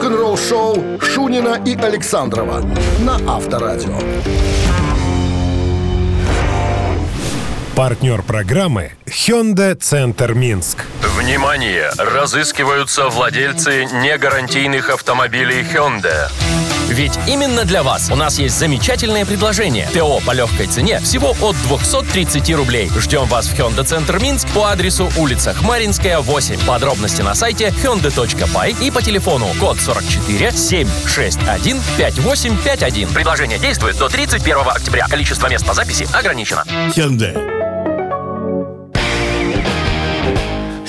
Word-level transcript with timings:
Рок-н-ролл-шоу 0.00 0.98
Шунина 0.98 1.62
и 1.66 1.76
Александрова 1.76 2.64
на 3.00 3.16
Авторадио. 3.30 3.98
Партнер 7.76 8.22
программы 8.22 8.92
Hyundai 9.04 9.74
Центр 9.74 10.32
Минск. 10.32 10.86
Внимание! 11.02 11.90
Разыскиваются 11.98 13.10
владельцы 13.10 13.84
негарантийных 13.92 14.88
автомобилей 14.88 15.60
Hyundai. 15.70 16.30
Ведь 16.90 17.18
именно 17.28 17.64
для 17.64 17.84
вас 17.84 18.10
у 18.10 18.16
нас 18.16 18.38
есть 18.38 18.58
замечательное 18.58 19.24
предложение. 19.24 19.88
ТО 19.94 20.20
по 20.26 20.32
легкой 20.32 20.66
цене 20.66 20.98
всего 21.00 21.36
от 21.40 21.56
230 21.62 22.50
рублей. 22.54 22.90
Ждем 22.98 23.26
вас 23.26 23.46
в 23.46 23.54
Hyundai 23.54 23.84
Центр 23.84 24.18
Минск 24.18 24.48
по 24.48 24.66
адресу 24.70 25.10
улица 25.16 25.54
Хмаринская, 25.54 26.18
8. 26.18 26.66
Подробности 26.66 27.22
на 27.22 27.34
сайте 27.34 27.68
hyundai.by 27.68 28.84
и 28.84 28.90
по 28.90 29.02
телефону 29.02 29.46
код 29.60 29.78
44 29.78 30.52
761 30.52 31.80
5851. 31.96 33.08
Предложение 33.10 33.58
действует 33.58 33.96
до 33.96 34.08
31 34.08 34.56
октября. 34.66 35.06
Количество 35.08 35.46
мест 35.48 35.64
по 35.64 35.74
записи 35.74 36.08
ограничено. 36.12 36.64
Hyundai. 36.96 37.59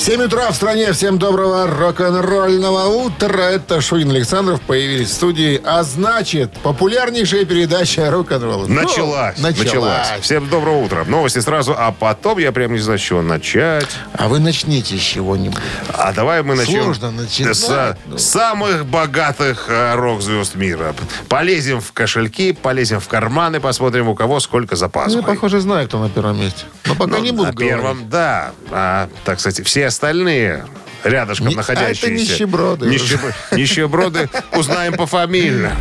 7 0.01 0.19
утра 0.23 0.49
в 0.49 0.55
стране. 0.55 0.93
Всем 0.93 1.19
доброго 1.19 1.67
рок-н-ролльного 1.67 2.87
утра. 2.87 3.43
Это 3.51 3.81
Шунин 3.81 4.09
Александров 4.09 4.59
появились 4.61 5.09
в 5.09 5.13
студии. 5.13 5.61
А 5.63 5.83
значит, 5.83 6.51
популярнейшая 6.63 7.45
передача 7.45 8.09
рок-н-ролла. 8.09 8.65
Началась, 8.65 9.35
Ну, 9.37 9.49
началась. 9.49 10.07
Всем 10.21 10.49
доброго 10.49 10.77
утра. 10.85 11.05
Новости 11.05 11.37
сразу, 11.37 11.75
а 11.77 11.91
потом 11.91 12.39
я 12.39 12.51
прям 12.51 12.73
не 12.73 12.79
знаю, 12.79 12.97
с 12.97 13.01
чего 13.03 13.21
начать. 13.21 13.85
А 14.13 14.27
вы 14.27 14.39
начните 14.39 14.97
с 14.97 15.01
чего-нибудь. 15.01 15.59
А 15.93 16.11
давай 16.13 16.41
мы 16.41 16.55
начнем 16.55 16.81
Сложно 16.83 17.11
начинать, 17.11 17.55
с 17.55 17.95
ну. 18.07 18.17
самых 18.17 18.87
богатых 18.87 19.65
э, 19.67 19.93
рок-звезд 19.93 20.55
мира. 20.55 20.95
Полезем 21.29 21.79
в 21.79 21.91
кошельки, 21.91 22.53
полезем 22.53 22.99
в 23.01 23.07
карманы, 23.07 23.59
посмотрим, 23.59 24.07
у 24.07 24.15
кого 24.15 24.39
сколько 24.39 24.73
Ну, 24.73 24.77
запасов. 24.77 25.21
я, 25.21 25.21
похоже, 25.21 25.59
знаю, 25.59 25.87
кто 25.87 25.99
на 25.99 26.09
первом 26.09 26.39
месте. 26.39 26.63
Но 26.87 26.95
пока 26.95 27.19
не 27.19 27.29
буду 27.31 27.49
на 27.49 27.53
первом, 27.53 28.09
да. 28.09 28.53
А, 28.71 29.07
так, 29.25 29.37
кстати, 29.37 29.61
все 29.61 29.90
остальные 29.91 30.65
рядышком 31.03 31.47
Не- 31.47 31.53
а 31.55 31.57
находящиеся. 31.57 32.05
это 32.07 32.13
нищеброды. 32.15 32.85
Нищеб- 32.87 33.33
Нищеброды 33.51 34.29
узнаем 34.53 34.93
пофамильно. 34.93 35.75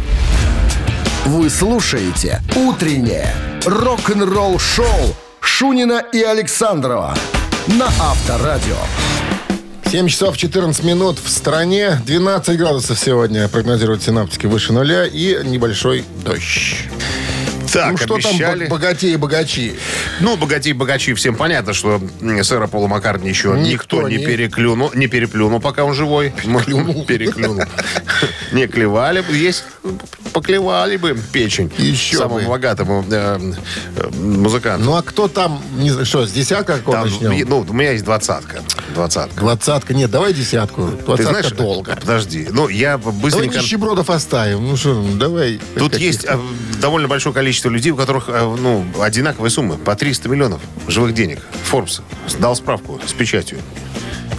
Вы 1.26 1.48
слушаете 1.50 2.40
«Утреннее 2.56 3.32
рок-н-ролл-шоу» 3.64 5.14
Шунина 5.40 6.02
и 6.12 6.22
Александрова 6.22 7.14
на 7.66 7.86
Авторадио. 8.00 8.76
7 9.90 10.08
часов 10.08 10.36
14 10.36 10.84
минут 10.84 11.18
в 11.22 11.28
стране. 11.28 12.00
12 12.06 12.56
градусов 12.56 12.98
сегодня 12.98 13.48
прогнозируют 13.48 14.02
синаптики 14.02 14.46
выше 14.46 14.72
нуля 14.72 15.04
и 15.04 15.38
небольшой 15.44 16.04
дождь. 16.24 16.84
Так, 17.72 17.90
ну 17.92 17.96
что 17.98 18.14
обещали. 18.14 18.60
там 18.60 18.68
бо- 18.68 18.76
богатеи 18.76 19.12
и 19.12 19.16
богачи? 19.16 19.74
Ну, 20.20 20.36
богачи-богачи, 20.36 21.14
всем 21.14 21.34
понятно, 21.36 21.72
что 21.72 22.00
сэра 22.42 22.66
Пола 22.66 22.86
Маккартни 22.88 23.28
еще 23.28 23.48
никто, 23.50 24.02
Никто 24.02 24.08
не, 24.08 24.16
не- 24.16 24.24
переклюнул, 24.26 24.90
не 24.94 25.06
переплюнул, 25.06 25.60
пока 25.60 25.84
он 25.84 25.94
живой. 25.94 26.32
Переклюнул. 26.42 27.04
Переклюнул. 27.06 27.62
Не 28.52 28.66
клевали 28.66 29.20
бы, 29.20 29.36
есть, 29.36 29.62
поклевали 30.32 30.96
бы 30.96 31.16
печень 31.32 31.70
Еще 31.78 32.16
самому 32.16 32.40
бы. 32.40 32.48
богатому 32.48 33.04
э, 33.08 33.38
э, 33.96 34.08
музыканту. 34.16 34.84
Ну 34.84 34.96
а 34.96 35.02
кто 35.02 35.28
там, 35.28 35.62
не 35.76 35.90
знаю, 35.90 36.04
что, 36.04 36.26
с 36.26 36.32
десятка 36.32 36.78
какого 36.78 37.04
начнем? 37.04 37.48
ну, 37.48 37.64
у 37.68 37.72
меня 37.72 37.92
есть 37.92 38.04
двадцатка. 38.04 38.62
Двадцатка. 38.94 39.38
Двадцатка, 39.40 39.94
нет, 39.94 40.10
давай 40.10 40.32
десятку. 40.32 40.88
Ты 40.88 41.04
Двадцатка 41.04 41.32
знаешь, 41.32 41.50
долго. 41.52 41.96
подожди, 41.96 42.48
ну, 42.50 42.68
я 42.68 42.98
Давай 42.98 43.20
быстренько... 43.20 43.58
нищебродов 43.58 44.10
оставим. 44.10 44.66
Ну 44.66 44.76
что, 44.76 45.02
давай. 45.14 45.60
Тут 45.76 45.96
есть 45.96 46.24
а, 46.26 46.40
довольно 46.80 47.08
большое 47.08 47.34
количество 47.34 47.68
людей, 47.68 47.92
у 47.92 47.96
которых 47.96 48.24
а, 48.28 48.54
ну, 48.56 48.84
одинаковые 49.00 49.50
суммы. 49.50 49.76
По 49.76 49.94
300 49.94 50.28
миллионов 50.28 50.60
живых 50.88 51.14
денег. 51.14 51.40
Forbes 51.70 52.02
дал 52.38 52.54
справку 52.56 53.00
с 53.06 53.12
печатью. 53.12 53.58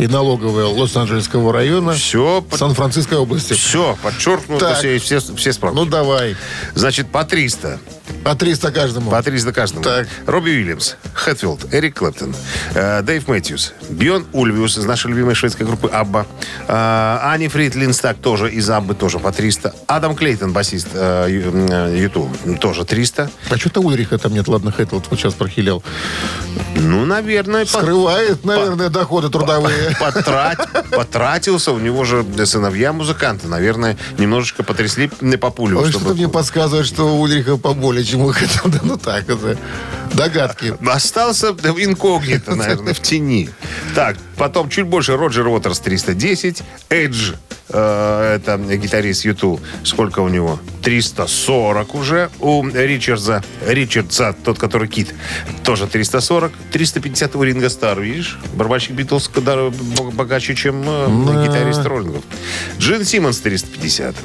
И 0.01 0.07
налоговая 0.07 0.65
Лос-Анджелесского 0.65 1.53
района. 1.53 1.93
Все, 1.93 2.43
Сан-Франциской 2.51 3.19
области. 3.19 3.53
все 3.53 3.95
подчеркнуто, 4.01 4.73
все, 4.73 4.97
все, 4.97 5.19
все 5.19 5.53
справки. 5.53 5.75
Ну 5.75 5.85
давай. 5.85 6.35
Значит, 6.73 7.11
по 7.11 7.23
300. 7.23 7.79
По 8.23 8.33
300 8.33 8.71
каждому. 8.71 9.11
По 9.11 9.21
300 9.21 9.53
каждому. 9.53 9.83
Так. 9.83 10.07
Робби 10.25 10.49
Уильямс, 10.49 10.95
Хэтфилд, 11.13 11.71
Эрик 11.71 11.97
Клэптон, 11.99 12.35
э, 12.73 13.01
Дэйв 13.03 13.27
Мэтьюс, 13.27 13.73
Бьон 13.89 14.25
Ульвиус 14.33 14.79
из 14.79 14.85
нашей 14.85 15.11
любимой 15.11 15.35
шведской 15.35 15.65
группы 15.67 15.87
Абба, 15.87 16.25
э, 16.67 17.17
Ани 17.21 17.47
Фрид 17.47 17.75
Линстак 17.75 18.17
тоже 18.17 18.51
из 18.51 18.69
Аббы, 18.69 18.95
тоже 18.95 19.19
по 19.19 19.31
300, 19.31 19.73
Адам 19.87 20.15
Клейтон, 20.15 20.51
басист 20.51 20.87
э, 20.93 21.27
э, 21.29 21.97
Юту, 21.97 22.29
тоже 22.59 22.85
300. 22.85 23.29
А 23.49 23.57
что-то 23.57 23.81
Ульриха 23.81 24.17
там 24.17 24.33
нет, 24.33 24.47
ладно, 24.47 24.71
Хэттл 24.71 24.99
вот 25.09 25.19
сейчас 25.19 25.33
прохилел. 25.33 25.83
Ну, 26.75 27.05
наверное, 27.05 27.65
по- 27.65 27.79
Скрывает, 27.79 28.45
наверное, 28.45 28.89
доходы 28.89 29.29
трудовые. 29.29 29.90
Потрат- 29.99 30.89
потратился. 30.95 31.71
У 31.71 31.79
него 31.79 32.03
же 32.03 32.25
сыновья 32.45 32.93
музыканты. 32.93 33.47
Наверное, 33.47 33.97
немножечко 34.17 34.63
потрясли 34.63 35.09
по 35.37 35.49
пулю. 35.49 35.79
Ой, 35.79 35.89
чтобы- 35.89 36.05
что-то 36.05 36.15
мне 36.17 36.27
подсказывает, 36.29 36.85
что 36.87 37.15
у 37.15 37.21
Ульриха 37.21 37.57
поболее, 37.57 38.03
чем 38.05 38.21
у. 38.21 38.31
Да 38.65 38.79
ну 38.83 38.97
так, 38.97 39.29
это 39.29 39.57
догадки. 40.13 40.73
Остался 40.87 41.47
инкогнито, 41.49 42.55
наверное, 42.55 42.93
в 42.93 42.99
тени. 43.01 43.49
Так, 43.95 44.17
потом 44.41 44.69
чуть 44.69 44.87
больше 44.87 45.15
Роджер 45.17 45.47
Уотерс 45.47 45.79
310, 45.81 46.63
Эдж, 46.89 47.33
э, 47.69 48.37
это 48.37 48.57
гитарист 48.57 49.23
Юту, 49.23 49.59
сколько 49.83 50.21
у 50.21 50.29
него? 50.29 50.59
340 50.81 51.93
уже 51.93 52.31
у 52.39 52.67
Ричардса, 52.67 53.43
Ричардса, 53.67 54.33
тот, 54.33 54.57
который 54.57 54.87
Кит, 54.87 55.13
тоже 55.63 55.85
340, 55.85 56.51
350 56.71 57.35
у 57.35 57.43
Ринга 57.43 57.69
Стар, 57.69 58.01
видишь? 58.01 58.39
Барабанщик 58.55 58.93
Битлз 58.93 59.29
богаче, 59.29 60.55
чем 60.55 60.81
э, 60.87 61.45
гитарист 61.45 61.85
Роллингов. 61.85 62.23
Джин 62.79 63.05
Симмонс 63.05 63.37
350. 63.41 64.15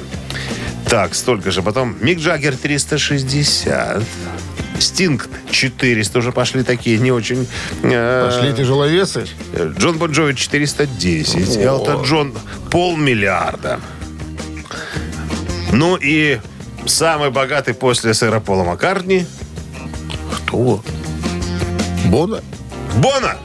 Так, 0.89 1.13
столько 1.13 1.51
же. 1.51 1.61
Потом 1.61 1.95
Мик 2.01 2.17
Джаггер 2.17 2.57
360. 2.57 4.03
Стинг 4.79 5.29
400 5.51 6.19
уже 6.19 6.31
пошли 6.31 6.63
такие 6.63 6.99
не 6.99 7.11
очень. 7.11 7.47
э, 7.83 8.29
Пошли 8.31 8.53
тяжеловесы. 8.53 9.25
Джон 9.77 9.97
Бон 9.97 10.11
Джови 10.11 10.33
410. 10.35 11.57
Элтон 11.57 12.03
Джон 12.03 12.33
полмиллиарда. 12.71 13.79
Ну 15.71 15.95
и 15.95 16.39
самый 16.85 17.29
богатый 17.31 17.73
после 17.73 18.13
сэра 18.13 18.39
Пола 18.39 18.63
Маккартни 18.63 19.25
Кто? 20.45 20.81
Бона? 22.05 22.41
Бона. 22.95 23.35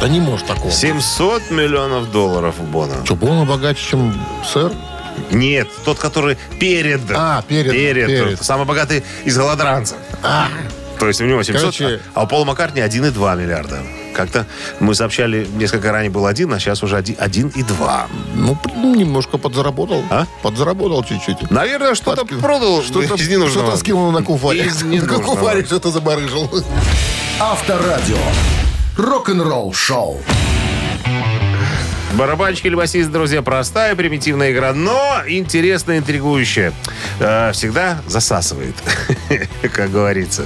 Да 0.00 0.08
не 0.08 0.18
может 0.20 0.46
такого. 0.48 0.70
700 0.72 1.50
миллионов 1.52 2.10
долларов 2.10 2.56
у 2.60 2.64
Бона. 2.64 3.04
Что, 3.04 3.14
Бона 3.14 3.44
богаче, 3.44 3.90
чем 3.90 4.14
сэр? 4.44 4.72
Нет, 5.32 5.68
тот, 5.84 5.98
который 5.98 6.36
перед. 6.60 7.00
А, 7.14 7.42
перед, 7.42 7.72
перед. 7.72 8.42
Самый 8.42 8.66
богатый 8.66 9.02
из 9.24 9.36
голодранцев. 9.36 9.96
То 11.00 11.08
есть 11.08 11.20
у 11.20 11.24
него 11.24 11.42
700, 11.42 11.60
Короче- 11.76 12.00
а 12.14 12.22
у 12.22 12.26
Пола 12.28 12.44
Маккартни 12.44 12.80
1,2 12.80 13.34
миллиарда. 13.34 13.80
Как-то 14.14 14.46
мы 14.78 14.94
сообщали, 14.94 15.48
несколько 15.54 15.90
ранее 15.90 16.10
был 16.10 16.26
один, 16.26 16.52
а 16.52 16.60
сейчас 16.60 16.82
уже 16.84 16.96
один- 16.96 17.16
1,2. 17.16 18.06
Ну, 18.36 18.56
немножко 18.94 19.36
подзаработал. 19.38 20.04
А? 20.10 20.26
Подзаработал 20.42 21.02
чуть-чуть. 21.02 21.50
Наверное, 21.50 21.94
что-то 21.96 22.24
Подки- 22.24 22.38
продал 22.38 22.82
Что-то, 22.84 23.14
из 23.14 23.28
ненужного. 23.28 23.68
что-то 23.68 23.76
скинул 23.78 24.12
на 24.12 24.22
куфаре. 24.22 24.60
Из 24.66 24.82
На 24.82 25.00
куфаре 25.18 25.64
что-то 25.64 25.90
забарыжил. 25.90 26.48
Авторадио. 27.40 28.18
Рок-н-ролл-шоу. 28.96 30.20
Барабанщик 32.16 32.66
или 32.66 32.74
басист, 32.74 33.10
друзья, 33.10 33.40
простая, 33.42 33.94
примитивная 33.96 34.52
игра, 34.52 34.72
но 34.74 35.22
интересная, 35.26 35.98
интригующая. 35.98 36.72
Э, 37.18 37.52
всегда 37.52 38.02
засасывает, 38.06 38.74
как 39.72 39.90
говорится. 39.90 40.44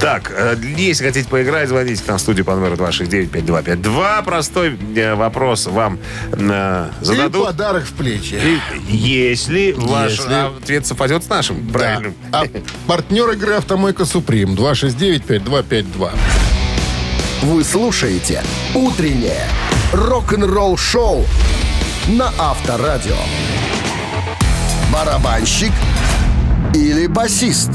Так, 0.00 0.32
э, 0.34 0.56
если 0.76 1.04
хотите 1.06 1.28
поиграть, 1.28 1.68
звоните 1.68 2.02
к 2.02 2.06
нам 2.08 2.16
в 2.16 2.20
студию 2.20 2.46
по 2.46 2.54
номеру 2.54 2.76
269-5252. 2.76 4.24
Простой 4.24 4.78
э, 4.96 5.14
вопрос 5.14 5.66
вам 5.66 5.98
э, 6.32 6.88
И 7.02 7.04
зададут. 7.04 7.44
подарок 7.46 7.84
в 7.84 7.92
плечи. 7.92 8.40
И 8.88 8.96
Если 8.96 9.72
ваш 9.76 10.12
Если- 10.12 10.56
ответ 10.58 10.86
совпадет 10.86 11.22
с 11.22 11.28
нашим, 11.28 11.68
правильно? 11.68 12.14
Да. 12.32 12.42
А 12.42 12.46
партнер 12.86 13.28
игры 13.32 13.54
«Автомойка 13.54 14.06
Суприм» 14.06 14.54
269-5252. 14.54 16.10
Вы 17.42 17.62
слушаете 17.62 18.42
«Утреннее 18.74 19.44
рок-н-ролл-шоу» 19.92 21.24
на 22.08 22.30
Авторадио. 22.38 23.16
Барабанщик 24.92 25.72
или 26.74 27.06
басист? 27.06 27.70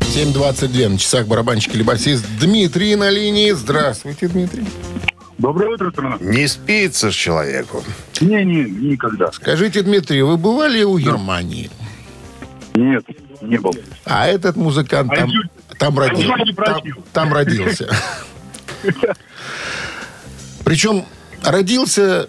7.22 0.00 0.88
на 0.88 0.98
часах 0.98 1.26
барабанщик 1.26 1.74
или 1.74 1.82
басист 1.82 2.24
Дмитрий 2.40 2.96
на 2.96 3.10
линии. 3.10 3.52
Здравствуйте, 3.52 4.28
Дмитрий. 4.28 4.66
Доброе 5.38 5.74
утро, 5.74 5.90
страна. 5.90 6.16
Не 6.20 6.46
спится 6.46 7.10
ж 7.10 7.14
человеку. 7.14 7.82
Не-не, 8.20 8.64
никогда. 8.64 9.32
Скажите, 9.32 9.82
Дмитрий, 9.82 10.22
вы 10.22 10.36
бывали 10.36 10.82
у 10.82 10.98
Германии? 10.98 11.70
Нет, 12.74 13.04
не 13.40 13.58
был. 13.58 13.74
А 14.04 14.26
этот 14.26 14.56
музыкант 14.56 15.10
А 15.12 15.16
там, 15.16 15.30
там, 15.78 15.98
а 15.98 16.08
родил- 16.08 16.36
не 16.44 16.52
там, 16.52 16.80
там 17.12 17.32
родился. 17.34 17.88
Причем 20.64 21.04
родился, 21.42 22.28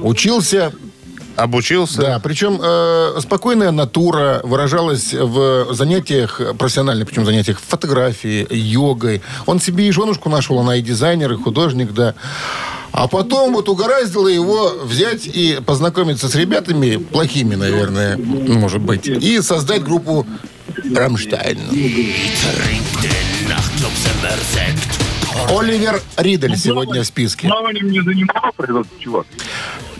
учился, 0.00 0.72
Обучился? 1.36 2.00
да, 2.00 2.18
причем 2.18 2.58
э, 2.62 3.20
спокойная 3.20 3.70
натура 3.70 4.40
выражалась 4.42 5.12
в 5.12 5.74
занятиях 5.74 6.40
профессиональных, 6.58 7.08
причем 7.08 7.26
занятиях 7.26 7.60
фотографией, 7.60 8.46
йогой. 8.50 9.20
Он 9.44 9.60
себе 9.60 9.86
и 9.86 9.92
женушку 9.92 10.30
нашел, 10.30 10.58
она 10.58 10.76
и 10.76 10.82
дизайнер, 10.82 11.32
и 11.32 11.36
художник, 11.36 11.92
да. 11.92 12.14
А 12.92 13.08
потом 13.08 13.52
вот 13.52 13.68
угораздило 13.68 14.28
его 14.28 14.70
взять 14.82 15.26
и 15.26 15.60
познакомиться 15.66 16.30
с 16.30 16.34
ребятами, 16.34 16.96
плохими, 16.96 17.54
наверное, 17.54 18.16
может 18.16 18.80
быть, 18.80 19.06
и 19.06 19.42
создать 19.42 19.84
группу 19.84 20.26
«Рамштайн». 20.94 21.58
Оливер 25.50 26.00
Ридель 26.16 26.56
сегодня 26.56 27.02
в 27.02 27.06
списке. 27.06 27.48
Плаванием 27.48 27.90
не 27.90 28.00
занимался 28.00 28.52
этот 28.58 28.86
чувак. 28.98 29.26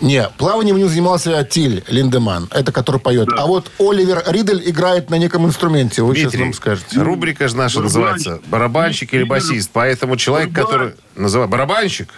Не, 0.01 0.29
плаванием 0.37 0.77
не 0.77 0.85
занимался 0.85 1.43
Тиль 1.43 1.83
Линдеман, 1.87 2.47
это 2.51 2.71
который 2.71 2.99
поет. 2.99 3.29
А 3.37 3.45
вот 3.47 3.71
Оливер 3.79 4.23
Ридель 4.27 4.61
играет 4.69 5.09
на 5.09 5.15
неком 5.15 5.45
инструменте, 5.45 6.01
вы 6.03 6.15
сейчас 6.15 6.31
Дмитрий, 6.31 6.43
нам 6.45 6.53
скажете. 6.53 7.01
рубрика 7.01 7.47
же 7.47 7.55
наша 7.55 7.79
называется 7.81 8.39
«Барабанщик 8.47 9.13
или 9.13 9.23
басист». 9.23 9.71
Поэтому 9.73 10.17
человек, 10.17 10.53
который 10.53 10.93
называет 11.15 11.49
барабанщик, 11.49 12.09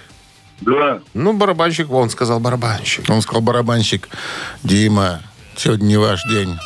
Да. 0.62 1.00
ну, 1.13 1.33
барабанщик, 1.33 1.92
он 1.92 2.10
сказал 2.10 2.39
барабанщик. 2.39 3.10
Он 3.10 3.21
сказал 3.21 3.42
барабанщик, 3.42 4.10
Дима, 4.63 5.21
сегодня 5.56 5.86
не 5.86 5.98
ваш 5.98 6.21
день. 6.30 6.57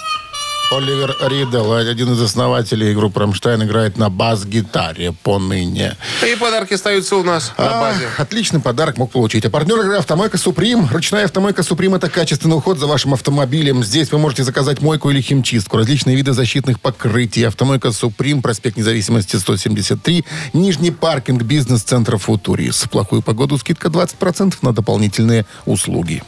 Оливер 0.75 1.15
Ридл, 1.21 1.71
один 1.73 2.13
из 2.13 2.21
основателей 2.21 2.95
группы 2.95 3.19
«Рамштайн», 3.19 3.61
играет 3.63 3.97
на 3.97 4.09
бас-гитаре 4.09 5.11
поныне. 5.11 5.95
И 6.27 6.35
подарки 6.35 6.73
остаются 6.73 7.15
у 7.15 7.23
нас 7.23 7.51
на 7.59 7.77
А, 7.77 7.81
базе. 7.81 8.07
отличный 8.17 8.59
подарок 8.59 8.97
мог 8.97 9.11
получить. 9.11 9.45
А 9.45 9.51
партнер 9.51 9.79
игры 9.81 9.97
«Автомойка 9.97 10.37
Суприм». 10.39 10.87
Ручная 10.91 11.25
«Автомойка 11.25 11.61
Суприм»— 11.61 11.93
это 11.95 12.09
качественный 12.09 12.57
уход 12.57 12.79
за 12.79 12.87
вашим 12.87 13.13
автомобилем. 13.13 13.83
Здесь 13.83 14.11
вы 14.11 14.17
можете 14.17 14.43
заказать 14.43 14.81
мойку 14.81 15.11
или 15.11 15.21
химчистку, 15.21 15.77
различные 15.77 16.15
виды 16.15 16.33
защитных 16.33 16.81
покрытий. 16.81 17.43
«Автомойка 17.43 17.91
Суприм», 17.91 18.41
проспект 18.41 18.75
Независимости, 18.75 19.35
173, 19.35 20.25
Нижний 20.53 20.91
паркинг, 20.91 21.43
бизнес-центр 21.43 22.17
«Футурис». 22.17 22.83
В 22.83 22.89
плохую 22.89 23.21
погоду 23.21 23.59
скидка 23.59 23.89
20% 23.89 24.55
на 24.63 24.73
дополнительные 24.73 25.45
услуги. 25.65 26.23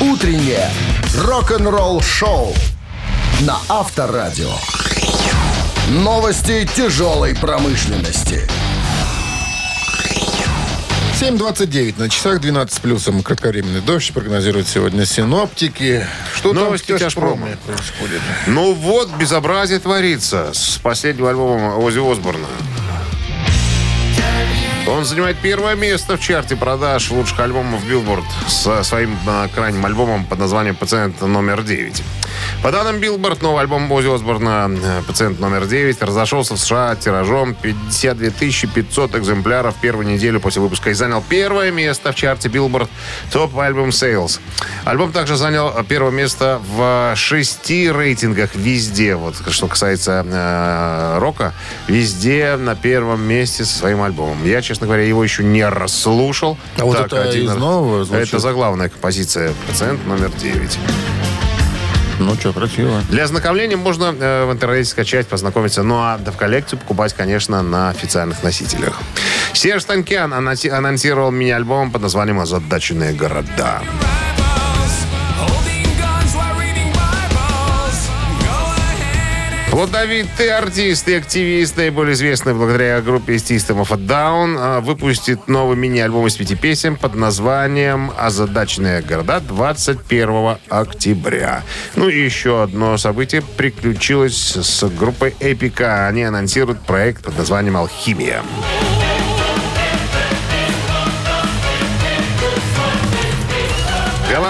Утреннее 0.00 0.70
рок-н-ролл-шоу 1.16 2.54
на 3.40 3.58
Авторадио. 3.68 4.52
Новости 5.88 6.68
тяжелой 6.76 7.34
промышленности. 7.34 8.48
7.29 11.20 11.98
на 11.98 12.08
часах, 12.08 12.40
12 12.40 12.80
плюсом. 12.80 13.24
Кратковременный 13.24 13.80
дождь 13.80 14.12
прогнозируют 14.12 14.68
сегодня 14.68 15.04
синоптики. 15.04 16.06
Что 16.32 16.52
Новости 16.52 16.86
там 16.86 16.96
в 16.98 17.00
тяжпроме 17.00 17.58
происходит? 17.66 18.20
Ну 18.46 18.74
вот, 18.74 19.10
безобразие 19.16 19.80
творится 19.80 20.52
с 20.52 20.78
последнего 20.78 21.30
альбома 21.30 21.76
Оззи 21.76 21.98
Осборна. 21.98 22.46
Он 24.88 25.04
занимает 25.04 25.36
первое 25.36 25.74
место 25.74 26.16
в 26.16 26.20
чарте 26.20 26.56
продаж 26.56 27.10
лучших 27.10 27.38
альбомов 27.40 27.84
Билборд 27.86 28.24
со 28.48 28.82
своим 28.82 29.14
э, 29.26 29.48
крайним 29.54 29.84
альбомом 29.84 30.24
под 30.24 30.38
названием 30.38 30.74
«Пациент 30.74 31.20
номер 31.20 31.60
9». 31.60 32.02
По 32.62 32.72
данным 32.72 32.98
Билборд, 32.98 33.42
новый 33.42 33.60
альбом 33.60 33.90
Оззи 33.92 34.12
Осборна 34.12 34.70
э, 34.70 35.02
«Пациент 35.06 35.40
номер 35.40 35.64
9» 35.64 36.04
разошелся 36.04 36.54
в 36.54 36.58
США 36.58 36.96
тиражом 36.96 37.54
52 37.54 38.72
500 38.74 39.16
экземпляров 39.16 39.74
первую 39.80 40.06
неделю 40.06 40.40
после 40.40 40.62
выпуска 40.62 40.90
и 40.90 40.94
занял 40.94 41.22
первое 41.28 41.70
место 41.70 42.12
в 42.12 42.14
чарте 42.14 42.48
Billboard 42.48 42.88
Top 43.30 43.58
Album 43.58 43.90
Sales. 43.90 44.40
Альбом 44.84 45.12
также 45.12 45.36
занял 45.36 45.70
первое 45.86 46.12
место 46.12 46.60
в 46.66 47.12
шести 47.14 47.90
рейтингах 47.90 48.54
везде. 48.54 49.16
Вот 49.16 49.36
что 49.50 49.68
касается 49.68 50.24
э, 50.26 51.18
рока, 51.18 51.52
везде 51.88 52.56
на 52.56 52.74
первом 52.74 53.20
месте 53.22 53.64
со 53.64 53.76
своим 53.76 54.00
альбомом. 54.00 54.44
Я, 54.46 54.62
честно 54.62 54.77
говоря, 54.86 55.04
его 55.04 55.22
еще 55.22 55.44
не 55.44 55.66
расслушал. 55.66 56.56
А 56.76 56.84
вот 56.84 56.98
это 56.98 57.30
из 57.30 57.54
нового 57.54 58.04
звучит? 58.04 58.28
Это 58.28 58.38
заглавная 58.38 58.88
композиция 58.88 59.52
«Пациент 59.66 60.06
номер 60.06 60.28
9». 60.28 60.78
Ну 62.20 62.34
что, 62.34 62.52
красиво. 62.52 63.00
Для 63.10 63.24
ознакомления 63.24 63.76
можно 63.76 64.14
э, 64.18 64.44
в 64.44 64.52
интернете 64.52 64.90
скачать, 64.90 65.28
познакомиться. 65.28 65.82
Ну 65.82 65.96
а 65.96 66.18
в 66.18 66.36
коллекцию 66.36 66.80
покупать, 66.80 67.14
конечно, 67.14 67.62
на 67.62 67.90
официальных 67.90 68.42
носителях. 68.42 68.98
Серж 69.52 69.84
Танкян 69.84 70.32
анонси- 70.34 70.70
анонсировал 70.70 71.30
мини-альбом 71.30 71.92
под 71.92 72.02
названием 72.02 72.40
«Озадаченные 72.40 73.12
города». 73.12 73.82
Плодовитый 79.78 80.50
артист 80.50 81.06
и 81.06 81.14
активист, 81.14 81.76
наиболее 81.76 82.14
известный 82.14 82.52
благодаря 82.52 83.00
группе 83.00 83.36
System 83.36 83.80
of 83.80 83.92
a 83.92 83.96
Down, 83.96 84.56
а, 84.58 84.80
выпустит 84.80 85.46
новый 85.46 85.76
мини-альбом 85.76 86.26
из 86.26 86.34
пяти 86.34 86.56
песен 86.56 86.96
под 86.96 87.14
названием 87.14 88.10
«Озадаченные 88.18 89.02
города» 89.02 89.38
21 89.38 90.58
октября. 90.68 91.62
Ну 91.94 92.08
и 92.08 92.20
еще 92.20 92.64
одно 92.64 92.98
событие 92.98 93.40
приключилось 93.40 94.56
с 94.56 94.82
группой 94.88 95.36
Эпика. 95.38 96.08
Они 96.08 96.24
анонсируют 96.24 96.80
проект 96.80 97.22
под 97.22 97.38
названием 97.38 97.76
«Алхимия». 97.76 98.42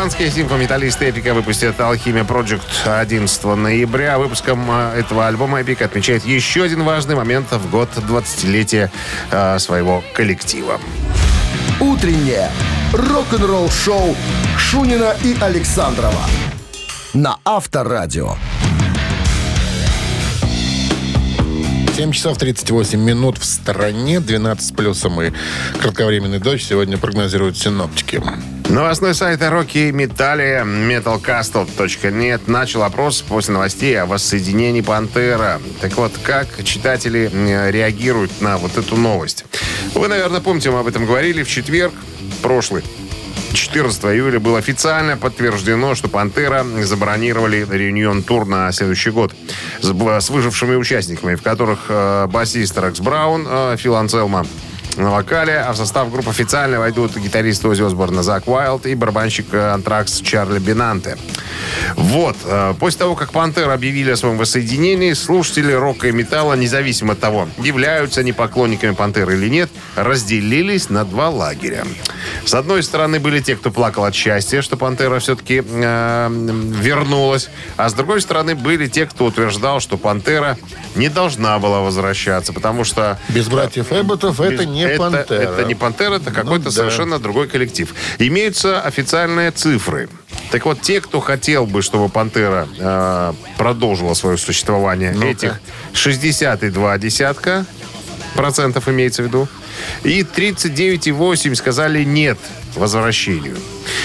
Голландские 0.08 0.30
симфометаллисты 0.30 1.10
Эпика 1.10 1.34
выпустят 1.34 1.78
«Алхимия 1.78 2.24
Project» 2.24 2.62
11 2.86 3.44
ноября. 3.44 4.18
Выпуском 4.18 4.66
э, 4.70 5.00
этого 5.00 5.26
альбома 5.26 5.60
Эпик 5.60 5.82
отмечает 5.82 6.24
еще 6.24 6.62
один 6.62 6.82
важный 6.82 7.14
момент 7.14 7.52
в 7.52 7.70
год 7.70 7.90
20-летия 7.94 8.90
э, 9.30 9.58
своего 9.58 10.02
коллектива. 10.14 10.80
Утреннее 11.78 12.50
рок-н-ролл-шоу 12.94 14.16
Шунина 14.56 15.14
и 15.22 15.36
Александрова 15.42 16.24
на 17.12 17.36
Авторадио. 17.44 18.36
7 21.98 22.12
часов 22.12 22.38
38 22.38 22.96
минут 22.96 23.38
в 23.38 23.44
стороне, 23.44 24.20
12 24.20 24.68
с 24.68 24.70
плюсом 24.70 25.20
и 25.20 25.32
кратковременный 25.80 26.38
дождь 26.38 26.62
сегодня 26.62 26.96
прогнозируют 26.96 27.58
синоптики. 27.58 28.22
Новостной 28.68 29.16
сайт 29.16 29.42
о 29.42 29.50
роке 29.50 29.88
и 29.88 29.92
металле 29.92 30.62
metalcastle.net 30.64 32.42
начал 32.46 32.84
опрос 32.84 33.22
после 33.22 33.54
новостей 33.54 34.00
о 34.00 34.06
воссоединении 34.06 34.80
Пантера. 34.80 35.60
Так 35.80 35.96
вот, 35.96 36.12
как 36.22 36.62
читатели 36.62 37.28
реагируют 37.72 38.30
на 38.40 38.58
вот 38.58 38.78
эту 38.78 38.94
новость? 38.94 39.44
Вы, 39.94 40.06
наверное, 40.06 40.40
помните, 40.40 40.70
мы 40.70 40.78
об 40.78 40.86
этом 40.86 41.04
говорили 41.04 41.42
в 41.42 41.48
четверг 41.48 41.94
прошлый. 42.42 42.84
14 43.52 44.04
июля 44.04 44.40
было 44.40 44.58
официально 44.58 45.16
подтверждено, 45.16 45.94
что 45.94 46.08
«Пантера» 46.08 46.64
забронировали 46.82 47.66
реюнион-тур 47.68 48.46
на 48.46 48.70
следующий 48.72 49.10
год. 49.10 49.34
С, 49.80 50.30
выжившими 50.30 50.76
участниками, 50.76 51.34
в 51.34 51.42
которых 51.42 51.86
э, 51.88 52.26
басист 52.28 52.76
Рекс 52.78 53.00
Браун, 53.00 53.46
э, 53.48 53.76
Фил 53.78 53.96
Анселма 53.96 54.46
на 54.98 55.10
вокале, 55.10 55.58
а 55.60 55.72
в 55.72 55.76
состав 55.76 56.10
группы 56.10 56.30
официально 56.30 56.78
войдут 56.78 57.16
гитарист 57.16 57.64
Ози 57.64 57.82
Осборна 57.82 58.22
Зак 58.22 58.48
Уайлд 58.48 58.86
и 58.86 58.94
барабанщик 58.94 59.46
э, 59.52 59.70
Антракс 59.72 60.20
Чарли 60.20 60.58
Бинанте. 60.58 61.16
Вот. 61.96 62.36
э, 62.44 62.74
После 62.78 62.98
того, 62.98 63.14
как 63.14 63.32
Пантера 63.32 63.72
объявили 63.72 64.10
о 64.10 64.16
своем 64.16 64.36
воссоединении, 64.38 65.12
слушатели 65.12 65.72
рока 65.72 66.08
и 66.08 66.12
металла, 66.12 66.54
независимо 66.54 67.12
от 67.12 67.20
того, 67.20 67.48
являются 67.58 68.20
они 68.20 68.32
поклонниками 68.32 68.92
Пантеры 68.94 69.34
или 69.34 69.48
нет, 69.48 69.70
разделились 69.96 70.90
на 70.90 71.04
два 71.04 71.28
лагеря. 71.30 71.84
С 72.44 72.54
одной 72.54 72.82
стороны 72.82 73.20
были 73.20 73.40
те, 73.40 73.56
кто 73.56 73.70
плакал 73.70 74.04
от 74.04 74.14
счастья, 74.14 74.62
что 74.62 74.76
Пантера 74.76 75.18
все-таки 75.20 75.62
э, 75.64 76.28
вернулась, 76.80 77.50
а 77.76 77.88
с 77.88 77.92
другой 77.94 78.20
стороны 78.20 78.54
были 78.54 78.88
те, 78.88 79.06
кто 79.06 79.26
утверждал, 79.26 79.80
что 79.80 79.96
Пантера 79.96 80.58
не 80.96 81.08
должна 81.08 81.58
была 81.58 81.80
возвращаться, 81.80 82.52
потому 82.52 82.84
что 82.84 83.18
Без 83.28 83.46
братьев 83.48 83.92
Эбботов 83.92 84.40
это 84.40 84.64
без- 84.64 84.66
не 84.66 84.87
это, 84.90 84.98
Пантера. 84.98 85.40
Это 85.40 85.64
не 85.64 85.74
Пантера, 85.74 86.14
это 86.16 86.30
какой-то 86.30 86.66
да. 86.66 86.70
совершенно 86.70 87.18
другой 87.18 87.48
коллектив. 87.48 87.94
Имеются 88.18 88.80
официальные 88.80 89.50
цифры. 89.50 90.08
Так 90.50 90.64
вот, 90.64 90.80
те, 90.80 91.00
кто 91.00 91.20
хотел 91.20 91.66
бы, 91.66 91.82
чтобы 91.82 92.08
Пантера 92.08 92.68
э, 92.78 93.32
продолжила 93.58 94.14
свое 94.14 94.38
существование, 94.38 95.12
Ну-ка. 95.12 95.26
этих 95.26 95.60
62 95.92 96.98
десятка, 96.98 97.66
процентов 98.34 98.88
имеется 98.88 99.22
в 99.22 99.26
виду. 99.26 99.48
И 100.04 100.22
39,8 100.22 101.54
сказали 101.54 102.04
нет 102.04 102.38
возвращению. 102.74 103.56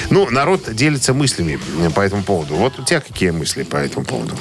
Ну, 0.09 0.29
народ 0.29 0.73
делится 0.73 1.13
мыслями 1.13 1.59
по 1.95 2.01
этому 2.01 2.23
поводу. 2.23 2.55
Вот 2.55 2.79
у 2.79 2.83
тебя 2.83 2.99
какие 2.99 3.31
мысли 3.31 3.63
по 3.63 3.77
этому 3.77 4.05
поводу? 4.05 4.35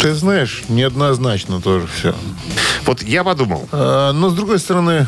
Ты 0.00 0.12
знаешь, 0.14 0.64
неоднозначно 0.68 1.60
тоже 1.60 1.86
все. 1.86 2.14
Вот 2.86 3.02
я 3.02 3.24
подумал, 3.24 3.68
А, 3.72 4.12
но 4.12 4.28
с 4.30 4.34
другой 4.34 4.58
стороны, 4.58 5.06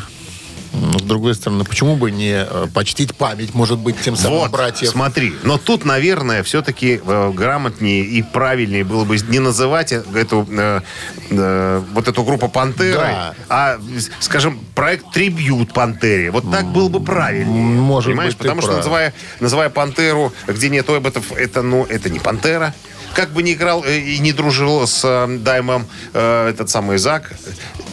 с 0.73 1.01
другой 1.01 1.33
стороны, 1.33 1.63
почему 1.63 1.95
бы 1.95 2.11
не 2.11 2.45
э, 2.45 2.67
почтить 2.73 3.15
память, 3.15 3.53
может 3.55 3.79
быть, 3.79 3.99
тем 4.01 4.15
самым 4.15 4.39
вот, 4.39 4.51
братьев? 4.51 4.89
смотри. 4.89 5.33
Но 5.43 5.57
тут, 5.57 5.85
наверное, 5.85 6.43
все-таки 6.43 6.99
э, 7.03 7.31
грамотнее 7.33 8.03
и 8.03 8.21
правильнее 8.21 8.83
было 8.83 9.05
бы 9.05 9.17
не 9.17 9.39
называть 9.39 9.91
э- 9.93 10.03
эту, 10.13 10.45
э, 10.51 10.81
э, 11.29 11.83
вот 11.93 12.07
эту 12.07 12.23
группу 12.23 12.49
«Пантеры», 12.49 12.93
Да. 12.97 13.33
а, 13.49 13.79
скажем, 14.19 14.59
проект 14.75 15.11
«Трибьют 15.13 15.73
Пантере». 15.73 16.31
Вот 16.31 16.49
так 16.51 16.65
было 16.67 16.89
бы 16.89 16.99
правильнее. 17.03 17.63
Может 17.63 18.11
Понимаешь? 18.11 18.33
быть, 18.33 18.39
Потому 18.39 18.61
что, 18.61 18.71
прав. 18.71 18.77
называя, 18.79 19.13
называя 19.39 19.69
«Пантеру», 19.69 20.33
где 20.47 20.69
нет 20.69 20.89
эботов, 20.89 21.31
это, 21.31 21.61
ну, 21.61 21.85
это 21.85 22.09
не 22.09 22.19
«Пантера». 22.19 22.73
Как 23.17 23.31
бы 23.31 23.41
не 23.41 23.53
играл 23.53 23.83
э, 23.83 23.97
и 23.97 24.19
не 24.19 24.31
дружил 24.31 24.85
с 24.85 25.01
э, 25.03 25.37
Даймом 25.39 25.87
э, 26.13 26.49
этот 26.49 26.69
самый 26.69 26.99
Зак, 26.99 27.33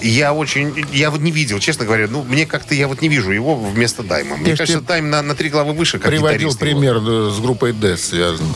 я 0.02 0.34
очень... 0.34 0.84
Я 0.92 1.10
вот 1.10 1.22
не 1.22 1.30
видел, 1.30 1.58
честно 1.60 1.86
говоря. 1.86 2.08
Ну, 2.10 2.22
мне 2.24 2.44
как-то... 2.44 2.74
Я 2.74 2.88
вот 2.88 3.00
не 3.00 3.08
вижу 3.08 3.30
его 3.30 3.56
вместо 3.56 4.02
Дайма. 4.02 4.36
Мне 4.36 4.50
Я 4.50 4.56
кажется, 4.58 4.82
Дайм 4.82 5.08
на, 5.08 5.22
на 5.22 5.34
три 5.34 5.48
главы 5.48 5.72
выше, 5.72 5.98
как 5.98 6.10
Приводил 6.10 6.50
гитарист 6.50 6.60
его. 6.60 6.78
пример 6.78 6.96
э, 6.98 7.30
с 7.34 7.40
группой 7.40 7.72
Death 7.72 7.96
связан. 7.96 8.46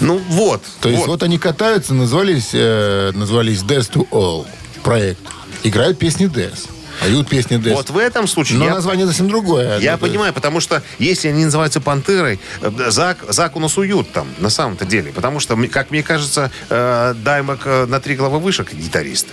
Ну, 0.00 0.18
вот. 0.30 0.62
То 0.80 0.88
есть 0.88 1.06
вот, 1.06 1.22
они 1.22 1.38
катаются, 1.38 1.92
назвались, 1.92 2.52
э, 2.54 3.12
назвались 3.12 3.58
Death 3.58 3.92
to 3.92 4.08
All 4.10 4.46
проект. 4.82 5.20
Играют 5.62 5.98
песни 5.98 6.26
Death. 6.26 6.70
Поют 7.00 7.28
песни 7.28 7.58
Death. 7.58 7.74
Вот 7.74 7.90
в 7.90 7.98
этом 7.98 8.26
случае 8.26 8.58
Но 8.58 8.64
я, 8.66 8.74
название 8.74 9.06
совсем 9.06 9.28
другое. 9.28 9.78
я 9.78 9.92
Это- 9.94 9.98
понимаю, 10.00 10.32
потому 10.32 10.60
что 10.60 10.82
если 10.98 11.28
они 11.28 11.44
называются 11.44 11.80
«Пантерой», 11.80 12.40
э, 12.60 12.70
Зак, 12.90 13.18
Зак 13.28 13.56
у 13.56 13.60
нас 13.60 13.76
уют 13.78 14.10
там, 14.12 14.26
на 14.38 14.50
самом-то 14.50 14.84
деле. 14.84 15.12
Потому 15.12 15.40
что, 15.40 15.56
как 15.70 15.90
мне 15.90 16.02
кажется, 16.02 16.50
э, 16.70 17.14
Даймок 17.16 17.60
э, 17.64 17.86
на 17.86 18.00
три 18.00 18.16
главы 18.16 18.38
выше, 18.38 18.64
как 18.64 18.74
гитарист. 18.74 19.26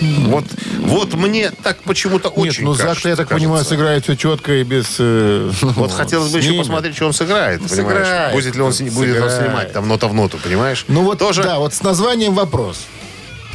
Вот, 0.00 0.44
вот 0.78 1.14
мне 1.14 1.50
так 1.50 1.82
почему-то 1.82 2.28
Нет, 2.28 2.38
очень 2.38 2.64
ну 2.64 2.74
кажется, 2.76 2.94
Зак, 3.02 3.04
я 3.10 3.16
так 3.16 3.28
кажется. 3.28 3.34
понимаю, 3.48 3.64
сыграет 3.64 4.04
все 4.04 4.14
четко 4.16 4.52
и 4.52 4.62
без... 4.62 4.94
э, 5.00 5.50
Вот 5.62 5.90
хотелось 5.90 6.30
бы 6.30 6.38
еще 6.38 6.52
посмотреть, 6.52 6.94
что 6.94 7.06
он 7.06 7.12
сыграет, 7.12 7.60
понимаешь? 7.68 7.76
Сыграет, 8.06 8.32
Будет 8.34 8.54
ли 8.54 8.62
он, 8.62 8.72
с- 8.72 8.80
будет 8.80 9.20
он 9.20 9.28
сыграет. 9.28 9.42
снимать 9.48 9.72
там 9.72 9.88
нота 9.88 10.06
в 10.06 10.14
ноту, 10.14 10.38
понимаешь? 10.38 10.84
Ну 10.86 11.02
вот, 11.02 11.18
Тоже 11.18 11.42
да, 11.42 11.58
вот 11.58 11.74
с 11.74 11.82
названием 11.82 12.32
вопрос. 12.34 12.86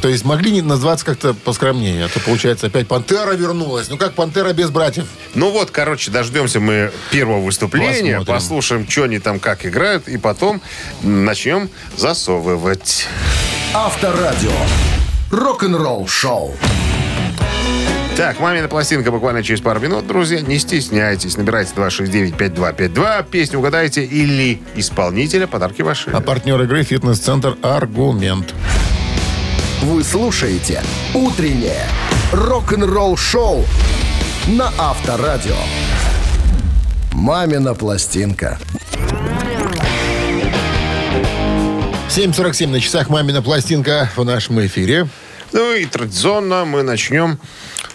То 0.00 0.08
есть 0.08 0.24
могли 0.24 0.50
не 0.50 0.60
назваться 0.60 1.04
как-то 1.06 1.32
поскромнее, 1.32 2.04
а 2.04 2.08
то 2.08 2.20
получается 2.20 2.66
опять 2.66 2.86
Пантера 2.88 3.32
вернулась. 3.32 3.88
Ну 3.88 3.96
как 3.96 4.12
Пантера 4.12 4.52
без 4.52 4.68
братьев? 4.70 5.06
Ну 5.34 5.50
вот, 5.50 5.70
короче, 5.70 6.10
дождемся 6.10 6.60
мы 6.60 6.92
первого 7.10 7.40
выступления, 7.40 8.18
Посмотрим. 8.18 8.26
послушаем, 8.34 8.88
что 8.88 9.04
они 9.04 9.18
там 9.18 9.40
как 9.40 9.64
играют, 9.64 10.06
и 10.08 10.18
потом 10.18 10.60
начнем 11.02 11.70
засовывать. 11.96 13.06
Авторадио. 13.72 14.52
Рок-н-ролл 15.30 16.06
шоу. 16.06 16.54
Так, 18.16 18.38
мамина 18.38 18.68
пластинка 18.68 19.10
буквально 19.10 19.42
через 19.42 19.60
пару 19.60 19.80
минут, 19.80 20.06
друзья. 20.06 20.40
Не 20.40 20.58
стесняйтесь, 20.60 21.36
набирайте 21.36 21.72
269-5252, 21.74 23.28
песню 23.28 23.58
угадайте 23.58 24.04
или 24.04 24.62
исполнителя, 24.76 25.48
подарки 25.48 25.82
ваши. 25.82 26.10
А 26.10 26.20
партнер 26.20 26.60
игры 26.62 26.84
«Фитнес-центр 26.84 27.56
Аргумент». 27.62 28.54
Вы 29.82 30.02
слушаете 30.02 30.82
«Утреннее 31.14 31.86
рок-н-ролл 32.32 33.16
шоу» 33.16 33.64
на 34.46 34.72
Авторадио. 34.78 35.56
«Мамина 37.12 37.74
пластинка». 37.74 38.58
7.47 42.08 42.68
на 42.68 42.80
часах 42.80 43.08
«Мамина 43.08 43.42
пластинка» 43.42 44.08
в 44.16 44.24
нашем 44.24 44.64
эфире. 44.66 45.08
Ну 45.52 45.72
и 45.74 45.84
традиционно 45.84 46.64
мы 46.64 46.82
начнем 46.82 47.38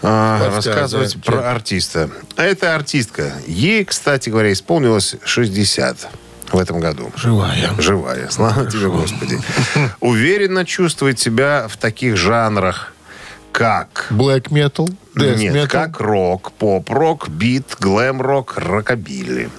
а, 0.01 0.39
Рассказывать. 0.39 0.65
рассказывать 0.65 1.24
про 1.24 1.51
артиста. 1.51 2.09
А 2.36 2.43
Это 2.43 2.75
артистка. 2.75 3.33
Ей, 3.48 3.83
кстати 3.86 4.29
говоря, 4.29 4.51
исполнилось 4.53 5.15
60 5.25 6.07
в 6.51 6.58
этом 6.58 6.79
году. 6.79 7.12
Живая. 7.15 7.72
Живая. 7.77 8.29
Слава 8.29 8.70
тебе, 8.70 8.88
Господи. 8.89 9.39
Уверенно 10.00 10.65
чувствует 10.65 11.20
себя 11.20 11.68
в 11.68 11.77
таких 11.77 12.18
жанрах, 12.18 12.94
как... 13.51 14.08
Black 14.12 14.50
metal, 14.50 14.89
death 15.15 15.38
Нет, 15.38 15.56
metal. 15.56 15.68
как 15.68 16.00
рок, 16.00 16.51
поп-рок, 16.53 17.29
бит, 17.29 17.75
глэм-рок, 17.79 18.58
рокобилли. 18.58 19.50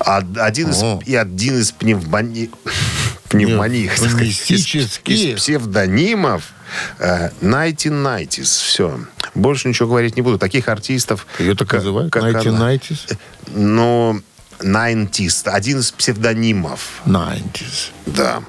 Од- 0.00 0.38
Один 0.38 0.70
из, 0.70 0.82
О. 0.82 1.00
и 1.04 1.14
один 1.14 1.58
из 1.58 1.72
пневмони... 1.72 2.50
пневмоних, 3.28 3.98
из, 3.98 4.50
из 5.04 5.36
псевдонимов 5.36 6.52
э, 6.98 7.30
1990s. 7.42 8.42
Все. 8.42 9.00
Больше 9.34 9.68
ничего 9.68 9.88
говорить 9.88 10.16
не 10.16 10.22
буду. 10.22 10.38
Таких 10.38 10.68
артистов... 10.68 11.26
Ее 11.38 11.54
так 11.54 11.72
называют? 11.72 12.14
Найти. 12.14 12.50
Найтис? 12.50 13.06
Ну, 13.48 14.20
90s. 14.60 15.48
Один 15.48 15.80
из 15.80 15.92
псевдонимов. 15.92 17.02
Найтис. 17.04 17.90
Да. 18.06 18.42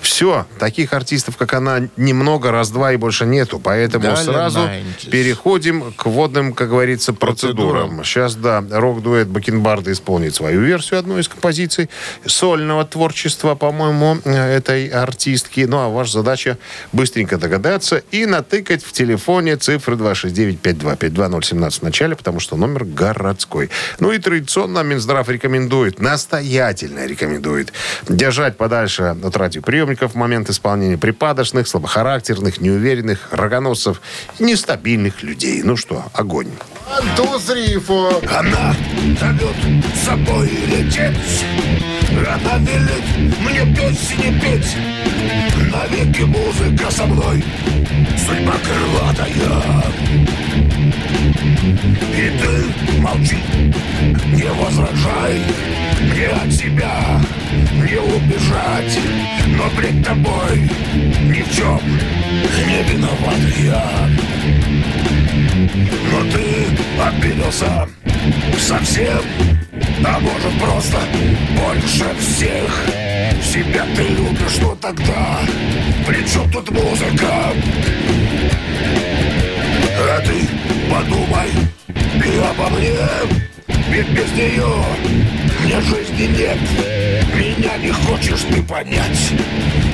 Все, 0.00 0.46
таких 0.58 0.92
артистов, 0.92 1.36
как 1.36 1.54
она, 1.54 1.88
немного, 1.96 2.50
раз-два 2.50 2.92
и 2.92 2.96
больше 2.96 3.26
нету. 3.26 3.58
Поэтому 3.58 4.04
Далее 4.04 4.24
сразу 4.24 4.60
90s. 4.60 5.10
переходим 5.10 5.92
к 5.92 6.06
водным, 6.06 6.52
как 6.52 6.68
говорится, 6.68 7.12
процедурам. 7.12 7.98
Процедурам. 7.98 8.04
Сейчас, 8.04 8.34
да, 8.36 8.64
рок-дуэт 8.70 9.28
Бакенбарда 9.28 9.92
исполнит 9.92 10.34
свою 10.34 10.60
версию 10.60 11.00
одной 11.00 11.20
из 11.20 11.28
композиций 11.28 11.88
сольного 12.26 12.84
творчества, 12.84 13.54
по-моему, 13.54 14.18
э, 14.24 14.56
этой 14.56 14.88
артистки. 14.88 15.66
Ну, 15.68 15.78
а 15.78 15.88
ваша 15.88 16.12
задача 16.12 16.58
быстренько 16.92 17.38
догадаться 17.38 18.02
и 18.10 18.26
натыкать 18.26 18.84
в 18.84 18.92
телефоне 18.92 19.56
цифры 19.56 19.96
269-5252-017 19.96 21.80
в 21.80 21.82
начале, 21.82 22.16
потому 22.16 22.40
что 22.40 22.56
номер 22.56 22.84
городской. 22.84 23.70
Ну 24.00 24.12
и 24.12 24.18
традиционно 24.18 24.82
Минздрав 24.82 25.28
рекомендует, 25.28 26.00
настоятельно 26.00 27.06
рекомендует 27.06 27.72
держать 28.08 28.56
подальше 28.56 29.02
от 29.02 29.36
радиоприемников 29.54 30.12
в 30.12 30.14
момент 30.16 30.50
исполнения 30.50 30.98
припадочных, 30.98 31.68
слабохарактерных, 31.68 32.60
неуверенных, 32.60 33.28
рогоносцев, 33.30 34.00
нестабильных 34.38 35.22
людей. 35.22 35.62
Ну 35.62 35.76
что, 35.76 36.04
огонь. 36.12 36.48
Она 38.30 38.74
зовет 39.20 39.56
с 39.94 40.06
собой 40.06 40.50
лететь. 40.66 41.44
Она 42.10 42.58
велит 42.58 43.38
мне 43.40 43.74
петь 43.74 44.12
и 44.12 44.16
не 44.16 44.40
петь. 44.40 44.76
Навеки 45.72 46.22
музыка 46.22 46.90
со 46.90 47.06
мной. 47.06 47.44
Судьба 48.26 48.54
крылатая 48.64 49.84
И 51.34 52.32
ты 52.38 53.00
молчи, 53.00 53.38
не 54.32 54.48
возражай. 54.52 55.40
Мне 56.00 56.26
от 56.28 56.50
тебя 56.50 57.20
не 57.74 57.96
убежать. 57.96 58.98
Но 59.56 59.68
пред 59.76 60.04
тобой 60.04 60.70
ни 61.22 61.42
в 61.42 61.52
чем 61.54 61.80
не 62.66 62.82
виноват 62.92 63.40
я. 63.58 64.08
Но 66.10 66.30
ты 66.30 66.66
обиделся 67.02 67.88
совсем. 68.58 69.20
А 70.06 70.20
может 70.20 70.60
просто 70.60 70.98
больше 71.56 72.04
всех. 72.20 73.04
Себя 73.42 73.84
ты 73.94 74.02
любишь, 74.02 74.58
но 74.60 74.74
тогда 74.74 75.38
При 76.06 76.26
чем 76.26 76.50
тут 76.50 76.70
музыка? 76.70 77.52
А 79.96 80.20
ты 80.24 80.43
подумай 80.94 81.50
и 81.88 82.38
обо 82.38 82.70
мне 82.70 82.94
Ведь 83.88 84.08
без 84.10 84.30
нее 84.32 84.84
мне 85.64 85.80
жизни 85.80 86.26
нет 86.26 86.58
Меня 87.34 87.76
не 87.78 87.90
хочешь 87.90 88.42
ты 88.42 88.62
понять 88.62 89.32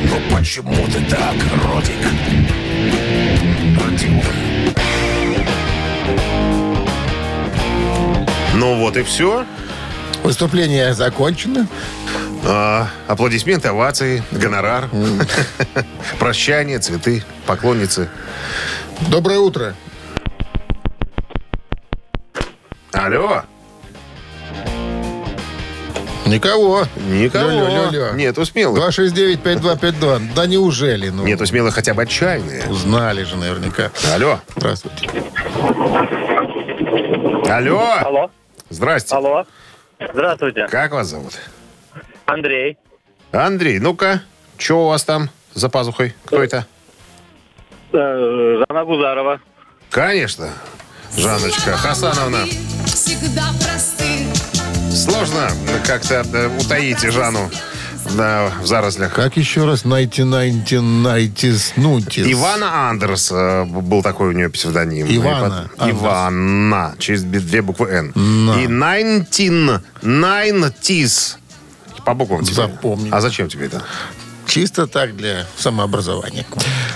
Но 0.04 0.36
почему 0.36 0.86
ты 0.86 1.02
так, 1.04 1.34
Родик? 1.64 2.06
Родик 3.80 4.10
Ну 8.54 8.74
вот 8.76 8.96
и 8.98 9.02
все. 9.02 9.46
Выступление 10.22 10.92
закончено. 10.92 11.66
А, 12.44 12.88
аплодисменты, 13.06 13.68
овации, 13.68 14.22
гонорар, 14.32 14.90
прощание, 16.18 16.78
цветы, 16.78 17.24
поклонницы. 17.46 18.10
Доброе 19.08 19.38
утро. 19.38 19.74
Алло, 22.92 23.42
Никого. 26.26 26.84
Никого. 26.96 27.50
Лё-лё-лё-лё. 27.50 28.12
Нету 28.14 28.44
смелых. 28.44 28.78
269-5252. 28.88 30.32
Да 30.34 30.46
неужели? 30.46 31.08
Ну, 31.08 31.24
Нету 31.24 31.44
смелых 31.44 31.74
хотя 31.74 31.92
бы 31.92 32.02
отчаянные. 32.02 32.68
Узнали 32.68 33.24
же 33.24 33.36
наверняка. 33.36 33.90
Алло. 34.14 34.40
Здравствуйте. 34.56 35.08
Алло. 37.50 37.82
Алло. 38.04 38.30
Здрасте. 38.68 39.14
Алло. 39.14 39.44
Здравствуйте. 40.12 40.68
Как 40.70 40.92
вас 40.92 41.08
зовут? 41.08 41.32
Андрей. 42.26 42.78
Андрей, 43.32 43.80
ну-ка, 43.80 44.22
что 44.56 44.84
у 44.84 44.88
вас 44.88 45.04
там 45.04 45.30
за 45.54 45.68
пазухой? 45.68 46.14
Кто 46.26 46.42
это? 46.42 46.66
Э, 47.92 48.62
Жанна 48.68 48.84
Гузарова. 48.84 49.40
Конечно, 49.90 50.48
Жанночка 51.16 51.76
Хасановна. 51.76 52.46
Всегда 53.10 53.46
просты. 53.60 54.04
Сложно 54.94 55.50
как-то 55.84 56.24
э, 56.32 56.60
утаить 56.60 57.00
Жанну 57.00 57.50
да, 58.16 58.52
в 58.62 58.66
зарослях. 58.68 59.12
Как 59.12 59.36
еще 59.36 59.66
раз? 59.66 59.84
Найти, 59.84 60.22
найти, 60.22 60.78
найти, 60.78 61.52
снутис. 61.54 62.24
Ивана 62.24 62.88
Андерс 62.88 63.32
э, 63.32 63.64
был 63.64 64.04
такой 64.04 64.28
у 64.28 64.32
нее 64.32 64.48
псевдоним. 64.48 65.08
Ивана 65.10 65.68
под-. 65.76 65.90
Ивана. 65.90 66.94
Через 67.00 67.24
две 67.24 67.62
буквы 67.62 67.88
Н. 67.90 68.12
На. 68.14 68.62
И 68.62 68.68
Найнтин. 68.68 69.80
Найнтис. 70.02 71.38
По 72.04 72.14
буквам 72.14 72.44
тебе. 72.44 72.54
Запомнил. 72.54 73.12
А 73.12 73.20
зачем 73.20 73.48
тебе 73.48 73.66
это? 73.66 73.82
Чисто 74.50 74.88
так 74.88 75.16
для 75.16 75.46
самообразования. 75.56 76.44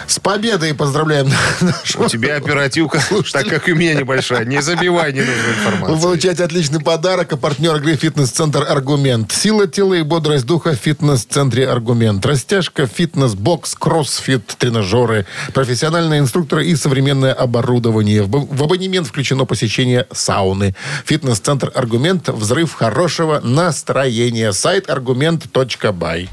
С 0.08 0.18
победой 0.18 0.74
поздравляем 0.74 1.30
нашего 1.60 2.06
У 2.06 2.08
тебя 2.08 2.34
оперативка, 2.34 3.00
так 3.32 3.46
как 3.46 3.68
и 3.68 3.72
у 3.72 3.76
меня 3.76 3.94
небольшая. 3.94 4.44
Не 4.44 4.60
забивай 4.60 5.12
ненужную 5.12 5.36
Вы 5.46 5.52
информацию. 5.52 6.00
получаете 6.00 6.44
отличный 6.44 6.80
подарок. 6.80 7.32
А 7.32 7.36
партнер 7.36 7.76
игры 7.76 7.94
«Фитнес-центр 7.94 8.66
Аргумент». 8.68 9.30
Сила 9.30 9.68
тела 9.68 9.94
и 9.94 10.02
бодрость 10.02 10.46
духа 10.46 10.72
в 10.72 10.74
фитнес-центре 10.74 11.68
«Аргумент». 11.68 12.26
Растяжка, 12.26 12.88
фитнес-бокс, 12.88 13.76
кроссфит, 13.76 14.48
тренажеры, 14.58 15.24
профессиональные 15.52 16.18
инструкторы 16.18 16.66
и 16.66 16.74
современное 16.74 17.32
оборудование. 17.32 18.24
В 18.24 18.64
абонемент 18.64 19.06
включено 19.06 19.44
посещение 19.44 20.08
сауны. 20.12 20.74
Фитнес-центр 21.04 21.70
«Аргумент». 21.72 22.28
Взрыв 22.30 22.74
хорошего 22.74 23.38
настроения. 23.44 24.52
Сайт 24.52 24.90
аргумент.бай. 24.90 26.28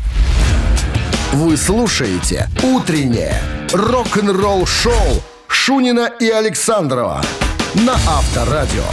Вы 1.34 1.56
слушаете 1.56 2.50
«Утреннее 2.62 3.42
рок-н-ролл-шоу» 3.72 5.24
Шунина 5.48 6.12
и 6.20 6.30
Александрова 6.30 7.22
на 7.74 7.94
Авторадио. 7.94 8.84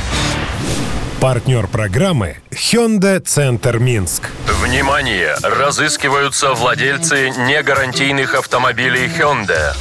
Партнер 1.21 1.67
программы 1.67 2.37
Hyundai 2.53 3.19
Центр 3.19 3.81
Минск. 3.81 4.31
Внимание! 4.63 5.35
Разыскиваются 5.43 6.55
владельцы 6.55 7.31
негарантийных 7.31 8.37
автомобилей 8.37 9.09
Hyundai. 9.09 9.75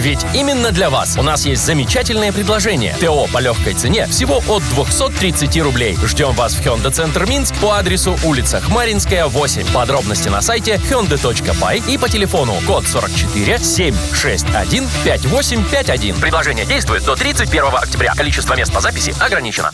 Ведь 0.00 0.24
именно 0.32 0.72
для 0.72 0.88
вас 0.88 1.18
у 1.18 1.22
нас 1.22 1.44
есть 1.44 1.62
замечательное 1.62 2.32
предложение. 2.32 2.96
ТО 2.98 3.26
по 3.30 3.38
легкой 3.38 3.74
цене 3.74 4.06
всего 4.06 4.42
от 4.48 4.62
230 4.70 5.60
рублей. 5.60 5.98
Ждем 6.02 6.32
вас 6.32 6.54
в 6.54 6.64
Hyundai 6.64 6.90
Центр 6.90 7.26
Минск 7.26 7.54
по 7.56 7.72
адресу 7.72 8.18
улица 8.24 8.60
Хмаринская, 8.62 9.26
8. 9.26 9.66
Подробности 9.74 10.30
на 10.30 10.40
сайте 10.40 10.76
hyundai.by 10.76 11.92
и 11.92 11.98
по 11.98 12.08
телефону 12.08 12.54
код 12.66 12.86
44 12.86 13.58
761 13.58 14.88
5851. 15.04 16.14
Предложение 16.16 16.64
действует 16.64 17.04
до 17.04 17.14
31 17.14 17.64
октября. 17.66 18.14
Количество 18.14 18.54
мест 18.54 18.72
по 18.72 18.80
записи 18.80 19.14
ограничено. 19.20 19.70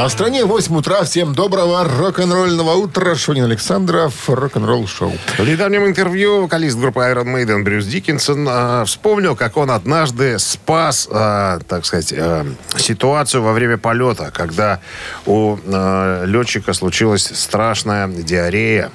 А 0.00 0.08
в 0.08 0.12
стране 0.12 0.46
8 0.46 0.74
утра. 0.74 1.04
Всем 1.04 1.34
доброго 1.34 1.84
рок-н-ролльного 1.84 2.72
утра. 2.72 3.14
Шунин 3.14 3.44
Александров. 3.44 4.30
Рок-н-ролл 4.30 4.86
шоу. 4.86 5.12
В 5.36 5.46
недавнем 5.46 5.86
интервью 5.86 6.40
вокалист 6.40 6.78
группы 6.78 7.00
Iron 7.00 7.26
Maiden 7.26 7.64
Брюс 7.64 7.84
Диккенсон 7.84 8.48
э, 8.48 8.84
вспомнил, 8.86 9.36
как 9.36 9.58
он 9.58 9.70
однажды 9.70 10.38
спас, 10.38 11.06
э, 11.10 11.58
так 11.68 11.84
сказать, 11.84 12.14
э, 12.16 12.46
ситуацию 12.78 13.42
во 13.42 13.52
время 13.52 13.76
полета, 13.76 14.30
когда 14.34 14.80
у 15.26 15.58
э, 15.62 16.24
летчика 16.26 16.72
случилась 16.72 17.30
страшная 17.34 18.08
диарея, 18.08 18.92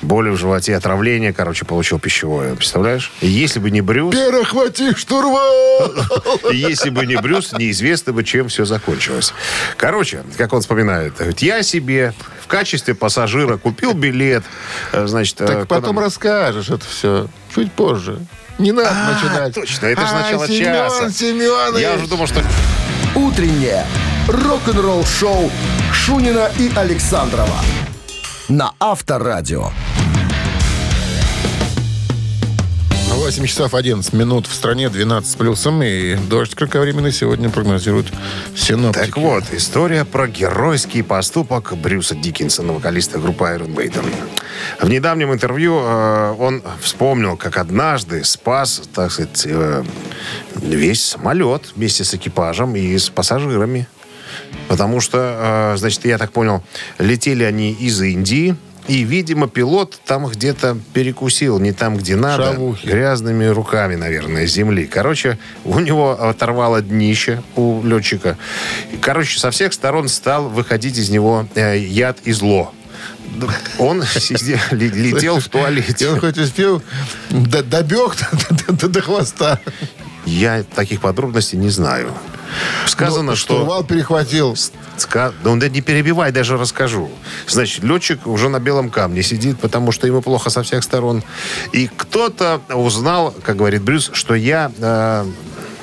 боли 0.00 0.30
в 0.30 0.38
животе, 0.38 0.74
отравление, 0.74 1.34
короче, 1.34 1.66
получил 1.66 1.98
пищевое. 1.98 2.54
Представляешь? 2.54 3.12
И 3.20 3.26
если 3.26 3.58
бы 3.58 3.70
не 3.70 3.82
Брюс, 3.82 4.14
Перехвати 4.14 4.94
штурвал! 4.94 5.92
если 6.50 6.88
бы 6.88 7.04
не 7.04 7.16
Брюс, 7.16 7.52
неизвестно 7.52 8.14
бы, 8.14 8.24
чем 8.24 8.48
все 8.48 8.64
закончилось. 8.64 9.34
Короче, 9.76 10.22
как 10.45 10.45
он 10.52 10.60
вспоминает, 10.60 11.14
говорит, 11.16 11.40
я 11.40 11.62
себе 11.62 12.14
в 12.42 12.46
качестве 12.46 12.94
пассажира 12.94 13.56
купил 13.56 13.92
билет, 13.92 14.44
э, 14.92 15.06
значит... 15.06 15.40
э, 15.40 15.46
Так 15.46 15.68
потом 15.68 15.94
куда- 15.96 16.06
расскажешь 16.06 16.68
это 16.68 16.84
все 16.86 17.28
чуть 17.54 17.72
позже. 17.72 18.18
Не 18.58 18.72
надо 18.72 18.90
А, 18.90 19.12
начинать. 19.12 19.54
точно, 19.54 19.86
это 19.86 20.00
же 20.06 20.12
А, 20.14 20.22
начало 20.22 20.46
Семен 20.48 20.64
часа. 20.74 21.10
Семенович! 21.10 21.82
Я 21.82 21.94
уже 21.94 22.06
думал, 22.06 22.26
что... 22.26 22.42
«Утреннее 23.14 23.84
рок-н-ролл-шоу» 24.28 25.50
Шунина 25.92 26.50
и 26.58 26.70
Александрова 26.74 27.60
на 28.48 28.72
Авторадио. 28.78 29.70
8 33.26 33.44
часов 33.46 33.74
11 33.74 34.12
минут 34.12 34.46
в 34.46 34.54
стране, 34.54 34.88
12 34.88 35.28
с 35.28 35.34
плюсом. 35.34 35.82
И 35.82 36.14
дождь 36.14 36.54
кратковременный 36.54 37.10
сегодня 37.10 37.50
прогнозируют 37.50 38.06
синоптики. 38.54 39.04
Так 39.04 39.16
вот, 39.16 39.42
история 39.50 40.04
про 40.04 40.28
геройский 40.28 41.02
поступок 41.02 41.76
Брюса 41.76 42.14
Диккенсона, 42.14 42.72
вокалиста 42.72 43.18
группы 43.18 43.42
Iron 43.46 43.74
Maiden. 43.74 44.06
В 44.80 44.88
недавнем 44.88 45.32
интервью 45.32 45.76
э, 45.76 46.36
он 46.38 46.62
вспомнил, 46.80 47.36
как 47.36 47.56
однажды 47.56 48.22
спас, 48.22 48.82
так 48.94 49.10
сказать, 49.10 49.42
э, 49.44 49.82
весь 50.54 51.02
самолет 51.02 51.72
вместе 51.74 52.04
с 52.04 52.14
экипажем 52.14 52.76
и 52.76 52.96
с 52.96 53.08
пассажирами. 53.08 53.88
Потому 54.68 55.00
что, 55.00 55.72
э, 55.74 55.78
значит, 55.78 56.04
я 56.04 56.18
так 56.18 56.30
понял, 56.30 56.62
летели 57.00 57.42
они 57.42 57.72
из 57.72 58.00
Индии, 58.00 58.54
и, 58.88 59.02
видимо, 59.02 59.48
пилот 59.48 59.98
там 60.06 60.26
где-то 60.26 60.78
перекусил, 60.92 61.58
не 61.58 61.72
там, 61.72 61.96
где 61.96 62.14
надо, 62.16 62.52
Шавухи. 62.52 62.86
грязными 62.86 63.46
руками, 63.46 63.96
наверное, 63.96 64.46
земли. 64.46 64.86
Короче, 64.86 65.38
у 65.64 65.78
него 65.80 66.12
оторвало 66.12 66.82
днище 66.82 67.42
у 67.56 67.82
летчика. 67.82 68.36
И, 68.92 68.96
Короче, 68.96 69.38
со 69.38 69.50
всех 69.50 69.72
сторон 69.72 70.08
стал 70.08 70.48
выходить 70.48 70.98
из 70.98 71.10
него 71.10 71.46
э, 71.54 71.78
яд 71.78 72.18
и 72.24 72.32
зло. 72.32 72.72
Он 73.78 74.02
сидел- 74.04 74.58
летел 74.70 75.40
в 75.40 75.46
И 75.46 75.50
туалете. 75.50 76.08
он 76.08 76.20
хоть 76.20 76.38
успел 76.38 76.80
добег 77.30 78.16
до, 78.66 78.72
до- 78.72 78.88
до 78.88 79.00
хвоста. 79.02 79.60
Я 80.26 80.64
таких 80.64 81.00
подробностей 81.00 81.56
не 81.58 81.70
знаю. 81.70 82.12
Сказано, 82.86 83.30
Ну, 83.30 83.36
что... 83.36 83.54
Штурвал 83.54 83.84
перехватил. 83.84 84.54
Ска- 84.98 85.32
Да 85.44 85.50
он 85.50 85.58
да 85.58 85.68
не 85.68 85.80
перебивай, 85.82 86.32
даже 86.32 86.56
расскажу. 86.56 87.10
Значит, 87.46 87.84
летчик 87.84 88.26
уже 88.26 88.48
на 88.48 88.58
белом 88.60 88.90
камне 88.90 89.22
сидит, 89.22 89.58
потому 89.60 89.92
что 89.92 90.06
ему 90.06 90.22
плохо 90.22 90.50
со 90.50 90.62
всех 90.62 90.82
сторон. 90.84 91.22
И 91.72 91.86
кто-то 91.88 92.60
узнал, 92.74 93.34
как 93.44 93.56
говорит 93.56 93.82
Брюс, 93.82 94.10
что 94.14 94.34
я 94.34 94.72
э, 94.78 95.26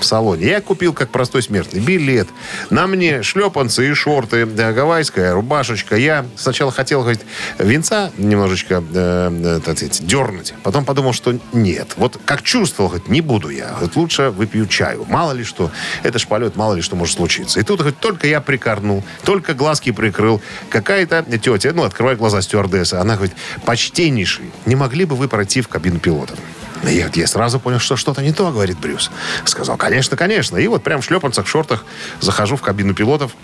в 0.03 0.05
салоне. 0.05 0.47
Я 0.47 0.61
купил, 0.61 0.93
как 0.93 1.09
простой 1.09 1.41
смертный, 1.41 1.79
билет. 1.79 2.27
На 2.69 2.87
мне 2.87 3.23
шлепанцы 3.23 3.89
и 3.89 3.93
шорты, 3.93 4.37
э, 4.37 4.73
гавайская 4.73 5.33
рубашечка. 5.33 5.95
Я 5.95 6.25
сначала 6.35 6.71
хотел, 6.71 7.01
говорит, 7.01 7.21
венца 7.57 8.11
немножечко 8.17 8.83
э, 8.93 9.31
э, 9.43 9.59
так 9.65 9.77
сказать, 9.77 10.05
дернуть. 10.05 10.53
Потом 10.63 10.85
подумал, 10.85 11.13
что 11.13 11.33
нет. 11.53 11.93
Вот 11.95 12.19
как 12.25 12.43
чувствовал, 12.43 12.89
говорит, 12.89 13.07
не 13.07 13.21
буду 13.21 13.49
я. 13.49 13.75
Вот 13.79 13.95
лучше 13.95 14.29
выпью 14.29 14.67
чаю. 14.67 15.05
Мало 15.09 15.31
ли 15.31 15.43
что. 15.43 15.71
Это 16.03 16.19
ж 16.19 16.27
полет, 16.27 16.55
мало 16.55 16.73
ли 16.75 16.81
что 16.81 16.95
может 16.95 17.15
случиться. 17.15 17.59
И 17.59 17.63
тут, 17.63 17.79
говорит, 17.79 17.99
только 17.99 18.27
я 18.27 18.41
прикорнул, 18.41 19.03
только 19.23 19.53
глазки 19.53 19.91
прикрыл. 19.91 20.41
Какая-то 20.69 21.25
тетя, 21.39 21.71
ну, 21.73 21.83
открывай 21.83 22.15
глаза 22.15 22.41
стюардесса. 22.41 22.99
Она 22.99 23.15
говорит, 23.15 23.35
почтеннейший, 23.65 24.51
не 24.65 24.75
могли 24.75 25.05
бы 25.05 25.15
вы 25.15 25.27
пройти 25.27 25.61
в 25.61 25.67
кабину 25.69 25.99
пилотов? 25.99 26.37
Я, 26.83 27.09
я 27.13 27.27
сразу 27.27 27.59
понял, 27.59 27.79
что 27.79 27.95
что-то 27.95 28.21
не 28.21 28.33
то, 28.33 28.51
говорит 28.51 28.77
Брюс. 28.79 29.09
Сказал, 29.45 29.77
конечно, 29.77 30.17
конечно. 30.17 30.57
И 30.57 30.67
вот 30.67 30.83
прям 30.83 31.01
в 31.01 31.05
шлепанцах, 31.05 31.47
шортах 31.47 31.85
захожу 32.19 32.55
в 32.55 32.61
кабину 32.61 32.93
пилотов. 32.93 33.35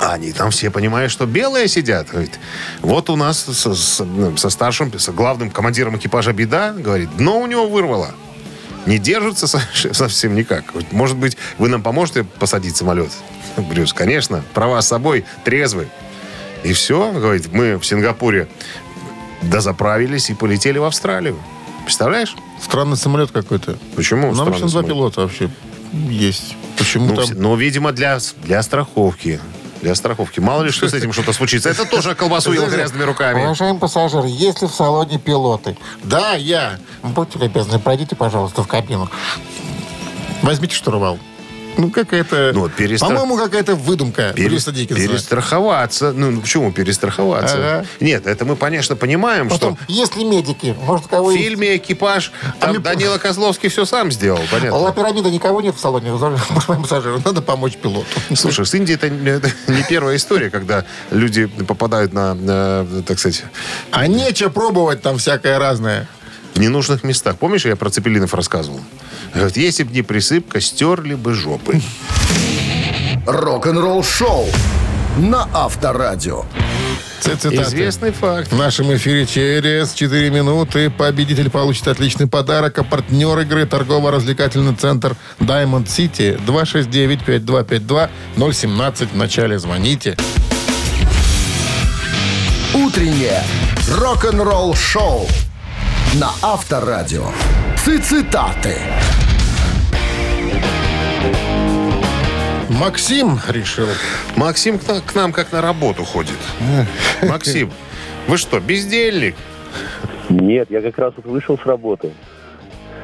А 0.00 0.14
они 0.14 0.32
там 0.32 0.50
все 0.50 0.70
понимают, 0.70 1.12
что 1.12 1.26
белые 1.26 1.68
сидят. 1.68 2.08
Говорит, 2.08 2.38
вот 2.80 3.10
у 3.10 3.16
нас 3.16 3.40
со, 3.40 3.74
со 3.74 4.50
старшим, 4.50 4.98
с 4.98 5.08
главным 5.10 5.50
командиром 5.50 5.98
экипажа 5.98 6.32
беда, 6.32 6.72
говорит, 6.72 7.14
дно 7.16 7.38
у 7.38 7.46
него 7.46 7.68
вырвало. 7.68 8.14
Не 8.86 8.98
держится 8.98 9.46
со- 9.46 9.60
совсем 9.92 10.34
никак. 10.34 10.64
Может 10.90 11.18
быть, 11.18 11.36
вы 11.58 11.68
нам 11.68 11.82
поможете 11.82 12.24
посадить 12.24 12.76
самолет? 12.76 13.10
Брюс, 13.58 13.92
конечно, 13.92 14.42
права 14.54 14.80
с 14.80 14.88
собой, 14.88 15.26
трезвый. 15.44 15.88
И 16.62 16.72
все, 16.72 17.12
говорит, 17.12 17.52
мы 17.52 17.76
в 17.78 17.84
Сингапуре 17.84 18.48
дозаправились 19.42 20.30
и 20.30 20.34
полетели 20.34 20.78
в 20.78 20.84
Австралию. 20.84 21.38
Представляешь? 21.84 22.34
Странный 22.62 22.96
самолет 22.96 23.30
какой-то. 23.30 23.76
Почему 23.96 24.32
Нам 24.32 24.48
обычно 24.48 24.68
два 24.68 24.82
пилота 24.82 25.22
вообще 25.22 25.50
есть. 25.92 26.56
Почему 26.78 27.06
Ну, 27.06 27.16
там... 27.16 27.26
ну, 27.36 27.56
видимо, 27.56 27.92
для, 27.92 28.18
для 28.42 28.62
страховки. 28.62 29.40
Для 29.82 29.94
страховки. 29.94 30.40
Мало 30.40 30.62
ли, 30.62 30.70
что 30.70 30.88
с 30.88 30.94
этим 30.94 31.12
что-то 31.12 31.32
случится. 31.32 31.70
Это 31.70 31.86
тоже 31.86 32.14
колбасу 32.14 32.52
ел 32.52 32.66
грязными 32.66 33.02
руками. 33.02 33.42
Уважаемый 33.42 33.78
пассажир, 33.78 34.24
есть 34.24 34.60
ли 34.60 34.68
в 34.68 34.72
салоне 34.72 35.18
пилоты? 35.18 35.76
Да, 36.04 36.34
я. 36.34 36.78
Будьте 37.02 37.38
любезны, 37.38 37.78
пройдите, 37.78 38.14
пожалуйста, 38.14 38.62
в 38.62 38.66
кабину. 38.66 39.08
Возьмите 40.42 40.74
штурвал. 40.74 41.18
Ну, 41.78 41.90
какая-то... 41.90 42.50
Ну, 42.54 42.66
перестра- 42.68 42.98
По-моему, 43.08 43.36
какая-то 43.38 43.74
выдумка 43.74 44.32
Пере- 44.34 44.48
Брюса 44.50 44.72
Диккенса. 44.72 45.02
перестраховаться. 45.08 46.12
Ну, 46.12 46.30
ну, 46.30 46.40
почему 46.40 46.72
перестраховаться? 46.72 47.54
Ага. 47.56 47.86
Нет, 48.00 48.26
это 48.26 48.44
мы, 48.44 48.56
конечно, 48.56 48.96
понимаем, 48.96 49.48
Потом, 49.48 49.76
что 49.76 49.84
если 49.92 50.22
медики, 50.24 50.76
может, 50.82 51.06
кого 51.06 51.28
в 51.28 51.30
есть? 51.30 51.42
фильме 51.44 51.76
«Экипаж» 51.76 52.32
там 52.60 52.70
мне- 52.70 52.78
Данила 52.80 53.18
Козловский 53.18 53.68
все 53.68 53.84
сам 53.84 54.10
сделал, 54.12 54.40
понятно. 54.50 54.92
Пирамида 54.92 55.30
никого 55.30 55.60
нет 55.60 55.74
в 55.76 55.80
салоне, 55.80 56.12
уважаемый 56.12 56.40
пассажир. 56.82 57.18
Надо 57.24 57.40
помочь 57.40 57.76
пилоту. 57.76 58.06
Слушай, 58.34 58.66
с 58.66 58.74
Индией 58.74 58.96
это 58.98 59.08
не 59.72 59.82
первая 59.88 60.16
история, 60.16 60.50
когда 60.50 60.84
люди 61.10 61.46
попадают 61.46 62.12
на, 62.12 62.34
на, 62.34 62.86
так 63.06 63.18
сказать, 63.18 63.44
А 63.90 64.06
нечего 64.06 64.48
пробовать 64.50 65.00
там 65.02 65.16
всякое 65.18 65.58
разное. 65.58 66.08
В 66.54 66.60
ненужных 66.60 67.04
местах. 67.04 67.36
Помнишь, 67.36 67.64
я 67.64 67.76
про 67.76 67.90
Цепелинов 67.90 68.34
рассказывал? 68.34 68.80
Говорит, 69.34 69.56
если 69.56 69.84
бы 69.84 69.92
не 69.92 70.02
присыпка, 70.02 70.60
стерли 70.60 71.14
бы 71.14 71.34
жопы. 71.34 71.80
Рок-н-ролл 73.26 74.02
шоу 74.02 74.46
на 75.18 75.48
Авторадио. 75.52 76.44
Цитаты. 77.20 77.56
Известный 77.56 78.12
факт. 78.12 78.50
В 78.50 78.56
нашем 78.56 78.94
эфире 78.96 79.26
через 79.26 79.92
4 79.92 80.30
минуты 80.30 80.88
победитель 80.88 81.50
получит 81.50 81.86
отличный 81.88 82.26
подарок, 82.26 82.78
а 82.78 82.84
партнер 82.84 83.38
игры 83.40 83.66
торгово-развлекательный 83.66 84.74
центр 84.74 85.14
Diamond 85.38 85.84
City 85.86 86.40
269-5252-017. 88.36 89.08
В 89.12 89.16
начале 89.16 89.58
звоните. 89.58 90.16
Утреннее 92.72 93.42
рок-н-ролл 93.98 94.74
шоу 94.74 95.28
на 96.14 96.30
Авторадио. 96.42 97.26
Цитаты. 97.76 98.76
Максим 102.68 103.38
решил. 103.48 103.86
Максим 104.36 104.78
к, 104.78 104.86
на- 104.88 105.00
к 105.00 105.14
нам 105.14 105.32
как 105.32 105.52
на 105.52 105.60
работу 105.60 106.04
ходит. 106.04 106.36
Максим, 107.22 107.70
вы 108.26 108.36
что, 108.38 108.58
бездельник? 108.60 109.36
Нет, 110.28 110.70
я 110.70 110.80
как 110.80 110.98
раз 110.98 111.12
вот 111.16 111.26
вышел 111.26 111.58
с 111.58 111.66
работы. 111.66 112.12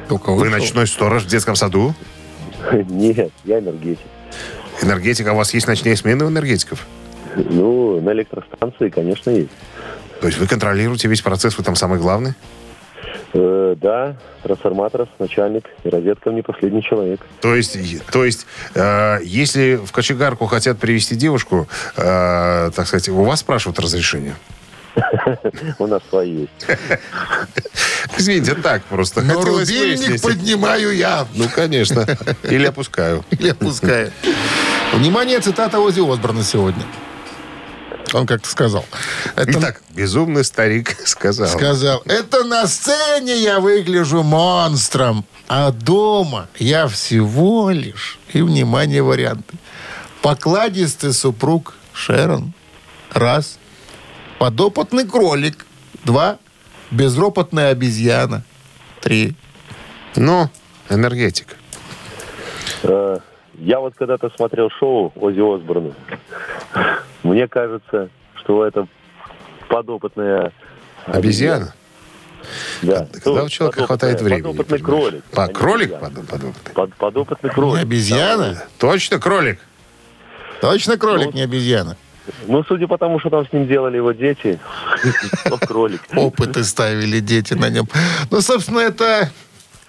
Только 0.07 0.31
Вы 0.31 0.43
вышел. 0.45 0.57
ночной 0.59 0.87
сторож 0.87 1.23
в 1.23 1.27
детском 1.27 1.55
саду? 1.55 1.93
Нет, 2.89 3.31
я 3.43 3.59
энергетик. 3.59 4.05
Энергетика, 4.81 5.33
у 5.33 5.35
вас 5.35 5.53
есть 5.53 5.67
ночные 5.67 5.95
смены 5.97 6.25
у 6.25 6.29
энергетиков? 6.29 6.85
Ну, 7.35 7.99
на 8.01 8.11
электростанции, 8.13 8.89
конечно, 8.89 9.29
есть. 9.31 9.49
То 10.21 10.27
есть 10.27 10.39
вы 10.39 10.47
контролируете 10.47 11.07
весь 11.07 11.21
процесс, 11.21 11.57
вы 11.57 11.63
там 11.63 11.75
самый 11.75 11.99
главный? 11.99 12.33
Э, 13.39 13.75
да, 13.79 14.15
трансформатор, 14.41 15.07
начальник, 15.19 15.65
и 15.83 15.89
розетка 15.89 16.31
не 16.31 16.41
последний 16.41 16.81
человек. 16.81 17.19
То 17.39 17.53
есть, 17.53 17.77
то 18.11 18.25
есть 18.25 18.47
э, 18.73 19.19
если 19.23 19.75
в 19.75 19.91
кочегарку 19.91 20.47
хотят 20.47 20.79
привести 20.79 21.15
девушку, 21.15 21.67
э, 21.97 22.71
так 22.75 22.87
сказать, 22.87 23.09
у 23.09 23.23
вас 23.23 23.41
спрашивают 23.41 23.77
разрешение? 23.77 24.33
У 25.77 25.85
нас 25.85 26.01
свои 26.09 26.47
есть. 26.47 26.79
Извините, 28.17 28.55
так 28.55 28.81
просто. 28.85 29.21
Но 29.21 29.35
Хотелось 29.35 29.69
рубильник 29.69 29.99
выяснить. 29.99 30.21
поднимаю 30.23 30.95
я. 30.95 31.27
Ну, 31.35 31.45
конечно. 31.53 32.07
Или 32.43 32.65
опускаю. 32.65 33.23
Или 33.29 33.49
опускаю. 33.49 34.11
Внимание, 34.95 35.39
цитата 35.41 35.79
Ози 35.79 35.99
Осборна 35.99 36.41
сегодня. 36.41 36.81
Он 38.13 38.25
как-то 38.25 38.49
сказал. 38.49 38.85
Это 39.35 39.51
Итак, 39.59 39.81
безумный 39.89 40.43
старик 40.43 40.97
сказал. 41.05 41.47
сказал, 41.47 42.01
это 42.05 42.43
на 42.45 42.65
сцене 42.67 43.37
я 43.37 43.59
выгляжу 43.59 44.23
монстром, 44.23 45.25
а 45.47 45.71
дома 45.71 46.47
я 46.57 46.87
всего 46.87 47.69
лишь, 47.69 48.17
и, 48.33 48.41
внимание, 48.41 49.01
варианты, 49.03 49.55
покладистый 50.21 51.13
супруг 51.13 51.73
Шерон, 51.93 52.53
раз, 53.11 53.57
подопытный 54.39 55.05
кролик, 55.07 55.65
два, 56.05 56.37
безропотная 56.91 57.71
обезьяна, 57.71 58.43
три. 59.01 59.35
Ну, 60.15 60.49
энергетик. 60.89 61.57
Э, 62.83 63.17
Я 63.59 63.79
вот 63.79 63.93
когда-то 63.95 64.29
смотрел 64.35 64.69
шоу 64.79 65.11
Ози 65.15 65.39
Осборна. 65.39 65.93
Мне 67.23 67.47
кажется, 67.47 68.09
что 68.35 68.65
это 68.65 68.87
подопытная 69.69 70.51
Обезьяна? 71.05 71.73
Да. 72.81 73.07
Когда 73.23 73.43
у 73.43 73.49
человека 73.49 73.85
хватает 73.87 74.21
времени. 74.21 74.41
Подопытный 74.51 74.79
кролик. 74.79 75.23
По- 75.25 75.43
а 75.43 75.47
не 75.47 75.53
кролик 75.53 75.99
под- 75.99 76.13
подопытный? 76.13 76.53
Под- 76.73 76.93
подопытный 76.95 77.49
Не 77.49 77.53
кролик. 77.55 77.81
обезьяна? 77.83 78.63
Точно 78.77 79.19
кролик? 79.19 79.59
Точно 80.61 80.97
кролик, 80.97 81.33
не 81.33 81.41
обезьяна. 81.41 81.97
Ну, 82.45 82.63
судя 82.63 82.87
по 82.87 82.97
тому, 82.97 83.19
что 83.19 83.29
там 83.29 83.47
с 83.47 83.53
ним 83.53 83.67
делали 83.67 83.97
его 83.97 84.11
дети, 84.11 84.59
кролик. 85.67 86.01
Опыты 86.15 86.63
ставили 86.63 87.19
дети 87.19 87.53
на 87.53 87.69
нем. 87.69 87.87
Ну, 88.31 88.41
собственно, 88.41 88.79
это 88.79 89.29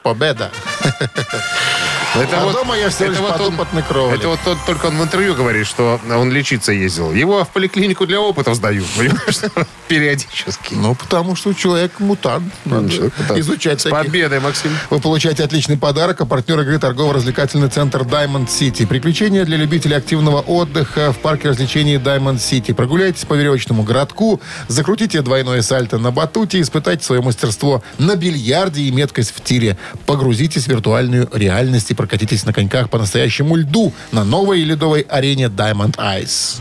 победа. 0.03 0.51
Это 2.15 2.41
А 2.43 2.53
дома 2.53 2.77
я 2.77 2.89
всего 2.91 3.11
лишь 3.11 3.19
он- 3.21 3.33
подопытный 3.33 3.83
кролик. 3.83 4.19
Это 4.19 4.29
вот 4.29 4.41
тот, 4.45 4.59
только 4.67 4.87
он 4.87 4.99
в 4.99 5.03
интервью 5.03 5.35
говорит, 5.35 5.67
что 5.67 6.01
он 6.11 6.33
лечиться 6.33 6.73
ездил. 6.73 7.13
Его 7.13 7.45
в 7.45 7.49
поликлинику 7.51 8.07
для 8.07 8.21
опытов 8.21 8.57
сдают, 8.57 8.87
понимаешь? 8.97 9.39
Периодически. 9.89 10.75
Ну, 10.75 10.95
потому 10.95 11.37
что 11.37 11.53
человек 11.55 11.93
мутант. 12.01 12.53
Надо 12.65 12.83
мутант. 13.03 13.39
изучать 13.39 13.81
всяких 13.81 13.97
победой, 13.99 14.41
Максим. 14.41 14.71
Вы 14.91 15.01
получаете 15.01 15.45
отличный 15.45 15.77
подарок, 15.77 16.21
а 16.21 16.27
партнер 16.27 16.61
игры 16.61 16.79
торгово-развлекательный 16.79 17.69
центр 17.69 18.03
Diamond 18.03 18.49
City. 18.49 18.87
Приключения 18.87 19.45
для 19.45 19.57
любителей 19.57 19.97
активного 19.97 20.41
отдыха 20.41 21.13
в 21.13 21.19
парке 21.19 21.49
развлечений 21.51 21.97
Diamond 21.97 22.37
City. 22.37 22.75
Прогуляйтесь 22.75 23.25
по 23.25 23.35
веревочному 23.35 23.83
городку, 23.83 24.41
закрутите 24.69 25.23
двойное 25.23 25.63
сальто 25.63 25.99
на 25.99 26.11
батуте, 26.11 26.61
испытайте 26.61 27.05
свое 27.05 27.23
мастерство 27.23 27.83
на 27.99 28.17
бильярде 28.17 28.83
и 28.83 28.91
меткость 28.91 29.35
в 29.35 29.43
тире. 29.43 29.77
Погрузитесь 30.07 30.65
в 30.65 30.69
виртуальную 30.69 31.29
реальность 31.33 31.91
и 31.91 31.95
прокатитесь 31.99 32.47
на 32.47 32.53
коньках 32.53 32.89
по 32.91 32.99
настоящему 32.99 33.57
льду 33.57 33.93
на 34.13 34.23
новой 34.25 34.63
ледовой 34.63 35.01
арене 35.01 35.47
Diamond 35.47 35.97
Ice. 35.97 36.61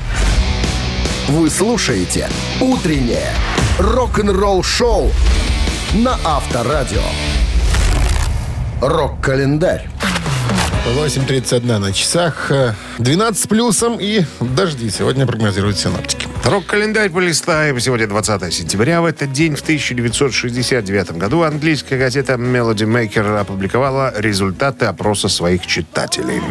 Вы 1.28 1.50
слушаете 1.52 2.28
«Утреннее 2.60 3.30
рок-н-ролл 3.78 4.64
шоу» 4.64 5.12
на 5.94 6.18
Авторадио. 6.26 7.04
Рок-календарь. 8.82 9.88
8.31 10.94 11.80
на 11.80 11.92
часах, 11.92 12.52
э, 12.52 12.74
12 13.00 13.44
с 13.44 13.48
плюсом 13.48 13.98
и 14.00 14.24
дожди 14.40 14.90
сегодня 14.90 15.26
прогнозируют 15.26 15.78
синоптики. 15.78 16.28
Рок-календарь 16.46 17.10
полистаем. 17.10 17.80
Сегодня 17.80 18.08
20 18.08 18.54
сентября. 18.54 19.02
В 19.02 19.06
этот 19.06 19.34
день, 19.34 19.56
в 19.56 19.62
1969 19.62 21.18
году, 21.18 21.42
английская 21.42 21.98
газета 21.98 22.34
Melody 22.34 22.88
Maker 22.88 23.38
опубликовала 23.38 24.14
результаты 24.18 24.86
опроса 24.86 25.28
своих 25.28 25.68
читателей. 25.68 26.42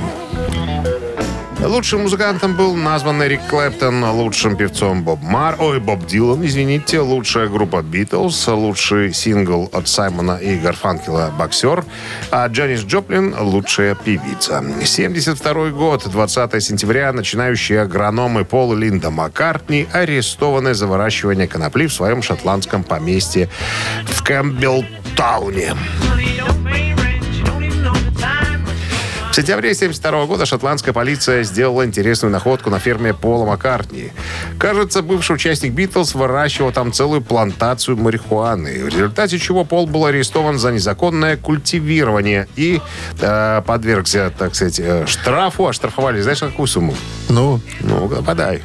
Лучшим 1.64 2.02
музыкантом 2.02 2.54
был 2.54 2.76
назван 2.76 3.22
Эрик 3.22 3.40
Клэптон, 3.48 4.04
лучшим 4.10 4.56
певцом 4.56 5.02
Боб 5.02 5.22
Мар, 5.22 5.56
ой, 5.58 5.80
Боб 5.80 6.06
Дилан, 6.06 6.44
извините, 6.44 7.00
лучшая 7.00 7.48
группа 7.48 7.82
Битлз, 7.82 8.46
лучший 8.48 9.12
сингл 9.14 9.68
от 9.72 9.88
Саймона 9.88 10.36
и 10.36 10.58
Гарфанкела 10.58 11.32
«Боксер», 11.36 11.84
а 12.30 12.46
Джанис 12.46 12.82
Джоплин– 12.82 13.34
лучшая 13.40 13.94
певица. 13.94 14.62
72 14.84 15.70
год, 15.70 16.06
20 16.06 16.62
сентября, 16.62 17.12
начинающие 17.12 17.80
агрономы 17.80 18.44
Пол 18.44 18.74
и 18.74 18.76
Линда 18.76 19.10
Маккартни 19.10 19.88
арестованы 19.92 20.74
за 20.74 20.86
выращивание 20.86 21.48
конопли 21.48 21.86
в 21.86 21.92
своем 21.92 22.22
шотландском 22.22 22.84
поместье 22.84 23.48
в 24.04 24.22
Кэмпбелл-тауне. 24.22 25.74
Сентябре 29.36 29.70
1972 29.72 30.26
года 30.26 30.46
шотландская 30.46 30.94
полиция 30.94 31.42
сделала 31.42 31.84
интересную 31.84 32.32
находку 32.32 32.70
на 32.70 32.78
ферме 32.78 33.12
Пола 33.12 33.44
Маккартни. 33.44 34.12
Кажется, 34.58 35.02
бывший 35.02 35.36
участник 35.36 35.72
Битлз 35.72 36.14
выращивал 36.14 36.72
там 36.72 36.92
целую 36.92 37.20
плантацию 37.20 37.96
марихуаны, 37.98 38.84
в 38.84 38.88
результате 38.88 39.38
чего 39.38 39.64
Пол 39.64 39.86
был 39.86 40.06
арестован 40.06 40.58
за 40.58 40.72
незаконное 40.72 41.36
культивирование 41.36 42.48
и 42.56 42.80
э, 43.20 43.62
подвергся, 43.66 44.32
так 44.36 44.54
сказать, 44.54 44.80
э, 44.80 45.04
штрафу. 45.06 45.66
Оштрафовали, 45.66 46.20
знаешь, 46.22 46.40
на 46.40 46.48
какую 46.48 46.66
сумму? 46.66 46.94
Ну, 47.28 47.60
Ну, 47.80 48.08
подай. 48.22 48.62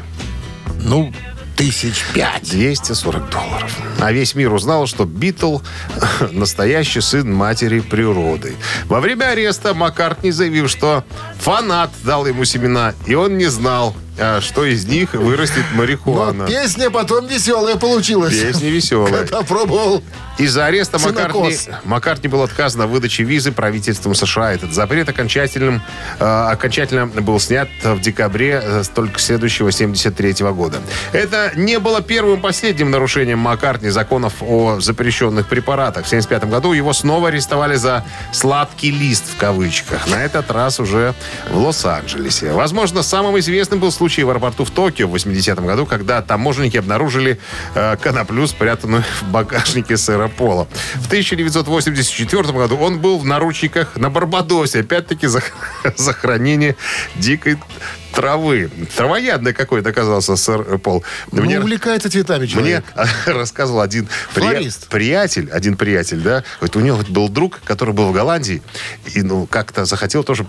ну, 0.83 1.11
тысяч 1.55 2.03
пять. 2.13 2.49
240 2.49 3.29
долларов. 3.29 3.77
А 3.99 4.11
весь 4.11 4.35
мир 4.35 4.53
узнал, 4.53 4.87
что 4.87 5.05
Битл– 5.05 5.59
настоящий 6.31 7.01
сын 7.01 7.31
матери 7.33 7.79
природы. 7.79 8.55
Во 8.85 8.99
время 8.99 9.29
ареста 9.29 9.73
Маккартни 9.73 10.31
заявил, 10.31 10.67
что 10.67 11.03
фанат 11.39 11.91
дал 12.03 12.25
ему 12.25 12.45
семена, 12.45 12.93
и 13.05 13.15
он 13.15 13.37
не 13.37 13.47
знал, 13.47 13.95
а, 14.17 14.41
что 14.41 14.65
из 14.65 14.85
них 14.85 15.13
вырастет 15.13 15.63
марихуана. 15.73 16.43
Но 16.43 16.47
песня 16.47 16.89
потом 16.89 17.27
веселая 17.27 17.75
получилась. 17.77 18.33
Песня 18.33 18.69
веселая. 18.69 19.11
Когда 19.11 19.41
пробовал. 19.41 20.03
Из-за 20.37 20.65
ареста 20.65 20.97
Маккартни. 20.97 21.55
Маккартни 21.83 22.27
был 22.27 22.41
отказано 22.41 22.87
в 22.87 22.91
выдаче 22.91 23.23
визы 23.23 23.51
правительством 23.51 24.15
США. 24.15 24.53
Этот 24.53 24.73
запрет 24.73 25.07
окончательным, 25.07 25.81
э, 26.19 26.25
окончательно 26.25 27.05
был 27.05 27.39
снят 27.39 27.67
в 27.83 27.99
декабре 27.99 28.59
э, 28.63 28.83
только 28.95 29.19
следующего 29.19 29.71
73 29.71 30.51
года. 30.51 30.79
Это 31.11 31.51
не 31.55 31.79
было 31.79 32.01
первым 32.01 32.39
и 32.39 32.41
последним 32.41 32.89
нарушением 32.91 33.39
Маккартни 33.39 33.89
законов 33.89 34.35
о 34.41 34.79
запрещенных 34.79 35.47
препаратах. 35.47 36.05
В 36.05 36.09
75 36.09 36.45
году 36.45 36.73
его 36.73 36.93
снова 36.93 37.27
арестовали 37.27 37.75
за 37.75 38.03
«сладкий 38.31 38.89
лист» 38.89 39.25
в 39.31 39.37
кавычках. 39.37 40.07
На 40.07 40.23
этот 40.23 40.49
раз 40.49 40.79
уже 40.79 41.13
в 41.51 41.57
Лос-Анджелесе. 41.57 42.51
Возможно, 42.51 43.03
самым 43.03 43.37
известным 43.37 43.79
был 43.79 43.91
случай 43.91 44.10
в 44.19 44.29
аэропорту 44.29 44.65
в 44.65 44.71
Токио 44.71 45.07
в 45.07 45.11
80 45.11 45.59
году, 45.59 45.85
когда 45.85 46.21
таможенники 46.21 46.77
обнаружили 46.77 47.39
э, 47.75 47.97
коноплю, 47.97 48.45
спрятанную 48.47 49.03
в 49.21 49.31
багажнике 49.31 49.97
сэра 49.97 50.27
Пола. 50.27 50.67
В 50.95 51.07
1984 51.07 52.43
году 52.51 52.77
он 52.77 52.99
был 52.99 53.17
в 53.17 53.25
наручниках 53.25 53.95
на 53.97 54.09
Барбадосе, 54.09 54.81
опять-таки 54.81 55.27
за, 55.27 55.41
за 55.95 56.13
хранение 56.13 56.75
дикой 57.15 57.57
травы. 58.13 58.69
Травоядный 58.95 59.53
какой-то 59.53 59.89
оказался 59.89 60.35
сэр 60.35 60.77
Пол. 60.79 61.03
Ну, 61.31 61.41
увлекается 61.41 62.09
цветами 62.09 62.41
Мне 62.41 62.47
человек. 62.47 62.85
рассказывал 63.25 63.81
один 63.81 64.07
Флорист. 64.31 64.87
приятель, 64.87 65.49
один 65.51 65.77
приятель, 65.77 66.19
да, 66.19 66.43
вот 66.59 66.75
у 66.75 66.79
него 66.79 66.99
был 67.09 67.29
друг, 67.29 67.59
который 67.63 67.93
был 67.93 68.07
в 68.07 68.13
Голландии, 68.13 68.61
и, 69.13 69.21
ну, 69.21 69.45
как-то 69.45 69.85
захотел 69.85 70.23
тоже 70.23 70.45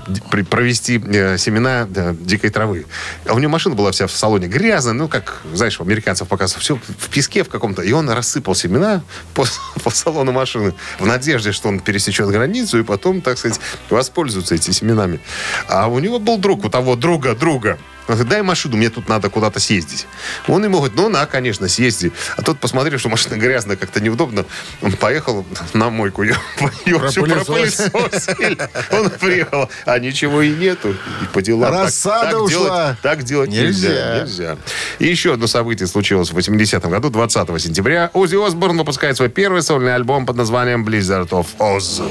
провести 0.51 1.03
э, 1.05 1.39
семена 1.39 1.87
да, 1.89 2.15
дикой 2.19 2.51
травы. 2.51 2.87
А 3.27 3.35
у 3.35 3.39
него 3.39 3.51
машина 3.51 3.75
была 3.75 3.93
вся 3.93 4.07
в 4.07 4.13
салоне 4.13 4.47
грязная, 4.49 4.95
ну, 4.95 5.09
как, 5.09 5.43
знаешь, 5.55 5.81
у 5.81 5.85
американцев 5.85 6.29
показывают, 6.29 6.63
все 6.63 6.77
в 6.77 7.09
песке 7.09 7.45
в 7.45 7.49
каком-то. 7.49 7.83
И 7.83 7.93
он 7.93 8.09
рассыпал 8.11 8.55
семена 8.55 9.03
по, 9.35 9.45
по 9.85 9.91
салону 9.91 10.33
машины 10.33 10.75
в 10.99 11.07
надежде, 11.07 11.53
что 11.53 11.69
он 11.69 11.81
пересечет 11.81 12.29
границу 12.29 12.79
и 12.79 12.83
потом, 12.83 13.21
так 13.21 13.39
сказать, 13.39 13.61
воспользуется 13.91 14.55
этими 14.55 14.73
семенами. 14.73 15.21
А 15.69 15.89
у 15.89 15.99
него 15.99 16.19
был 16.19 16.39
друг, 16.39 16.65
у 16.65 16.69
того 16.69 16.97
друга, 16.97 17.35
друга. 17.53 17.79
Он 18.09 18.17
говорит, 18.17 18.29
дай 18.29 18.43
машину, 18.43 18.77
мне 18.77 18.91
тут 18.91 19.09
надо 19.09 19.31
куда-то 19.31 19.61
съездить. 19.61 20.09
Он 20.49 20.65
ему 20.65 20.79
говорит, 20.79 20.97
ну 20.97 21.09
на, 21.09 21.25
конечно, 21.27 21.69
съезди. 21.69 22.11
А 22.37 22.43
тот, 22.43 22.59
посмотрев, 22.59 22.99
что 22.99 23.09
машина 23.09 23.37
грязная, 23.37 23.77
как-то 23.77 24.01
неудобно, 24.01 24.45
он 24.81 24.93
поехал 24.93 25.47
на 25.73 25.89
мойку. 25.89 26.25
Ее, 26.25 26.35
пропылесосили. 26.59 28.59
Он 28.91 29.09
приехал, 29.09 29.71
а 29.87 30.01
ничего 30.01 30.43
и 30.43 30.51
нету. 30.51 30.91
И 30.91 31.25
по 31.33 31.41
делам. 31.43 31.73
Рассада 31.73 32.33
так, 32.33 32.43
ушла. 32.43 32.59
Делать, 32.59 33.01
так 33.03 33.23
делать 33.23 33.51
нельзя. 33.51 33.89
Нельзя. 33.89 34.21
нельзя. 34.21 34.57
И 34.99 35.07
еще 35.07 35.35
одно 35.35 35.47
событие 35.47 35.87
случилось 35.87 36.33
в 36.33 36.37
80-м 36.37 36.91
году, 36.91 37.09
20 37.09 37.63
сентября. 37.63 38.11
Узи 38.15 38.35
Осборн 38.35 38.79
выпускает 38.79 39.17
свой 39.17 39.29
первый 39.29 39.63
сольный 39.63 39.95
альбом 39.95 40.27
под 40.27 40.37
названием 40.37 40.85
Blizzard 40.85 41.29
of 41.29 41.47
Oz. 41.61 42.03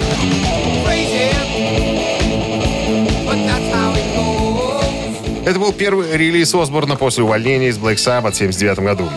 Это 5.52 5.60
был 5.60 5.74
первый 5.74 6.16
релиз 6.16 6.56
Осборна 6.56 6.96
после 6.96 7.26
увольнения 7.26 7.68
из 7.68 7.78
Black 7.78 7.96
Sabbath 7.96 8.32
в 8.32 8.36
79 8.38 8.80
году. 8.80 9.10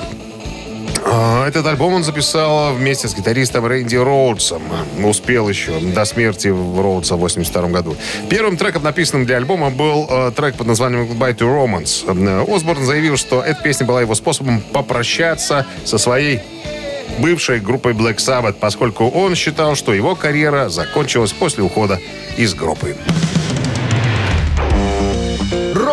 А, 1.05 1.47
Этот 1.47 1.65
альбом 1.65 1.95
он 1.95 2.03
записал 2.03 2.75
вместе 2.75 3.07
с 3.07 3.15
гитаристом 3.15 3.65
Рэнди 3.67 3.95
Роудсом. 3.95 4.61
Успел 5.05 5.49
еще 5.49 5.79
до 5.79 6.05
смерти 6.05 6.49
Роудса 6.49 7.15
в 7.15 7.21
82 7.21 7.69
году. 7.69 7.97
Первым 8.29 8.57
треком, 8.57 8.83
написанным 8.83 9.27
для 9.27 9.37
альбома, 9.37 9.71
был 9.71 10.09
э, 10.11 10.33
трек 10.35 10.57
под 10.57 10.67
названием 10.67 11.05
«Goodbye 11.05 11.37
to 11.37 11.47
Romance». 11.47 12.53
Осборн 12.53 12.85
заявил, 12.85 13.17
что 13.17 13.41
эта 13.41 13.63
песня 13.63 13.87
была 13.87 14.01
его 14.01 14.17
способом 14.17 14.61
попрощаться 14.73 15.69
со 15.85 15.99
своей 15.99 16.41
бывшей 17.21 17.61
группой 17.61 17.93
Black 17.93 18.17
Sabbath, 18.17 18.57
поскольку 18.59 19.07
он 19.09 19.37
считал, 19.37 19.77
что 19.77 19.95
его 19.95 20.17
карьера 20.17 20.69
закончилась 20.69 21.33
после 21.33 21.63
ухода 21.63 22.01
из 22.37 22.55
группы. 22.55 22.97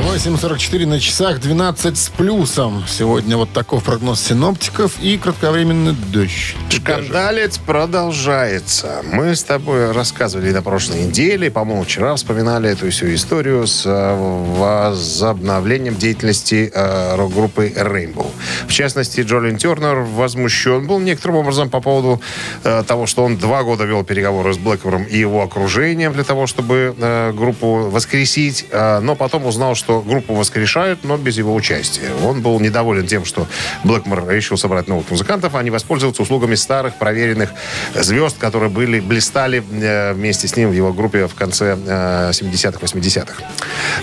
8.44 0.00 0.86
на 0.86 1.00
часах, 1.00 1.40
12 1.40 1.96
с 1.96 2.10
плюсом. 2.10 2.84
Сегодня 2.86 3.38
вот 3.38 3.52
такой 3.52 3.80
прогноз 3.80 4.20
синоптиков 4.20 5.00
и 5.00 5.16
кратковременный 5.16 5.92
дождь. 5.92 6.54
Скандалец 6.68 7.56
продолжается. 7.56 9.02
Мы 9.10 9.34
с 9.34 9.42
тобой 9.42 9.92
рассказывали 9.92 10.52
на 10.52 10.60
прошлой 10.60 11.04
неделе, 11.04 11.50
по-моему, 11.50 11.84
вчера 11.84 12.14
вспоминали 12.14 12.68
эту 12.68 12.90
всю 12.90 13.12
историю 13.14 13.66
с 13.66 13.86
э, 13.86 14.14
возобновлением 14.58 15.96
деятельности 15.96 16.70
э, 16.72 17.16
рок-группы 17.16 17.72
Rainbow. 17.74 18.30
В 18.68 18.72
частности, 18.72 19.22
Джолин 19.22 19.56
Тернер 19.56 20.00
возмущен 20.00 20.86
был 20.86 21.00
некоторым 21.00 21.36
образом 21.36 21.70
по 21.70 21.80
поводу 21.80 22.20
э, 22.64 22.84
того, 22.86 23.06
что 23.06 23.24
он 23.24 23.38
два 23.38 23.62
года 23.62 23.84
вел 23.84 24.04
переговоры 24.04 24.52
с 24.52 24.58
Блэкмором 24.58 25.04
и 25.04 25.16
его 25.16 25.42
окружением 25.42 26.12
для 26.12 26.24
того, 26.24 26.46
чтобы 26.46 26.94
группу 27.34 27.88
воскресить, 27.90 28.66
но 28.72 29.14
потом 29.14 29.46
узнал, 29.46 29.74
что 29.74 29.85
группу 29.88 30.34
воскрешают, 30.34 31.04
но 31.04 31.16
без 31.16 31.38
его 31.38 31.54
участия. 31.54 32.10
Он 32.24 32.42
был 32.42 32.58
недоволен 32.60 33.06
тем, 33.06 33.24
что 33.24 33.46
Блэкмор 33.84 34.28
решил 34.28 34.56
собрать 34.56 34.88
новых 34.88 35.10
музыкантов, 35.10 35.54
а 35.54 35.62
не 35.62 35.70
воспользоваться 35.70 36.22
услугами 36.22 36.54
старых, 36.54 36.96
проверенных 36.96 37.50
звезд, 37.94 38.38
которые 38.38 38.70
были, 38.70 39.00
блистали 39.00 39.62
э, 39.70 40.12
вместе 40.12 40.48
с 40.48 40.56
ним 40.56 40.70
в 40.70 40.72
его 40.72 40.92
группе 40.92 41.26
в 41.26 41.34
конце 41.34 41.76
э, 41.76 42.30
70-х, 42.30 42.78
80-х. 42.80 43.44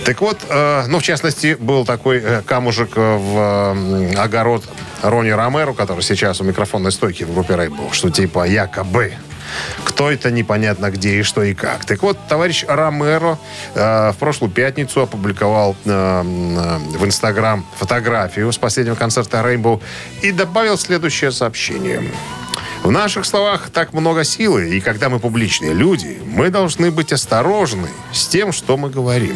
Так 0.05 0.21
вот, 0.21 0.39
э, 0.49 0.85
ну, 0.87 0.99
в 0.99 1.03
частности, 1.03 1.57
был 1.59 1.85
такой 1.85 2.17
э, 2.23 2.41
камушек 2.45 2.91
э, 2.95 3.17
в 3.17 4.13
э, 4.13 4.15
огород 4.15 4.63
Рони 5.01 5.29
Ромеро, 5.29 5.73
который 5.73 6.01
сейчас 6.01 6.41
у 6.41 6.43
микрофонной 6.43 6.91
стойки 6.91 7.23
в 7.23 7.33
группе 7.33 7.53
Rainbow, 7.53 7.91
что 7.91 8.09
типа 8.09 8.45
якобы 8.45 9.13
кто 9.83 10.11
это, 10.11 10.31
непонятно 10.31 10.91
где 10.91 11.19
и 11.19 11.23
что 11.23 11.43
и 11.43 11.53
как. 11.53 11.85
Так 11.85 12.01
вот, 12.01 12.17
товарищ 12.27 12.65
Ромеро 12.67 13.37
э, 13.75 14.11
в 14.11 14.17
прошлую 14.17 14.51
пятницу 14.51 15.01
опубликовал 15.01 15.75
э, 15.85 15.89
э, 15.89 16.97
в 16.97 17.05
Инстаграм 17.05 17.65
фотографию 17.77 18.51
с 18.51 18.57
последнего 18.57 18.95
концерта 18.95 19.37
Rainbow 19.37 19.81
и 20.21 20.31
добавил 20.31 20.77
следующее 20.77 21.31
сообщение. 21.31 22.03
В 22.83 22.91
наших 22.91 23.25
словах 23.25 23.69
так 23.69 23.93
много 23.93 24.23
силы, 24.23 24.75
и 24.75 24.81
когда 24.81 25.09
мы 25.09 25.19
публичные 25.19 25.73
люди, 25.73 26.21
мы 26.25 26.49
должны 26.49 26.91
быть 26.91 27.13
осторожны 27.13 27.87
с 28.11 28.27
тем, 28.27 28.51
что 28.51 28.77
мы 28.77 28.89
говорим. 28.89 29.35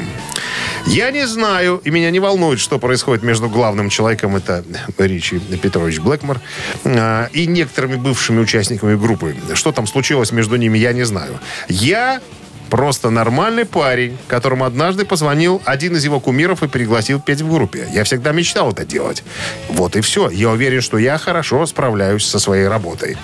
Я 0.86 1.12
не 1.12 1.28
знаю, 1.28 1.82
и 1.84 1.90
меня 1.90 2.12
не 2.12 2.20
волнует, 2.20 2.60
что 2.60 2.80
происходит 2.80 3.24
между 3.24 3.50
главным 3.50 3.90
человеком, 3.90 4.36
это 4.36 4.64
Ричи 4.98 5.40
Петрович 5.40 6.00
Блэкмор, 6.00 6.40
э, 6.84 7.28
и 7.34 7.46
некоторыми 7.48 7.96
бывшими 7.96 8.40
участниками 8.40 8.96
группы. 8.96 9.36
Что 9.54 9.72
там 9.72 9.88
случилось 9.88 10.32
между 10.32 10.56
ними, 10.56 10.78
я 10.78 10.94
не 10.94 11.04
знаю. 11.04 11.40
Я 11.68 12.22
Просто 12.70 13.10
нормальный 13.10 13.66
парень, 13.66 14.18
которому 14.28 14.66
однажды 14.66 15.06
позвонил 15.06 15.62
один 15.66 15.96
из 15.96 16.04
его 16.04 16.20
кумиров 16.20 16.64
и 16.64 16.68
пригласил 16.68 17.20
петь 17.20 17.42
в 17.42 17.52
группе. 17.52 17.88
Я 17.94 18.04
всегда 18.04 18.32
мечтал 18.32 18.72
это 18.72 18.86
делать. 18.86 19.24
Вот 19.70 19.96
и 19.96 20.02
все. 20.02 20.30
Я 20.30 20.50
уверен, 20.50 20.82
что 20.82 20.98
я 20.98 21.18
хорошо 21.18 21.66
справляюсь 21.66 22.26
со 22.26 22.40
своей 22.40 22.68
работой. 22.68 23.18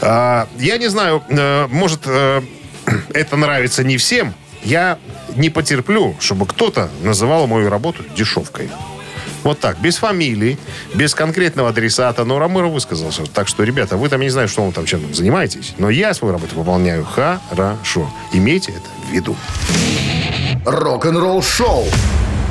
А, 0.00 0.48
я 0.58 0.78
не 0.78 0.88
знаю, 0.88 1.22
э, 1.28 1.66
может, 1.70 2.02
э, 2.06 2.42
это 3.14 3.36
нравится 3.36 3.84
не 3.84 3.96
всем. 3.96 4.34
Я 4.62 4.98
не 5.36 5.50
потерплю, 5.50 6.16
чтобы 6.18 6.46
кто-то 6.46 6.90
называл 7.02 7.46
мою 7.46 7.70
работу 7.70 8.02
дешевкой. 8.16 8.70
Вот 9.46 9.60
так, 9.60 9.78
без 9.78 9.98
фамилии, 9.98 10.58
без 10.92 11.14
конкретного 11.14 11.68
адресата. 11.68 12.24
Но 12.24 12.40
Ромеро 12.40 12.66
высказался. 12.66 13.22
Так 13.32 13.46
что, 13.46 13.62
ребята, 13.62 13.96
вы 13.96 14.08
там, 14.08 14.20
я 14.20 14.24
не 14.24 14.30
знаю, 14.30 14.48
что 14.48 14.64
вы 14.64 14.72
там 14.72 14.86
чем 14.86 15.14
занимаетесь, 15.14 15.74
но 15.78 15.88
я 15.88 16.14
свою 16.14 16.32
работу 16.32 16.56
выполняю 16.56 17.04
хорошо. 17.04 18.10
Имейте 18.32 18.72
это 18.72 18.88
в 19.08 19.12
виду. 19.12 19.36
Рок-н-ролл 20.64 21.44
шоу 21.44 21.84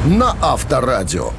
на 0.06 0.38
Авторадио. 0.42 1.34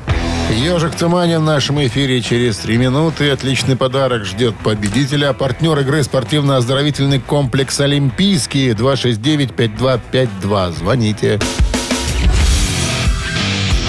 Ежик 0.51 0.93
в 0.93 0.99
тумане 0.99 1.39
в 1.39 1.43
нашем 1.43 1.83
эфире 1.87 2.21
через 2.21 2.59
три 2.59 2.77
минуты. 2.77 3.31
Отличный 3.31 3.77
подарок 3.77 4.27
ждет 4.27 4.55
победителя. 4.63 5.33
Партнер 5.33 5.79
игры 5.79 6.03
спортивно-оздоровительный 6.03 7.19
комплекс 7.19 7.81
«Олимпийский». 7.81 8.73
269-5252. 8.73 10.73
Звоните. 10.73 11.41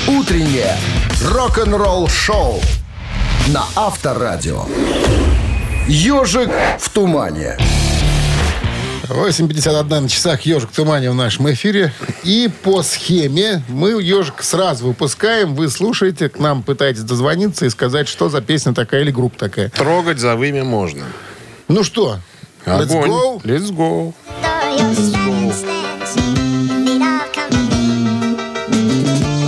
Утреннее 0.07 0.77
рок-н-ролл 1.23 2.07
шоу 2.07 2.61
на 3.47 3.65
Авторадио. 3.75 4.65
Ежик 5.87 6.49
в 6.79 6.89
тумане. 6.89 7.57
8.51 9.07 9.99
на 10.01 10.09
часах 10.09 10.41
«Ежик 10.41 10.69
в 10.69 10.75
тумане» 10.75 11.09
в 11.09 11.15
нашем 11.15 11.49
эфире. 11.51 11.93
И 12.23 12.49
по 12.63 12.83
схеме 12.83 13.63
мы 13.69 14.01
«Ежик» 14.01 14.43
сразу 14.43 14.85
выпускаем. 14.87 15.55
Вы 15.55 15.69
слушаете, 15.69 16.27
к 16.29 16.39
нам 16.39 16.61
пытаетесь 16.61 17.03
дозвониться 17.03 17.65
и 17.65 17.69
сказать, 17.69 18.09
что 18.09 18.27
за 18.29 18.41
песня 18.41 18.73
такая 18.73 19.01
или 19.01 19.11
группа 19.11 19.37
такая. 19.39 19.69
Трогать 19.69 20.19
за 20.19 20.35
вымя 20.35 20.65
можно. 20.65 21.05
Ну 21.69 21.83
что, 21.83 22.19
Let's 22.65 22.91
Огонь. 22.91 23.09
go. 23.09 23.41
Let's 23.43 23.71
go. 23.71 24.13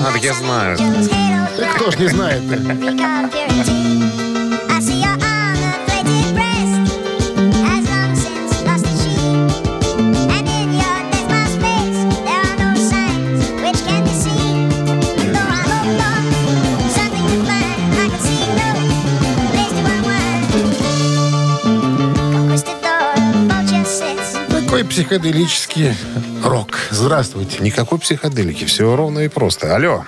А, 0.02 0.12
так 0.14 0.24
я 0.24 0.34
знаю. 0.34 0.78
Кто 1.76 1.92
ж 1.92 1.98
не 2.00 2.08
знает? 2.08 2.44
Такой 24.50 24.84
психоделический 24.86 25.94
рок. 26.44 26.78
Здравствуйте. 26.90 27.60
Никакой 27.62 28.00
психоделики, 28.00 28.66
все 28.66 28.96
ровно 28.96 29.20
и 29.20 29.28
просто. 29.28 29.76
Алло. 29.76 30.06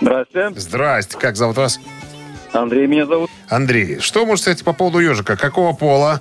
Здравствуйте. 0.00 0.60
Здрасте, 0.60 1.18
как 1.18 1.36
зовут 1.36 1.56
вас? 1.56 1.80
Андрей 2.52 2.86
меня 2.86 3.06
зовут. 3.06 3.30
Андрей, 3.48 4.00
что 4.00 4.26
можете 4.26 4.42
сказать 4.52 4.64
по 4.64 4.72
поводу 4.72 4.98
ежика? 4.98 5.36
Какого 5.36 5.72
пола? 5.74 6.20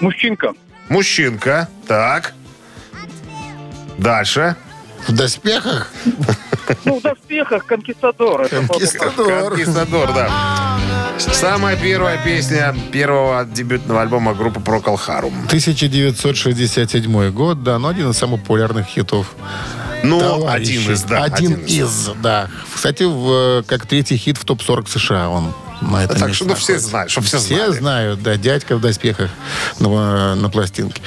Мужчинка. 0.00 0.52
Мужчинка. 0.88 1.68
Так. 1.86 2.34
Дальше. 3.98 4.56
В 5.06 5.12
доспехах? 5.12 5.90
Ну, 6.84 6.98
в 6.98 7.02
доспехах 7.02 7.66
конкистадор. 7.66 8.42
Это 8.42 8.66
Конкистадор. 8.66 9.50
Конкистадор, 9.50 10.12
да. 10.14 10.53
Самая 11.18 11.76
первая 11.76 12.18
песня 12.22 12.74
первого 12.92 13.44
дебютного 13.44 14.02
альбома 14.02 14.34
группы 14.34 14.60
Procol 14.60 14.96
Harum. 14.96 15.46
1967 15.46 17.30
год, 17.30 17.62
да, 17.62 17.78
но 17.78 17.88
один 17.88 18.10
из 18.10 18.16
самых 18.16 18.40
популярных 18.40 18.86
хитов. 18.86 19.34
Ну, 20.02 20.46
один 20.48 20.90
из, 20.90 21.02
да. 21.04 21.24
Один, 21.24 21.54
из, 21.64 22.10
да. 22.22 22.48
Кстати, 22.74 23.04
в, 23.04 23.62
как 23.66 23.86
третий 23.86 24.16
хит 24.16 24.36
в 24.36 24.44
топ-40 24.44 24.88
США 24.88 25.28
он 25.30 25.52
на 25.90 26.04
этом 26.04 26.18
Так 26.18 26.34
что, 26.34 26.44
ну, 26.46 26.54
все 26.54 26.78
знают, 26.78 27.10
чтобы 27.10 27.26
все 27.26 27.38
Все 27.38 27.56
знали. 27.66 27.78
знают, 27.78 28.22
да, 28.22 28.36
дядька 28.36 28.76
в 28.76 28.80
доспехах 28.80 29.30
на, 29.78 30.34
на 30.34 30.50
пластинке. 30.50 31.00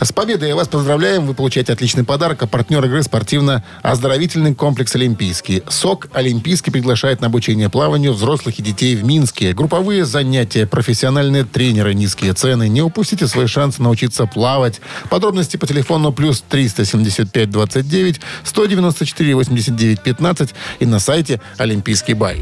С 0.00 0.12
победой 0.12 0.48
я 0.48 0.56
вас 0.56 0.68
поздравляем. 0.68 1.26
Вы 1.26 1.34
получаете 1.34 1.72
отличный 1.72 2.04
подарок. 2.04 2.42
А 2.42 2.46
партнер 2.46 2.84
игры 2.84 3.02
спортивно-оздоровительный 3.02 4.54
комплекс 4.54 4.94
«Олимпийский». 4.94 5.62
СОК 5.68 6.08
«Олимпийский» 6.12 6.70
приглашает 6.70 7.20
на 7.20 7.26
обучение 7.26 7.68
плаванию 7.68 8.12
взрослых 8.12 8.58
и 8.58 8.62
детей 8.62 8.96
в 8.96 9.04
Минске. 9.04 9.52
Групповые 9.52 10.04
занятия, 10.04 10.66
профессиональные 10.66 11.44
тренеры, 11.44 11.94
низкие 11.94 12.32
цены. 12.34 12.68
Не 12.68 12.82
упустите 12.82 13.26
свой 13.26 13.46
шанс 13.48 13.78
научиться 13.78 14.26
плавать. 14.26 14.80
Подробности 15.08 15.56
по 15.56 15.66
телефону 15.66 16.12
плюс 16.12 16.42
375 16.48 17.50
29 17.50 18.20
194 18.44 19.34
89 19.34 20.00
15 20.02 20.50
и 20.80 20.86
на 20.86 20.98
сайте 20.98 21.40
«Олимпийский 21.58 22.14
бай». 22.14 22.40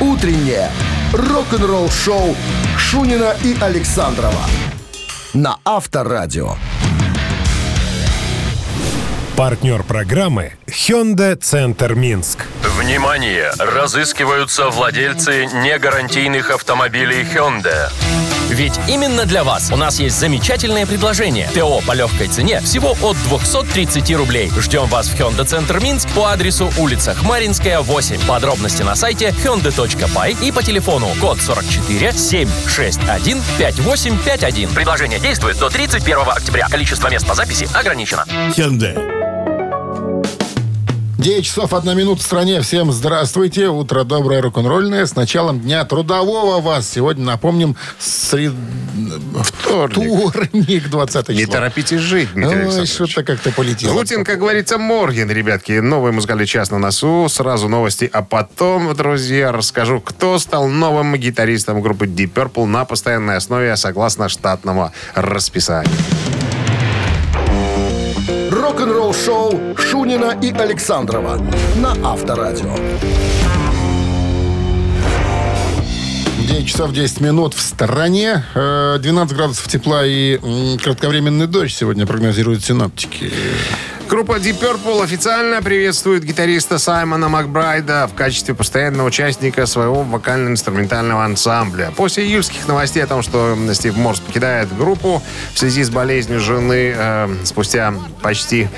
Утреннее 0.00 0.70
рок-н-ролл-шоу 1.12 2.36
Шунина 2.76 3.34
и 3.42 3.56
Александрова 3.60 4.44
на 5.32 5.58
Авторадио. 5.64 6.56
Партнер 9.36 9.84
программы 9.84 10.54
Hyundai 10.66 11.36
Центр 11.36 11.94
Минск. 11.94 12.44
Внимание! 12.76 13.52
Разыскиваются 13.58 14.68
владельцы 14.68 15.46
негарантийных 15.46 16.50
автомобилей 16.50 17.22
Hyundai. 17.22 17.88
Ведь 18.48 18.78
именно 18.88 19.26
для 19.26 19.44
вас 19.44 19.70
у 19.70 19.76
нас 19.76 20.00
есть 20.00 20.18
замечательное 20.18 20.86
предложение. 20.86 21.48
ТО 21.54 21.80
по 21.86 21.92
легкой 21.92 22.28
цене 22.28 22.60
всего 22.60 22.96
от 23.02 23.16
230 23.24 24.14
рублей. 24.16 24.50
Ждем 24.58 24.86
вас 24.86 25.08
в 25.08 25.14
Hyundai 25.14 25.44
Центр 25.44 25.80
Минск 25.80 26.08
по 26.10 26.32
адресу 26.32 26.72
улица 26.78 27.14
Хмаринская, 27.14 27.80
8. 27.80 28.26
Подробности 28.26 28.82
на 28.82 28.94
сайте 28.94 29.28
hyundai.by 29.28 30.44
и 30.44 30.50
по 30.50 30.62
телефону 30.62 31.08
код 31.20 31.40
44 31.40 32.12
761 32.12 33.42
5851. 33.58 34.70
Предложение 34.70 35.20
действует 35.20 35.58
до 35.58 35.68
31 35.68 36.18
октября. 36.28 36.68
Количество 36.68 37.08
мест 37.08 37.26
по 37.26 37.34
записи 37.34 37.68
ограничено. 37.74 38.24
Hyundai. 38.56 39.37
9 41.18 41.44
часов 41.44 41.74
1 41.74 41.98
минута 41.98 42.22
в 42.22 42.24
стране. 42.24 42.60
Всем 42.60 42.92
здравствуйте. 42.92 43.66
Утро 43.68 44.04
доброе, 44.04 44.40
рок-н-ролльное. 44.40 45.04
С 45.04 45.16
началом 45.16 45.58
дня 45.58 45.84
трудового 45.84 46.60
вас. 46.60 46.88
Сегодня, 46.88 47.24
напомним, 47.24 47.74
сред... 47.98 48.52
Вторник. 49.42 50.30
вторник, 50.30 50.88
20 50.88 51.28
Не 51.30 51.40
число. 51.40 51.52
торопитесь 51.54 51.98
жить, 51.98 52.28
Ой, 52.36 52.86
что-то 52.86 53.24
как-то 53.24 53.50
полетело. 53.50 53.94
Гутин, 53.94 54.24
как 54.24 54.38
говорится, 54.38 54.78
Морген, 54.78 55.28
ребятки. 55.28 55.72
Новый 55.80 56.12
музыкальный 56.12 56.46
час 56.46 56.70
на 56.70 56.78
носу. 56.78 57.26
Сразу 57.28 57.68
новости. 57.68 58.08
А 58.12 58.22
потом, 58.22 58.94
друзья, 58.94 59.50
расскажу, 59.50 60.00
кто 60.00 60.38
стал 60.38 60.68
новым 60.68 61.16
гитаристом 61.16 61.82
группы 61.82 62.06
Deep 62.06 62.32
Purple 62.32 62.66
на 62.66 62.84
постоянной 62.84 63.38
основе 63.38 63.76
согласно 63.76 64.28
штатному 64.28 64.92
расписанию. 65.16 65.90
Рок-н-ролл-шоу 68.78 69.76
Шунина 69.76 70.38
и 70.40 70.52
Александрова 70.52 71.44
на 71.78 71.96
Авторадио. 72.08 72.76
9 76.46 76.68
часов 76.68 76.92
10 76.92 77.20
минут 77.20 77.54
в 77.54 77.60
стороне. 77.60 78.44
Э, 78.54 78.98
12 79.00 79.36
градусов 79.36 79.66
тепла 79.66 80.06
и 80.06 80.38
кратковременный 80.78 81.48
дождь 81.48 81.74
сегодня 81.74 82.06
прогнозируют 82.06 82.64
синаптики. 82.64 83.32
Группа 84.08 84.38
Deep 84.38 84.58
Purple 84.58 85.04
официально 85.04 85.60
приветствует 85.60 86.24
гитариста 86.24 86.78
Саймона 86.78 87.28
Макбрайда 87.28 88.08
в 88.10 88.14
качестве 88.14 88.54
постоянного 88.54 89.08
участника 89.08 89.66
своего 89.66 90.02
вокально-инструментального 90.02 91.26
ансамбля. 91.26 91.92
После 91.94 92.24
июльских 92.24 92.66
новостей 92.66 93.04
о 93.04 93.06
том, 93.06 93.20
что 93.20 93.54
Стив 93.74 93.94
Морс 93.98 94.20
покидает 94.20 94.74
группу 94.74 95.22
в 95.52 95.58
связи 95.58 95.84
с 95.84 95.90
болезнью 95.90 96.40
жены 96.40 96.94
э, 96.96 97.28
спустя 97.44 97.92
почти 98.22 98.68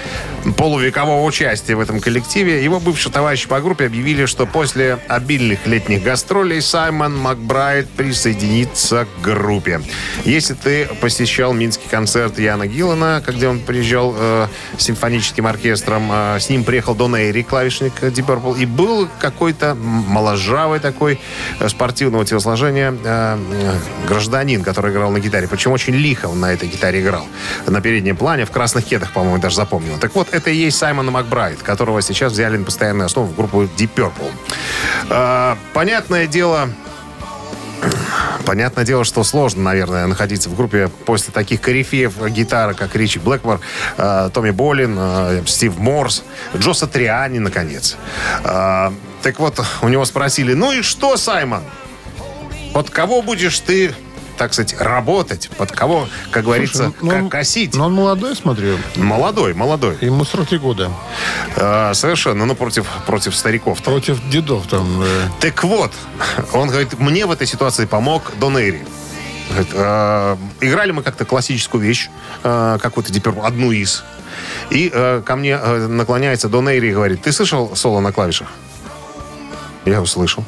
полувекового 0.57 1.25
участия 1.25 1.77
в 1.77 1.81
этом 1.81 2.01
коллективе, 2.01 2.65
его 2.65 2.81
бывшие 2.81 3.13
товарищи 3.13 3.47
по 3.47 3.61
группе 3.61 3.87
объявили, 3.87 4.27
что 4.27 4.47
после 4.47 4.99
обильных 5.07 5.65
летних 5.65 6.03
гастролей 6.03 6.61
Саймон 6.61 7.17
Макбрайд 7.17 7.89
присоединится 7.91 9.07
к 9.07 9.23
группе. 9.23 9.81
Если 10.25 10.55
ты 10.55 10.87
посещал 11.01 11.53
минский 11.53 11.89
концерт 11.89 12.37
Яна 12.41 12.67
Гиллана, 12.67 13.23
где 13.25 13.47
он 13.47 13.61
приезжал 13.61 14.13
э, 14.19 14.49
с 14.77 14.89
симфоническим 15.21 15.47
оркестром, 15.47 16.11
э, 16.13 16.41
с 16.41 16.49
ним 16.49 16.65
приехал 16.65 16.95
Дон 16.95 17.15
Эйри, 17.17 17.43
клавишник 17.43 17.93
Deep 18.03 18.27
Purple, 18.27 18.59
и 18.59 18.67
был 18.67 19.09
какой-то 19.19 19.75
моложавый 19.75 20.81
такой 20.81 21.21
э, 21.59 21.69
спортивного 21.69 22.25
телосложения 22.25 22.93
э, 22.93 23.39
э, 23.53 23.75
гражданин, 24.09 24.63
который 24.63 24.93
играл 24.93 25.11
на 25.11 25.21
гитаре. 25.21 25.47
Причем 25.47 25.73
очень 25.73 25.95
лихо 25.95 26.27
он 26.27 26.41
на 26.41 26.53
этой 26.53 26.69
гитаре 26.69 27.01
играл. 27.01 27.27
На 27.67 27.81
переднем 27.81 28.17
плане, 28.17 28.45
в 28.45 28.51
красных 28.51 28.85
кедах, 28.85 29.13
по-моему, 29.13 29.39
даже 29.39 29.57
запомнил. 29.57 29.99
Так 29.99 30.15
вот, 30.15 30.29
это 30.33 30.51
и 30.51 30.57
есть 30.57 30.79
Саймон 30.79 31.07
Макбрайд, 31.11 31.63
которого 31.63 32.03
сейчас 32.03 32.33
взяли 32.33 32.57
на 32.57 32.65
постоянную 32.65 33.07
основу 33.07 33.29
в 33.29 33.37
группу 33.37 33.63
Deep 33.63 33.91
Purple. 33.95 34.33
Э, 35.11 35.57
понятное 35.75 36.27
дело, 36.27 36.69
Понятное 38.45 38.85
дело, 38.85 39.05
что 39.05 39.23
сложно, 39.25 39.63
наверное, 39.63 40.07
находиться 40.07 40.49
в 40.49 40.57
группе 40.57 40.89
после 41.05 41.33
таких 41.33 41.61
корифеев 41.61 42.15
гитары, 42.31 42.75
как 42.75 42.97
Ричи 42.97 43.19
Блэкмор, 43.19 43.61
э, 43.97 44.31
Томми 44.33 44.51
Болин, 44.51 44.97
э, 44.99 45.43
Стив 45.47 45.77
Морс, 45.79 46.25
Джо 46.57 46.73
Сатриани, 46.73 47.39
наконец. 47.39 47.97
Э, 48.45 48.91
так 49.23 49.39
вот, 49.39 49.61
у 49.83 49.89
него 49.89 50.05
спросили, 50.05 50.55
ну 50.55 50.73
и 50.73 50.83
что, 50.83 51.17
Саймон? 51.17 51.63
Под 52.73 52.91
кого 52.91 53.23
будешь 53.23 53.59
ты, 53.61 53.95
так 54.41 54.55
сказать, 54.55 54.75
работать? 54.81 55.51
Под 55.59 55.71
кого, 55.71 56.09
как 56.31 56.45
говорится, 56.45 56.95
ну, 57.03 57.11
как 57.11 57.23
он- 57.25 57.29
косить? 57.29 57.75
Но 57.75 57.85
он 57.85 57.93
молодой, 57.95 58.35
смотрю. 58.35 58.79
Молодой, 58.97 59.53
молодой. 59.53 59.99
Ему 60.01 60.25
43 60.25 60.57
года. 60.59 60.91
Э, 61.57 61.93
совершенно, 61.93 62.47
ну, 62.47 62.55
против, 62.55 62.87
против 63.07 63.37
стариков. 63.37 63.83
Против 63.83 64.19
дедов 64.31 64.67
там. 64.67 65.03
э, 65.03 65.29
Так 65.41 65.63
вот, 65.63 65.93
он 66.55 66.69
говорит, 66.69 66.99
мне 66.99 67.27
в 67.27 67.31
этой 67.33 67.47
ситуации 67.47 67.85
помог 67.85 68.33
Дон 68.41 68.57
Эйри. 68.57 68.83
Говорит, 69.51 69.69
«Э, 69.75 70.37
играли 70.63 70.93
мы 70.93 71.03
как-то 71.03 71.27
классическую 71.27 71.83
вещь, 71.83 72.09
э, 72.43 72.79
какую-то 72.81 73.13
теперь 73.13 73.35
одну 73.43 73.73
из. 73.73 74.05
И 74.71 74.91
э, 74.91 75.21
ко 75.27 75.37
мне 75.37 75.59
э, 75.63 75.87
наклоняется 75.87 76.49
Дон 76.49 76.67
Эйри 76.71 76.89
и 76.89 76.93
говорит, 76.95 77.21
ты 77.21 77.31
слышал 77.31 77.77
соло 77.77 78.01
на 78.01 78.11
клавишах? 78.11 78.49
Я 79.85 80.01
услышал. 80.01 80.45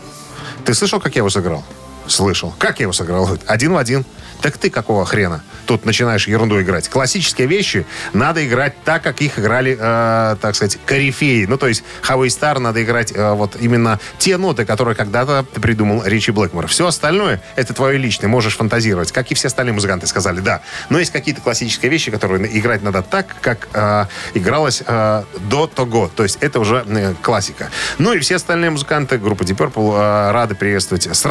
Ты 0.65 0.73
слышал, 0.73 0.99
как 0.99 1.15
я 1.15 1.19
его 1.21 1.29
сыграл? 1.31 1.63
Слышал. 2.07 2.55
Как 2.59 2.81
я 2.81 2.85
его 2.85 2.93
сыграл? 2.93 3.39
Один 3.47 3.73
в 3.73 3.77
один. 3.77 4.05
Так 4.43 4.59
ты 4.59 4.71
какого 4.71 5.05
хрена? 5.07 5.43
Тут 5.67 5.85
начинаешь 5.85 6.27
ерунду 6.27 6.61
играть. 6.61 6.89
Классические 6.89 7.47
вещи 7.47 7.87
надо 8.13 8.45
играть 8.45 8.75
так, 8.85 9.03
как 9.03 9.21
их 9.21 9.39
играли, 9.39 9.79
э, 9.79 10.37
так 10.41 10.57
сказать, 10.57 10.79
корифеи. 10.85 11.45
Ну, 11.45 11.57
то 11.57 11.69
есть 11.69 11.85
Highway 12.03 12.27
Star 12.27 12.59
надо 12.59 12.83
играть 12.83 13.13
э, 13.15 13.33
вот 13.35 13.57
именно 13.61 14.01
те 14.19 14.37
ноты, 14.37 14.65
которые 14.65 14.97
когда-то 14.97 15.45
придумал 15.61 16.03
Ричи 16.05 16.33
Блэкмор. 16.33 16.67
Все 16.67 16.89
остальное— 16.89 17.41
это 17.57 17.73
твое 17.73 17.99
личное, 17.99 18.27
можешь 18.27 18.57
фантазировать, 18.57 19.13
как 19.13 19.31
и 19.31 19.35
все 19.35 19.47
остальные 19.47 19.75
музыканты 19.75 20.09
сказали, 20.09 20.41
да. 20.41 20.63
Но 20.89 20.99
есть 20.99 21.13
какие-то 21.13 21.41
классические 21.41 21.93
вещи, 21.93 22.11
которые 22.11 22.59
играть 22.59 22.83
надо 22.83 23.03
так, 23.03 23.37
как 23.41 23.69
э, 23.73 24.07
игралось 24.35 24.83
э, 24.85 25.23
до 25.49 25.69
того. 25.69 26.11
То 26.15 26.25
есть 26.25 26.39
это 26.41 26.59
уже 26.59 26.85
э, 26.85 27.15
классика. 27.23 27.71
Ну 27.99 28.13
и 28.13 28.19
все 28.19 28.37
остальные 28.37 28.71
музыканты 28.71 29.19
группы 29.19 29.45
Deep 29.45 29.57
Purple 29.57 29.95
э, 29.95 30.33
рады 30.33 30.57
приветствовать 30.57 31.07
с 31.07 31.25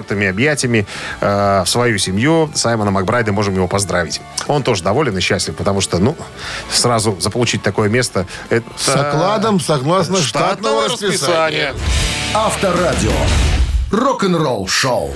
распростертыми 0.00 0.26
объятиями 0.26 0.86
э, 1.20 1.62
в 1.64 1.68
свою 1.68 1.98
семью 1.98 2.50
Саймона 2.54 2.90
Макбрайда. 2.90 3.32
Можем 3.32 3.54
его 3.54 3.68
поздравить. 3.68 4.20
Он 4.46 4.62
тоже 4.62 4.82
доволен 4.82 5.16
и 5.16 5.20
счастлив, 5.20 5.56
потому 5.56 5.80
что, 5.80 5.98
ну, 5.98 6.16
сразу 6.70 7.16
заполучить 7.20 7.62
такое 7.62 7.88
место... 7.88 8.26
Это... 8.50 8.68
С 8.76 8.88
окладом 8.88 9.60
согласно 9.60 10.18
штатного 10.18 10.88
расписания. 10.88 11.74
Авторадио. 12.34 13.12
Рок-н-ролл 13.90 14.68
шоу. 14.68 15.12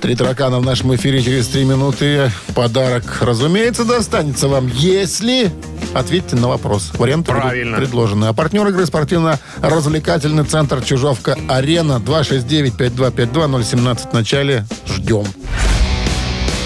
Три 0.00 0.16
таракана 0.16 0.58
в 0.60 0.64
нашем 0.64 0.94
эфире 0.94 1.22
через 1.22 1.48
три 1.48 1.64
минуты. 1.64 2.32
Подарок, 2.54 3.18
разумеется, 3.20 3.84
достанется 3.84 4.48
вам, 4.48 4.66
если 4.68 5.52
ответите 5.92 6.36
на 6.36 6.48
вопрос. 6.48 6.90
Варианты 6.94 7.32
Правильно. 7.32 7.76
предложены. 7.76 8.24
А 8.24 8.32
партнер 8.32 8.66
игры 8.68 8.86
спортивно-развлекательный 8.86 10.44
центр 10.44 10.82
Чужовка-Арена 10.82 12.00
269-5252-017 12.04 14.10
в 14.10 14.12
начале. 14.14 14.64
Ждем. 14.86 15.26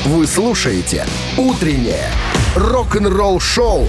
Вы 0.04 0.28
слушаете 0.28 1.04
«Утреннее 1.36 2.06
рок-н-ролл 2.54 3.40
шоу» 3.40 3.88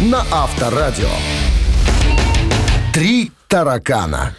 на 0.00 0.24
Авторадио. 0.30 1.10
Три 2.94 3.30
таракана. 3.48 4.34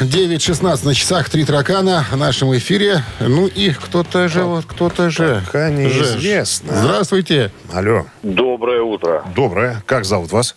9.16 0.00 0.84
на 0.84 0.94
часах, 0.94 1.28
три 1.28 1.44
таракана 1.44 2.06
в 2.10 2.16
нашем 2.16 2.56
эфире. 2.56 3.02
Ну 3.20 3.46
и 3.46 3.70
кто-то 3.70 4.28
же, 4.28 4.44
вот 4.44 4.64
кто-то 4.64 5.10
же. 5.10 5.42
Пока 5.46 5.70
неизвестно. 5.70 6.74
Же. 6.74 6.80
Здравствуйте. 6.80 7.52
Алло. 7.72 8.06
Доброе 8.22 8.82
утро. 8.82 9.24
Доброе. 9.34 9.82
Как 9.86 10.04
зовут 10.04 10.30
вас? 10.32 10.54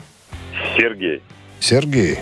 Сергей. 0.77 1.21
Сергей. 1.59 2.19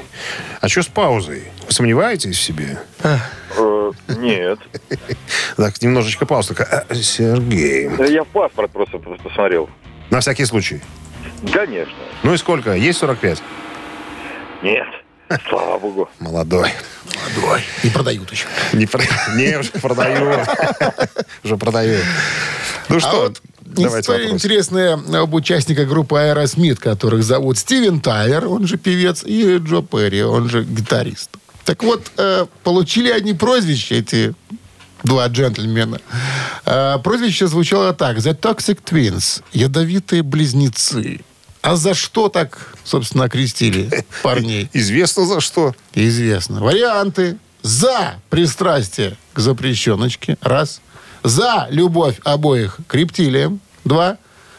А 0.62 0.68
что 0.70 0.82
с 0.84 0.88
паузой? 0.88 1.44
Вы 1.66 1.72
сомневаетесь 1.72 2.38
в 2.38 2.42
себе? 2.42 2.78
Э, 3.04 3.92
нет. 4.18 4.60
Так, 5.58 5.82
немножечко 5.82 6.26
пауза. 6.26 6.56
А, 6.58 6.96
Сергей. 6.96 7.90
Я 8.12 8.24
в 8.24 8.28
паспорт 8.28 8.72
просто 8.72 8.98
посмотрел. 8.98 9.70
На 10.10 10.22
всякий 10.22 10.46
случай. 10.46 10.82
Конечно. 11.52 11.94
Ну 12.24 12.34
и 12.34 12.38
сколько? 12.38 12.74
Есть 12.74 13.00
45? 13.00 13.42
Нет. 14.64 14.88
Слава 15.50 15.78
богу. 15.80 16.10
Молодой. 16.20 16.72
И 17.84 17.90
продают 17.90 18.32
еще. 18.32 18.46
Не, 18.74 18.86
про- 18.86 19.04
не, 19.36 19.58
уже 19.60 19.72
продаю. 19.72 20.44
Уже 21.44 21.58
продаю. 21.58 22.00
Ну 22.90 22.98
А 22.98 23.00
что, 23.00 23.34
давайте 23.64 24.00
история 24.02 24.24
вопрос. 24.26 24.42
интересная 24.42 24.94
об 25.22 25.34
участниках 25.34 25.88
группы 25.88 26.18
Аэросмит, 26.18 26.80
которых 26.80 27.24
зовут 27.24 27.58
Стивен 27.58 28.02
Тайлер, 28.02 28.48
он 28.48 28.66
же 28.68 28.78
певец, 28.78 29.24
и 29.24 29.58
Джо 29.58 29.82
Перри, 29.82 30.24
он 30.24 30.50
же 30.50 30.64
гитарист. 30.64 31.30
Так 31.66 31.84
вот, 31.84 32.12
э, 32.18 32.48
получили 32.64 33.12
они 33.12 33.34
прозвище, 33.36 34.00
эти 34.00 34.34
два 35.04 35.28
джентльмена. 35.28 36.00
Э, 36.66 36.98
прозвище 37.04 37.48
звучало 37.48 37.94
так. 37.94 38.18
The 38.18 38.34
Toxic 38.36 38.80
Twins. 38.84 39.44
Ядовитые 39.54 40.24
близнецы. 40.24 41.22
А 41.62 41.76
за 41.76 41.94
что 41.94 42.30
так, 42.30 42.74
собственно, 42.84 43.26
окрестили 43.26 44.06
парней? 44.24 44.70
Известно 44.74 45.26
за 45.26 45.42
что. 45.42 45.76
Известно. 45.94 46.62
Варианты. 46.62 47.38
За 47.62 48.20
пристрастие 48.30 49.18
к 49.34 49.40
запрещеночке. 49.40 50.38
Раз. 50.42 50.82
За 51.24 51.68
любовь 51.70 52.20
обоих 52.24 52.80
к 52.88 52.96
рептилиям. 52.96 53.60
Два. 53.84 54.18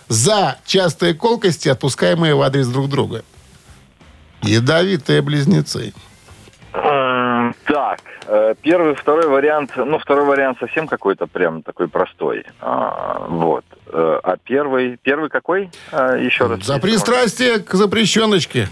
За 0.09 0.59
частые 0.67 1.15
колкости, 1.15 1.69
отпускаемые 1.69 2.35
в 2.35 2.43
адрес 2.43 2.67
друг 2.67 2.91
друга. 2.91 3.25
Ядовитые 4.43 5.23
близнецы. 5.23 5.95
Так, 8.03 8.29
э, 8.29 8.55
первый, 8.63 8.95
второй 8.95 9.27
вариант, 9.29 9.73
ну, 9.77 9.99
второй 9.99 10.25
вариант 10.25 10.59
совсем 10.61 10.87
какой-то 10.87 11.27
прям 11.27 11.63
такой 11.63 11.89
простой. 11.89 12.45
А, 12.61 13.27
Вот. 13.29 13.65
Э, 13.93 14.21
А 14.23 14.37
первый, 14.37 14.97
первый 15.03 15.29
какой? 15.31 15.71
А, 15.93 16.17
Еще 16.17 16.47
раз. 16.47 16.65
За 16.65 16.79
пристрастие 16.79 17.59
к 17.61 17.75
запрещеночке. 17.75 18.69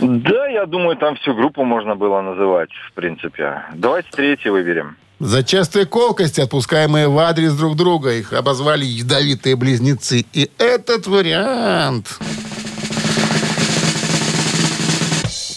Да, 0.00 0.46
я 0.48 0.66
думаю, 0.66 0.96
там 0.96 1.16
всю 1.16 1.34
группу 1.34 1.64
можно 1.64 1.94
было 1.94 2.20
называть, 2.22 2.70
в 2.88 2.92
принципе. 2.94 3.62
Давайте 3.74 4.08
третий 4.10 4.50
выберем. 4.50 4.96
За 5.20 5.44
частые 5.44 5.86
колкости, 5.86 6.40
отпускаемые 6.40 7.08
в 7.08 7.16
адрес 7.18 7.52
друг 7.54 7.76
друга. 7.76 8.10
Их 8.12 8.32
обозвали 8.32 8.84
ядовитые 8.84 9.54
близнецы. 9.56 10.24
И 10.32 10.50
этот 10.58 11.06
вариант... 11.06 12.18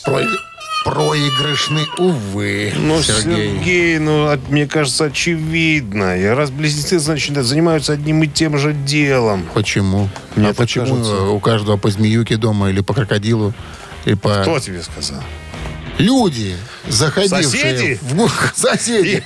Прои- 0.06 0.28
Проигрышный, 0.86 1.88
увы, 1.98 2.72
Ну, 2.78 3.02
Сергей. 3.02 3.58
Сергей, 3.58 3.98
ну, 3.98 4.28
от- 4.28 4.50
мне 4.50 4.68
кажется, 4.68 5.06
очевидно. 5.06 6.16
И 6.16 6.24
раз 6.26 6.52
близнецы, 6.52 7.00
значит, 7.00 7.36
занимаются 7.44 7.94
одним 7.94 8.22
и 8.22 8.28
тем 8.28 8.58
же 8.60 8.72
делом. 8.72 9.50
Почему? 9.56 10.10
Мне 10.36 10.50
а 10.50 10.54
почему 10.54 10.86
кажется. 10.86 11.12
э, 11.14 11.28
у 11.30 11.40
каждого 11.40 11.78
по 11.78 11.90
змеюке 11.90 12.38
дома 12.38 12.70
или 12.70 12.82
по 12.82 12.94
крокодилу? 12.94 13.52
И 14.06 14.14
по... 14.14 14.42
Кто 14.44 14.60
тебе 14.60 14.84
сказал? 14.84 15.24
Люди, 15.98 16.56
заходившие 16.88 17.42
Соседи? 17.42 18.00
в 18.02 18.30
соседи. 18.56 19.24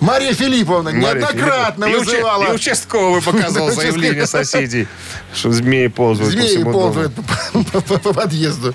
Мария 0.00 0.32
Филипповна 0.32 0.90
Мария 0.90 1.14
неоднократно 1.22 1.86
Филипповна. 1.86 1.86
И 1.86 1.94
уча- 1.94 2.04
вызывала... 2.16 2.44
И 2.44 2.54
участковый 2.56 3.22
показывал 3.32 3.70
заявление 3.70 4.26
соседей, 4.26 4.88
что 5.32 5.52
змеи 5.52 5.86
ползают 5.86 6.34
по 6.34 6.40
Змеи 6.40 6.56
дому. 6.56 6.72
ползают 6.72 7.14
по, 7.14 7.22
по- 7.22 7.80
по- 7.82 7.98
по 7.98 8.12
подъезду. 8.14 8.74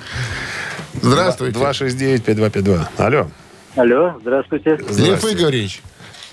Здравствуйте. 1.02 1.60
269-5252. 1.60 2.88
Алло. 2.98 3.28
Алло, 3.76 4.16
здравствуйте. 4.22 4.78
Лев 4.98 5.24
Игоревич, 5.26 5.82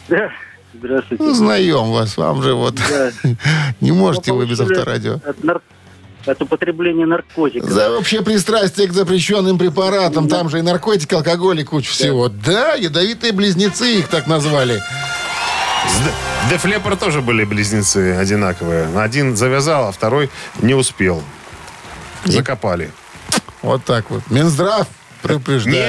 Да, 0.08 0.30
Здравствуйте. 0.74 1.24
ну, 1.24 1.34
знаем 1.34 1.90
вас. 1.90 2.16
Вам 2.16 2.42
же 2.42 2.54
вот 2.54 2.74
Да. 2.74 3.11
не 3.80 3.92
можете 3.92 4.32
Мы 4.32 4.38
вы 4.40 4.46
без 4.46 4.61
авторадио. 4.61 5.20
От, 5.24 5.42
нар- 5.42 5.62
от 6.26 6.42
употребления 6.42 7.06
наркотиков. 7.06 7.68
За 7.70 7.90
общее 7.96 8.22
пристрастие 8.22 8.86
к 8.88 8.92
запрещенным 8.92 9.58
препаратам. 9.58 10.28
Там 10.28 10.50
же 10.50 10.58
и 10.58 10.62
наркотики, 10.62 11.14
алкоголь 11.14 11.61
и 11.61 11.64
куча 11.64 11.90
всего. 11.90 12.28
Да, 12.28 12.74
ядовитые 12.74 13.32
близнецы 13.32 13.98
их 14.00 14.08
так 14.08 14.26
назвали. 14.26 14.78
С 15.88 16.50
Д- 16.50 16.54
Def 16.56 16.64
Leppard 16.70 16.98
тоже 16.98 17.22
были 17.22 17.44
близнецы 17.44 18.14
одинаковые. 18.16 18.86
Один 19.00 19.34
завязал, 19.34 19.88
а 19.88 19.92
второй 19.92 20.28
не 20.61 20.74
успел. 20.74 21.22
Закопали. 22.26 22.90
Вот 23.62 23.84
так 23.84 24.11
вот. 24.11 24.22
Минздрав 24.30 24.86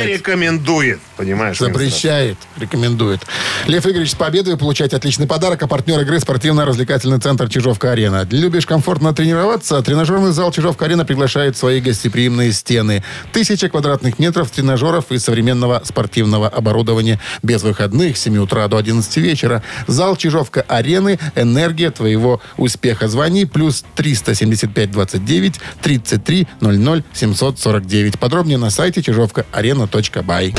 Не 0.05 0.13
рекомендует, 0.13 0.99
понимаешь? 1.17 1.57
Запрещает, 1.57 2.38
рекомендует. 2.57 3.21
Лев 3.67 3.86
Игоревич 3.86 4.11
с 4.11 4.15
победой 4.15 4.57
получать 4.57 4.93
отличный 4.93 5.27
подарок. 5.27 5.63
А 5.63 5.67
партнер 5.67 5.99
игры 6.01 6.19
спортивно-развлекательный 6.19 7.19
центр 7.19 7.49
Чижовка-Арена. 7.49 8.27
Любишь 8.32 8.65
комфортно 8.65 9.13
тренироваться? 9.13 9.82
Тренажерный 9.82 10.32
зал 10.32 10.51
Чижовка-Арена 10.51 11.05
приглашает 11.05 11.55
в 11.55 11.59
свои 11.59 11.79
гостеприимные 11.79 12.51
стены. 12.51 13.03
Тысяча 13.32 13.69
квадратных 13.69 14.19
метров 14.19 14.49
тренажеров 14.51 15.11
и 15.11 15.19
современного 15.19 15.82
спортивного 15.86 16.47
оборудования. 16.47 17.19
Без 17.43 17.63
выходных 17.63 18.17
с 18.17 18.21
7 18.21 18.38
утра 18.38 18.67
до 18.67 18.77
11 18.77 19.17
вечера. 19.17 19.63
Зал 19.88 20.15
Чижовка-Арены. 20.15 21.19
Энергия 21.36 21.91
твоего 21.91 22.41
успеха. 22.57 23.07
Звони. 23.07 23.45
Плюс 23.45 23.86
375 23.95 24.91
29 24.91 25.59
33 25.82 26.47
00 26.59 27.03
749. 27.13 28.19
Подробнее 28.19 28.57
на 28.57 28.69
сайте 28.69 29.01
чижовкаарена.бай. 29.22 30.55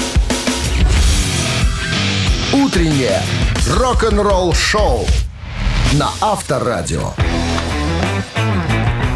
Утреннее 2.53 3.21
рок-н-ролл 3.69 4.53
шоу 4.55 5.07
на 5.95 6.11
Авторадио. 6.21 7.13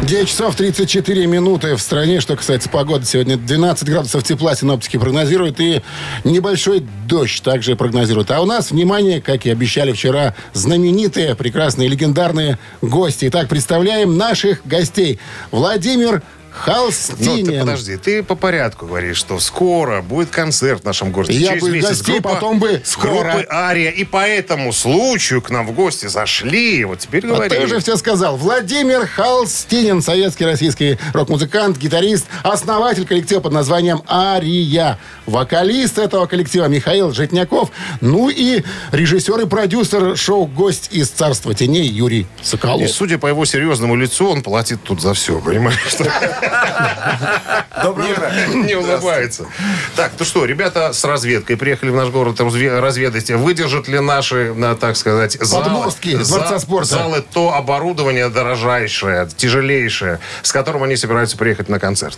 9 0.03 0.29
часов 0.29 0.55
34 0.55 1.27
минуты 1.27 1.75
в 1.75 1.81
стране. 1.81 2.21
Что 2.21 2.37
касается 2.37 2.69
погоды, 2.69 3.05
сегодня 3.05 3.35
12 3.35 3.89
градусов 3.89 4.23
тепла 4.23 4.55
синоптики 4.55 4.97
прогнозируют 4.97 5.59
и 5.59 5.81
небольшой 6.23 6.85
дождь 7.07 7.43
также 7.43 7.75
прогнозируют. 7.75 8.31
А 8.31 8.41
у 8.41 8.45
нас, 8.45 8.71
внимание, 8.71 9.21
как 9.21 9.45
и 9.45 9.49
обещали 9.49 9.91
вчера, 9.91 10.33
знаменитые, 10.53 11.35
прекрасные, 11.35 11.89
легендарные 11.89 12.57
гости. 12.81 13.27
Итак, 13.27 13.49
представляем 13.49 14.17
наших 14.17 14.65
гостей. 14.65 15.19
Владимир 15.51 16.21
Ну, 16.65 16.73
Халстинин. 16.73 17.45
ты 17.45 17.59
подожди, 17.59 17.97
ты 17.97 18.23
по 18.23 18.35
порядку 18.35 18.85
говоришь, 18.87 19.17
что 19.17 19.39
скоро 19.39 20.01
будет 20.01 20.29
концерт 20.29 20.81
в 20.81 20.85
нашем 20.85 21.11
городе. 21.11 21.33
Я 21.33 21.49
Через 21.49 21.61
бы 21.61 21.69
месяц 21.71 21.89
гостей, 21.89 22.13
группа- 22.19 22.33
потом 22.35 22.59
бы 22.59 22.81
скоро. 22.83 23.31
Группы 23.33 23.47
Ария. 23.51 23.89
И 23.91 24.03
по 24.03 24.25
этому 24.27 24.73
случаю 24.73 25.41
к 25.41 25.49
нам 25.49 25.67
в 25.67 25.71
гости 25.73 26.07
зашли. 26.07 26.83
Вот 26.85 26.99
теперь 26.99 27.25
Вот 27.27 27.35
говори. 27.35 27.49
ты 27.49 27.63
уже 27.63 27.79
все 27.79 27.95
сказал. 27.97 28.37
Владимир 28.37 29.05
Халстинин, 29.07 30.01
советский 30.01 30.45
российский 30.45 30.97
рок-музыкант, 31.13 31.77
гитарист, 31.77 32.25
основатель 32.43 33.05
коллектива 33.05 33.39
под 33.39 33.53
названием 33.53 34.01
«Ария». 34.09 34.97
Вокалист 35.27 35.97
этого 35.99 36.25
коллектива 36.25 36.65
Михаил 36.65 37.11
Житняков. 37.13 37.69
Ну 38.01 38.29
и 38.29 38.63
режиссер 38.91 39.39
и 39.41 39.45
продюсер 39.45 40.17
шоу 40.17 40.45
«Гость 40.47 40.89
из 40.91 41.09
царства 41.09 41.53
теней» 41.53 41.85
Юрий 41.87 42.21
И 42.41 42.43
Соколов. 42.43 42.89
судя 42.89 43.17
по 43.17 43.27
его 43.27 43.45
серьезному 43.45 43.95
лицу, 43.95 44.29
он 44.29 44.41
платит 44.41 44.81
тут 44.83 45.01
за 45.01 45.13
все, 45.13 45.39
понимаешь? 45.39 45.77
Доброе 47.83 48.11
утро. 48.13 48.31
Не 48.55 48.75
улыбается. 48.75 49.45
Так, 49.95 50.13
ну 50.17 50.25
что, 50.25 50.45
ребята 50.45 50.93
с 50.93 51.03
разведкой 51.03 51.57
приехали 51.57 51.89
в 51.89 51.95
наш 51.95 52.09
город 52.09 52.39
разве- 52.39 52.79
разведать. 52.79 53.29
Выдержат 53.31 53.87
ли 53.87 53.99
наши, 53.99 54.53
на, 54.53 54.75
так 54.75 54.97
сказать, 54.97 55.33
залы, 55.41 55.63
Подмостки 55.65 56.15
Дворца 56.15 56.59
спорта. 56.59 56.87
залы 56.87 57.23
то 57.33 57.53
оборудование 57.53 58.29
дорожайшее, 58.29 59.27
тяжелейшее, 59.35 60.19
с 60.41 60.51
которым 60.51 60.83
они 60.83 60.95
собираются 60.95 61.37
приехать 61.37 61.69
на 61.69 61.79
концерт. 61.79 62.17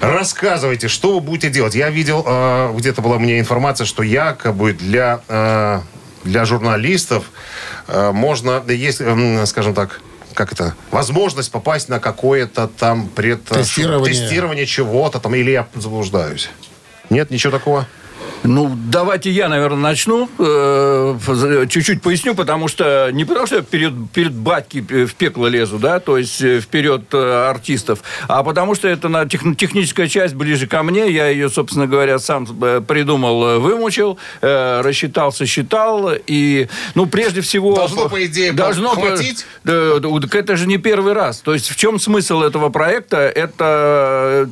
Рассказывайте, 0.00 0.88
что 0.88 1.14
вы 1.14 1.20
будете 1.20 1.50
делать. 1.50 1.74
Я 1.74 1.90
видел, 1.90 2.24
э, 2.50 2.72
где-то 2.76 3.02
была 3.02 3.18
мне 3.18 3.38
информация, 3.38 3.84
что 3.84 4.02
якобы 4.02 4.72
для, 4.72 5.20
э, 5.28 5.80
для 6.24 6.44
журналистов 6.44 7.24
э, 7.88 8.10
можно, 8.12 8.62
есть, 8.68 9.00
м, 9.00 9.46
скажем 9.46 9.74
так, 9.74 10.00
как 10.34 10.52
это, 10.52 10.74
возможность 10.90 11.50
попасть 11.50 11.88
на 11.88 11.98
какое-то 12.00 12.68
там 12.68 13.08
пред... 13.08 13.44
Тестирование. 13.44 14.12
тестирование 14.14 14.66
чего-то 14.66 15.18
там, 15.20 15.34
или 15.34 15.50
я 15.50 15.66
заблуждаюсь? 15.74 16.50
Нет, 17.10 17.30
ничего 17.30 17.50
такого? 17.50 17.86
Ну, 18.42 18.72
давайте 18.74 19.30
я, 19.30 19.48
наверное, 19.48 19.80
начну. 19.80 20.28
Э, 20.38 21.16
Чуть-чуть 21.68 22.00
поясню, 22.00 22.34
потому 22.34 22.68
что 22.68 23.10
не 23.12 23.24
потому, 23.24 23.46
что 23.46 23.56
я 23.56 23.62
перед, 23.62 23.92
перед 24.12 24.32
батьки 24.32 24.80
в 24.80 25.14
пекло 25.14 25.46
лезу, 25.46 25.78
да, 25.78 26.00
то 26.00 26.16
есть 26.16 26.40
э, 26.40 26.60
вперед 26.60 27.02
э, 27.12 27.48
артистов, 27.50 28.00
а 28.28 28.42
потому 28.42 28.74
что 28.74 28.88
это 28.88 29.08
на 29.08 29.26
тех- 29.26 29.56
техническая 29.56 30.08
часть 30.08 30.34
ближе 30.34 30.66
ко 30.66 30.82
мне. 30.82 31.10
Я 31.10 31.28
ее, 31.28 31.50
собственно 31.50 31.86
говоря, 31.86 32.18
сам 32.18 32.46
придумал, 32.46 33.60
вымучил, 33.60 34.18
э, 34.40 34.80
рассчитал, 34.80 35.32
сосчитал. 35.32 36.10
И, 36.26 36.68
ну, 36.94 37.06
прежде 37.06 37.42
всего... 37.42 37.74
Должно, 37.76 38.08
по 38.08 38.24
идее, 38.24 38.52
должно 38.52 38.90
хватить? 38.90 39.44
Да, 39.64 39.98
это 40.32 40.56
же 40.56 40.66
не 40.66 40.78
первый 40.78 41.12
раз. 41.12 41.40
То 41.40 41.52
есть 41.52 41.68
в 41.68 41.76
чем 41.76 42.00
смысл 42.00 42.40
этого 42.40 42.70
проекта? 42.70 43.18
Это 43.18 44.48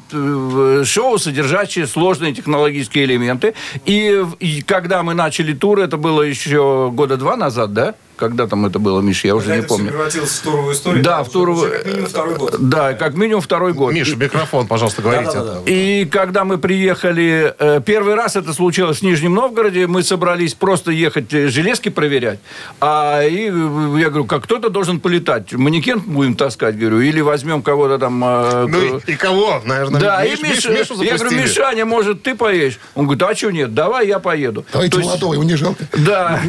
шоу, 0.84 1.18
содержащее 1.18 1.86
сложные 1.86 2.34
технологические 2.34 3.04
элементы. 3.06 3.54
И, 3.84 4.24
и 4.40 4.62
когда 4.62 5.02
мы 5.02 5.14
начали 5.14 5.52
тур, 5.52 5.80
это 5.80 5.96
было 5.96 6.22
еще 6.22 6.90
года 6.92 7.16
два 7.16 7.36
назад, 7.36 7.72
да? 7.72 7.94
Когда 8.18 8.46
там 8.48 8.66
это 8.66 8.78
было, 8.80 9.00
Миш, 9.00 9.24
я 9.24 9.36
уже 9.36 9.54
не 9.54 9.62
помню. 9.62 9.88
превратилось 9.90 10.30
в 10.30 10.42
туровую 10.42 10.74
историю. 10.74 11.04
Да, 11.04 11.22
в 11.22 11.28
туровую... 11.30 11.70
Как 11.70 11.84
минимум 11.86 12.06
второй 12.08 12.34
год. 12.36 12.56
Да, 12.58 12.92
как 12.94 13.14
минимум 13.14 13.40
второй 13.40 13.72
год. 13.72 13.92
Миша, 13.94 14.16
микрофон, 14.16 14.66
пожалуйста, 14.66 15.02
говорите. 15.02 15.32
Да-да-да. 15.34 15.60
И 15.70 16.04
когда 16.04 16.44
мы 16.44 16.58
приехали, 16.58 17.54
э, 17.58 17.80
первый 17.84 18.14
раз 18.14 18.34
это 18.36 18.52
случилось 18.52 18.98
в 18.98 19.02
Нижнем 19.02 19.34
Новгороде, 19.34 19.86
мы 19.86 20.02
собрались 20.02 20.54
просто 20.54 20.90
ехать 20.90 21.32
э, 21.32 21.48
железки 21.48 21.88
проверять. 21.90 22.40
А 22.80 23.22
и 23.22 23.48
э, 23.48 23.98
я 24.00 24.08
говорю, 24.08 24.24
как 24.24 24.42
кто-то 24.44 24.68
должен 24.68 24.98
полетать. 25.00 25.52
Манекен 25.52 26.00
будем 26.00 26.34
таскать, 26.34 26.76
говорю, 26.76 27.00
или 27.00 27.20
возьмем 27.20 27.62
кого-то 27.62 27.98
там... 27.98 28.18
Ну 28.18 28.98
и, 29.06 29.12
и 29.12 29.16
кого? 29.16 29.62
Наверное, 29.64 30.00
да, 30.00 30.24
Миш- 30.26 30.40
и 30.40 30.42
Миш- 30.42 30.70
Мишу 30.78 30.94
я 31.02 31.14
говорю, 31.14 31.18
запустили. 31.18 31.42
Мишаня, 31.42 31.84
может, 31.86 32.22
ты 32.24 32.34
поедешь? 32.34 32.80
Он 32.96 33.04
говорит, 33.06 33.22
а 33.22 33.34
что 33.36 33.50
нет, 33.52 33.74
давай 33.74 34.08
я 34.08 34.18
поеду. 34.18 34.64
Давайте 34.72 34.92
То 34.92 34.98
есть- 34.98 35.08
молодого, 35.08 35.34
его 35.34 35.44
не 35.44 35.54
жалко. 35.54 35.84
да. 35.98 36.40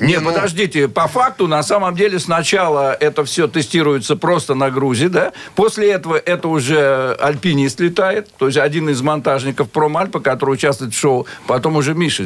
Не, 0.00 0.18
ну- 0.20 0.32
подождите. 0.44 0.88
По 0.88 1.08
факту, 1.08 1.48
на 1.48 1.62
самом 1.62 1.94
деле, 1.94 2.18
сначала 2.18 2.92
это 2.92 3.24
все 3.24 3.48
тестируется 3.48 4.16
просто 4.16 4.54
на 4.54 4.70
грузе, 4.70 5.08
да? 5.08 5.32
После 5.54 5.90
этого 5.90 6.16
это 6.16 6.48
уже 6.48 7.14
альпинист 7.20 7.80
летает, 7.80 8.28
то 8.38 8.46
есть 8.46 8.58
один 8.58 8.88
из 8.88 9.00
монтажников 9.02 9.70
Промальпа, 9.70 10.20
который 10.20 10.52
участвует 10.52 10.92
в 10.92 10.98
шоу. 10.98 11.26
Потом 11.46 11.76
уже 11.76 11.94
Миша. 11.94 12.24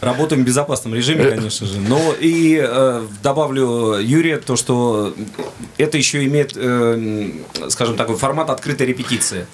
Работаем 0.00 0.42
в 0.42 0.46
безопасном 0.46 0.94
режиме, 0.94 1.24
конечно 1.30 1.66
же. 1.66 1.78
Но 1.78 2.14
и 2.18 2.60
э, 2.62 3.02
добавлю, 3.22 3.98
Юрия, 3.98 4.38
то, 4.38 4.56
что 4.56 5.14
это 5.78 5.98
еще 5.98 6.24
имеет, 6.24 6.52
э, 6.56 7.30
скажем, 7.68 7.96
такой 7.96 8.16
формат 8.16 8.50
открытой 8.50 8.86
репетиции. 8.86 9.46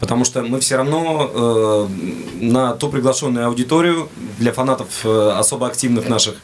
Потому 0.00 0.24
что 0.24 0.42
мы 0.42 0.58
все 0.60 0.76
равно 0.76 1.30
э, 1.32 2.44
на 2.44 2.72
ту 2.72 2.88
приглашенную 2.90 3.46
аудиторию 3.46 4.08
для 4.38 4.52
фанатов 4.52 4.88
э, 5.04 5.30
особо 5.38 5.68
активных 5.68 6.08
наших, 6.08 6.34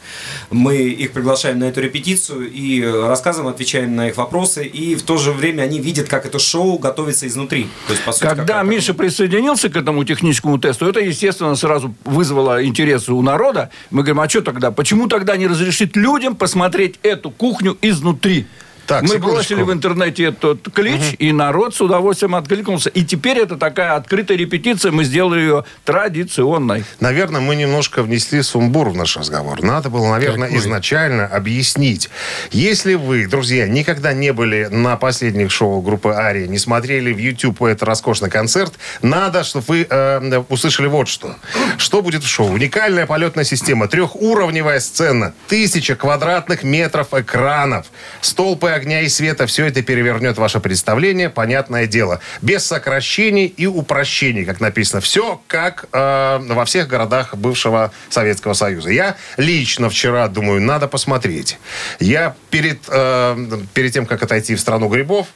мы 0.49 0.77
их 0.77 1.11
приглашаем 1.11 1.59
на 1.59 1.65
эту 1.65 1.81
репетицию 1.81 2.49
и 2.49 2.81
рассказываем, 2.83 3.53
отвечаем 3.53 3.95
на 3.95 4.07
их 4.07 4.17
вопросы, 4.17 4.65
и 4.65 4.95
в 4.95 5.03
то 5.03 5.17
же 5.17 5.31
время 5.31 5.63
они 5.63 5.79
видят, 5.79 6.07
как 6.07 6.25
это 6.25 6.39
шоу 6.39 6.79
готовится 6.79 7.27
изнутри. 7.27 7.67
То 7.87 7.93
есть, 7.93 8.05
по 8.05 8.13
сути, 8.13 8.23
Когда 8.23 8.59
как- 8.59 8.67
Миша 8.67 8.93
присоединился 8.93 9.69
к 9.69 9.75
этому 9.75 10.03
техническому 10.05 10.57
тесту, 10.57 10.87
это, 10.87 11.01
естественно, 11.01 11.55
сразу 11.55 11.93
вызвало 12.05 12.65
интерес 12.65 13.09
у 13.09 13.21
народа. 13.21 13.69
Мы 13.91 14.03
говорим, 14.03 14.21
а 14.21 14.29
что 14.29 14.41
тогда? 14.41 14.71
Почему 14.71 15.07
тогда 15.07 15.35
не 15.37 15.47
разрешить 15.47 15.95
людям 15.97 16.35
посмотреть 16.35 16.95
эту 17.03 17.29
кухню 17.29 17.77
изнутри? 17.81 18.47
Так, 18.87 19.03
Мы 19.03 19.07
секундочку. 19.09 19.31
бросили 19.35 19.61
в 19.61 19.71
интернете 19.71 20.25
этот 20.25 20.67
клич, 20.73 21.15
и 21.19 21.31
народ 21.31 21.75
с 21.75 21.81
удовольствием 21.81 22.35
откликнулся. 22.35 22.89
И 22.89 23.03
теперь 23.05 23.37
это 23.39 23.55
такая 23.57 23.95
открытая 23.95 24.37
репетиция, 24.37 24.91
мы 24.91 25.03
сделали 25.03 25.39
ее 25.39 25.65
традиционной. 25.85 26.83
Наверное, 26.99 27.41
мы 27.41 27.55
немножко 27.55 28.03
внесли 28.03 28.41
сумбур 28.41 28.89
в 28.89 28.95
наш 28.95 29.15
разговор. 29.17 29.61
Надо 29.63 29.89
было, 29.89 30.09
наверное, 30.11 30.47
Какой? 30.47 30.59
изначально 30.61 31.25
объяснить. 31.25 32.09
Если 32.51 32.95
вы, 32.95 33.27
друзья, 33.27 33.67
никогда 33.67 34.13
не 34.13 34.33
были 34.33 34.67
на 34.69 34.97
последних 34.97 35.51
шоу 35.51 35.81
группы 35.81 36.09
Ария, 36.09 36.47
не 36.47 36.57
смотрели 36.57 37.13
в 37.13 37.17
YouTube 37.17 37.61
этот 37.63 37.83
роскошный 37.83 38.29
концерт, 38.29 38.73
надо, 39.01 39.43
чтобы 39.43 39.65
вы 39.67 39.87
э, 39.89 40.43
услышали 40.49 40.87
вот 40.87 41.07
что. 41.07 41.35
Что 41.77 42.01
будет 42.01 42.23
в 42.23 42.27
шоу? 42.27 42.47
Уникальная 42.51 43.05
полетная 43.05 43.45
система, 43.45 43.87
трехуровневая 43.87 44.79
сцена, 44.79 45.33
тысяча 45.47 45.95
квадратных 45.95 46.63
метров 46.63 47.13
экранов, 47.13 47.85
столпы 48.21 48.69
огня 48.81 49.01
и 49.01 49.09
света. 49.09 49.45
Все 49.45 49.67
это 49.67 49.81
перевернет 49.83 50.37
ваше 50.37 50.59
представление, 50.59 51.29
понятное 51.29 51.85
дело. 51.85 52.19
Без 52.41 52.65
сокращений 52.65 53.45
и 53.45 53.67
упрощений, 53.67 54.43
как 54.43 54.59
написано. 54.59 55.01
Все 55.01 55.39
как 55.47 55.85
э, 55.93 56.39
во 56.49 56.65
всех 56.65 56.87
городах 56.87 57.35
бывшего 57.35 57.91
Советского 58.09 58.53
Союза. 58.53 58.89
Я 58.89 59.15
лично 59.37 59.89
вчера 59.89 60.27
думаю, 60.27 60.61
надо 60.61 60.87
посмотреть. 60.87 61.59
Я 61.99 62.35
перед, 62.49 62.79
э, 62.87 63.61
перед 63.73 63.93
тем, 63.93 64.05
как 64.05 64.23
отойти 64.23 64.55
в 64.55 64.59
страну 64.59 64.89
грибов, 64.89 65.27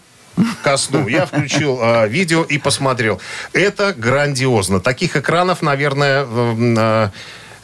ко 0.63 0.77
сну. 0.77 1.07
Я 1.07 1.25
включил 1.25 1.79
э, 1.81 2.07
видео 2.07 2.43
и 2.43 2.57
посмотрел. 2.57 3.21
Это 3.53 3.93
грандиозно. 3.93 4.79
Таких 4.79 5.15
экранов, 5.15 5.61
наверное, 5.61 6.25
э, 6.27 7.09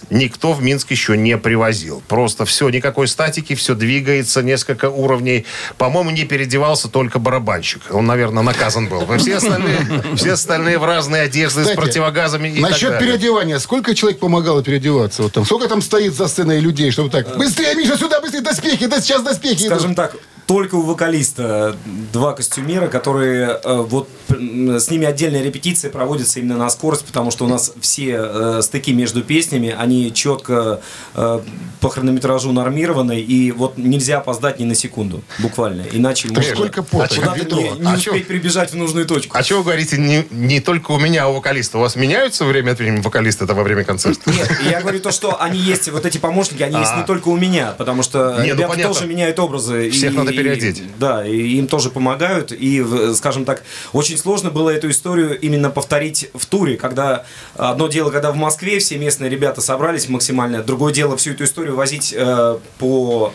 никто 0.09 0.53
в 0.53 0.61
Минск 0.61 0.91
еще 0.91 1.17
не 1.17 1.37
привозил. 1.37 2.01
Просто 2.07 2.45
все, 2.45 2.69
никакой 2.69 3.07
статики, 3.07 3.55
все 3.55 3.75
двигается, 3.75 4.41
несколько 4.41 4.89
уровней. 4.89 5.45
По-моему, 5.77 6.11
не 6.11 6.25
переодевался 6.25 6.87
только 6.89 7.19
барабанщик. 7.19 7.81
Он, 7.91 8.05
наверное, 8.05 8.43
наказан 8.43 8.87
был. 8.87 9.05
Все 9.17 9.37
остальные, 9.37 9.79
все 10.15 10.33
остальные 10.33 10.77
в 10.79 10.85
разные 10.85 11.23
одежды 11.23 11.61
с 11.61 11.63
Кстати, 11.63 11.77
противогазами 11.77 12.49
и 12.49 12.59
Насчет 12.59 12.89
так 12.89 12.99
далее. 12.99 13.17
переодевания. 13.17 13.59
Сколько 13.59 13.95
человек 13.95 14.19
помогало 14.19 14.63
переодеваться? 14.63 15.23
Вот 15.23 15.33
там, 15.33 15.45
сколько 15.45 15.67
там 15.67 15.81
стоит 15.81 16.13
за 16.13 16.27
сценой 16.27 16.59
людей, 16.59 16.91
чтобы 16.91 17.09
так... 17.09 17.37
Быстрее, 17.37 17.75
Миша, 17.75 17.97
сюда, 17.97 18.21
быстрее, 18.21 18.41
доспехи, 18.41 18.87
да 18.87 19.01
сейчас 19.01 19.21
доспехи. 19.21 19.65
Скажем 19.65 19.95
так, 19.95 20.15
только 20.47 20.75
у 20.75 20.81
вокалиста 20.81 21.75
два 22.11 22.33
костюмера, 22.33 22.87
которые 22.87 23.59
э, 23.63 23.75
вот 23.87 24.09
с 24.29 24.89
ними 24.89 25.05
отдельная 25.05 25.41
репетиция 25.43 25.91
проводится 25.91 26.39
именно 26.39 26.57
на 26.57 26.69
скорость, 26.69 27.05
потому 27.05 27.31
что 27.31 27.45
у 27.45 27.47
нас 27.47 27.73
все 27.79 28.17
э, 28.19 28.61
стыки 28.61 28.91
между 28.91 29.21
песнями, 29.23 29.73
они 29.77 30.13
четко 30.13 30.81
э, 31.15 31.39
по 31.79 31.89
хронометражу 31.89 32.51
нормированы, 32.51 33.19
и 33.19 33.51
вот 33.51 33.77
нельзя 33.77 34.17
опоздать 34.17 34.59
ни 34.59 34.65
на 34.65 34.75
секунду, 34.75 35.21
буквально. 35.39 35.83
Иначе 35.91 36.27
Так 36.29 36.37
можно 36.37 36.55
сколько 36.55 36.83
пота, 36.83 37.15
куда-то 37.15 37.39
ведро. 37.39 37.57
не, 37.59 37.69
не 37.69 37.85
А 37.87 37.93
успеть 37.95 38.03
чё? 38.03 38.23
прибежать 38.25 38.71
в 38.71 38.75
нужную 38.75 39.05
точку. 39.05 39.37
А 39.37 39.43
что 39.43 39.57
вы 39.57 39.63
говорите, 39.63 39.97
не, 39.97 40.25
не 40.31 40.59
только 40.59 40.91
у 40.91 40.99
меня, 40.99 41.25
а 41.25 41.27
у 41.27 41.33
вокалиста? 41.35 41.77
У 41.77 41.81
вас 41.81 41.95
меняются 41.95 42.45
время 42.45 42.71
от 42.71 42.79
времени 42.79 43.01
вокалисты 43.01 43.45
это 43.45 43.53
во 43.53 43.63
время 43.63 43.83
концерта? 43.83 44.29
Нет, 44.29 44.51
я 44.69 44.81
говорю 44.81 44.99
то, 44.99 45.11
что 45.11 45.41
они 45.41 45.59
есть, 45.59 45.89
вот 45.89 46.05
эти 46.05 46.17
помощники, 46.17 46.63
они 46.63 46.77
есть 46.77 46.91
А. 46.93 46.99
не 46.99 47.05
только 47.05 47.29
у 47.29 47.37
меня, 47.37 47.73
потому 47.77 48.03
что 48.03 48.35
ну 48.37 48.43
ребята 48.43 48.81
тоже 48.81 49.07
меняют 49.07 49.39
образы. 49.39 49.89
Всех 49.91 50.13
надо 50.13 50.30
Надо 50.31 50.43
переодеть. 50.43 50.83
Да, 50.97 51.25
и 51.25 51.37
им 51.57 51.67
тоже 51.67 51.89
помогают. 51.89 52.51
И, 52.51 52.83
скажем 53.15 53.45
так, 53.45 53.63
очень 53.93 54.17
сложно 54.17 54.49
было 54.49 54.69
эту 54.69 54.89
историю 54.89 55.39
именно 55.39 55.69
повторить 55.69 56.29
в 56.33 56.45
туре, 56.45 56.77
когда 56.77 57.25
одно 57.55 57.87
дело, 57.87 58.09
когда 58.11 58.31
в 58.31 58.35
Москве 58.35 58.79
все 58.79 58.97
местные 58.97 59.29
ребята 59.29 59.61
собрались 59.61 60.09
максимально, 60.09 60.63
другое 60.63 60.93
дело 60.93 61.17
всю 61.17 61.31
эту 61.31 61.43
историю 61.43 61.75
возить 61.75 62.13
э, 62.17 62.57
по 62.79 63.33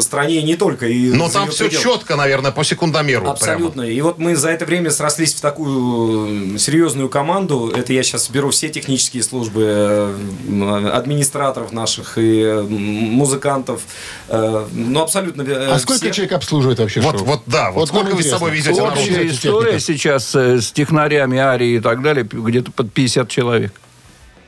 стране 0.00 0.42
не 0.42 0.56
только. 0.56 0.86
И 0.86 1.10
Но 1.10 1.28
там 1.28 1.50
все 1.50 1.64
пределы. 1.64 1.82
четко, 1.82 2.16
наверное, 2.16 2.50
по 2.52 2.64
секундомеру. 2.64 3.28
Абсолютно. 3.28 3.82
И 3.82 4.00
вот 4.00 4.18
мы 4.18 4.36
за 4.36 4.50
это 4.50 4.64
время 4.64 4.90
срослись 4.90 5.34
в 5.34 5.40
такую 5.40 6.58
серьезную 6.58 7.08
команду. 7.08 7.72
Это 7.74 7.92
я 7.92 8.02
сейчас 8.02 8.28
беру 8.30 8.50
все 8.50 8.68
технические 8.68 9.22
службы, 9.22 9.62
э, 9.66 10.90
администраторов 10.92 11.72
наших 11.72 12.18
и 12.18 12.44
музыкантов. 12.68 13.82
Э, 14.28 14.66
Ну, 14.72 15.00
абсолютно. 15.02 15.42
э, 15.42 15.70
А 15.72 15.78
сколько 15.78 16.05
всех. 16.06 16.16
человек 16.16 16.32
обслуживает 16.32 16.78
вообще 16.78 17.00
Вот, 17.00 17.18
шоу? 17.18 17.26
вот 17.26 17.42
да, 17.46 17.70
вот, 17.70 17.88
сколько 17.88 18.08
нам 18.08 18.16
вы 18.16 18.22
с 18.22 18.30
собой 18.30 18.50
везете 18.50 18.80
Общая 18.82 19.26
история 19.26 19.80
сейчас 19.80 20.34
э, 20.34 20.60
с 20.60 20.72
технарями, 20.72 21.38
арии 21.38 21.76
и 21.76 21.80
так 21.80 22.02
далее, 22.02 22.24
где-то 22.24 22.72
под 22.72 22.92
50 22.92 23.28
человек. 23.28 23.72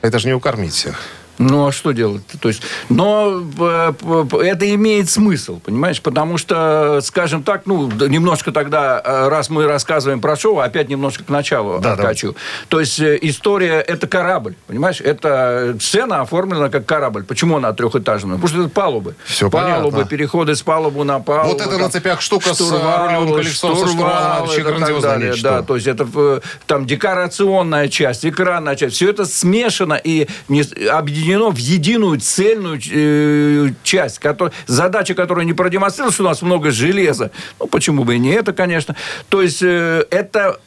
Это 0.01 0.19
же 0.19 0.29
не 0.29 0.35
укормить 0.35 0.73
всех. 0.73 1.01
Ну, 1.39 1.67
а 1.69 1.73
что 1.73 1.93
делать? 1.93 2.23
То 2.41 2.49
есть, 2.49 2.63
но 2.89 3.43
э, 3.59 3.93
это 4.43 4.75
имеет 4.75 5.09
смысл, 5.09 5.61
понимаешь? 5.61 6.01
Потому 6.03 6.37
что, 6.37 7.01
скажем 7.03 7.43
так, 7.43 7.63
ну, 7.67 7.91
немножко 7.91 8.51
тогда, 8.53 9.01
э, 9.05 9.29
раз 9.29 9.49
мы 9.49 9.67
рассказываем 9.67 10.21
про 10.21 10.37
шоу, 10.37 10.59
опять 10.59 10.89
немножко 10.89 11.25
к 11.25 11.29
началу 11.29 11.79
Да, 11.79 11.93
откачу. 11.93 12.35
То 12.69 12.81
есть, 12.81 12.99
э, 13.01 13.19
история– 13.23 13.81
это 13.87 14.07
корабль, 14.07 14.55
понимаешь? 14.67 15.01
Это 15.01 15.77
сцена 15.81 16.23
оформлена 16.23 16.69
как 16.71 16.87
корабль. 16.87 17.23
Почему 17.23 17.57
она 17.57 17.73
трехэтажная? 17.73 18.35
Потому 18.37 18.49
что 18.49 18.61
это 18.63 18.71
палубы. 18.71 19.15
Всё 19.25 19.49
палубы, 19.49 19.91
понятно. 19.91 20.09
переходы 20.09 20.57
с 20.57 20.63
палубы 20.63 21.05
на 21.05 21.21
палубу. 21.21 21.53
Вот 21.53 21.61
это 21.61 21.71
там 21.71 21.83
на 21.83 21.91
цепях 21.91 22.21
штука 22.21 22.53
с, 22.53 22.61
э, 22.61 22.65
штурвалы, 22.65 23.09
рулевым 23.09 23.35
колесом, 23.37 23.77
со 23.77 23.87
штурвалом, 23.87 24.41
вообще 24.41 24.63
нечто. 25.27 25.43
Да, 25.43 25.63
то 25.63 25.75
есть 25.77 25.87
это 25.87 26.43
там 26.67 26.87
декорационная 26.87 27.89
часть, 27.89 28.27
экранная 28.27 28.77
часть. 28.77 28.97
Все 28.97 29.11
это 29.11 29.25
смешано 29.25 29.95
и 29.95 30.27
не- 30.49 30.65
объединено 31.29 31.51
в 31.51 31.59
единую 31.59 32.21
цельную 32.21 32.81
э, 32.91 33.71
часть. 33.83 34.19
Которая, 34.19 34.53
задача, 34.67 35.15
которая 35.15 35.45
не 35.45 35.53
продемонстрировала, 35.53 36.13
что 36.13 36.23
у 36.25 36.27
нас 36.27 36.43
много 36.43 36.71
железа. 36.71 37.31
Ну, 37.59 37.67
почему 37.67 38.05
бы 38.05 38.17
и 38.17 38.19
не 38.19 38.31
это, 38.31 38.53
конечно. 38.53 38.97
То 39.29 39.43
есть 39.43 39.63
э, 39.63 40.05
это 40.11 40.61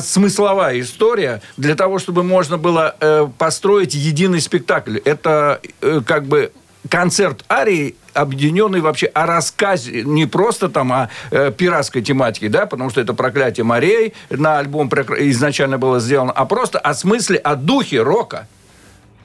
смысловая 0.00 0.80
история 0.80 1.42
для 1.56 1.74
того, 1.74 1.98
чтобы 1.98 2.22
можно 2.22 2.56
было 2.56 2.96
э, 3.00 3.28
построить 3.38 3.94
единый 3.94 4.40
спектакль. 4.40 4.98
Это 5.04 5.60
э, 5.82 6.00
как 6.06 6.26
бы 6.26 6.52
концерт 6.88 7.44
арии 7.50 7.96
объединенный 8.14 8.80
вообще 8.80 9.06
о 9.06 9.26
рассказе, 9.26 10.02
не 10.04 10.24
просто 10.26 10.68
там 10.68 10.92
о 10.92 11.10
э, 11.30 11.52
пиратской 11.52 12.00
тематике, 12.00 12.48
да, 12.48 12.64
потому 12.64 12.88
что 12.88 13.00
это 13.00 13.12
«Проклятие 13.12 13.64
морей» 13.64 14.14
на 14.30 14.58
альбом 14.58 14.88
изначально 14.88 15.76
было 15.76 16.00
сделано, 16.00 16.32
а 16.32 16.46
просто 16.46 16.78
о 16.78 16.94
смысле, 16.94 17.36
о 17.36 17.56
духе 17.56 18.00
рока 18.00 18.48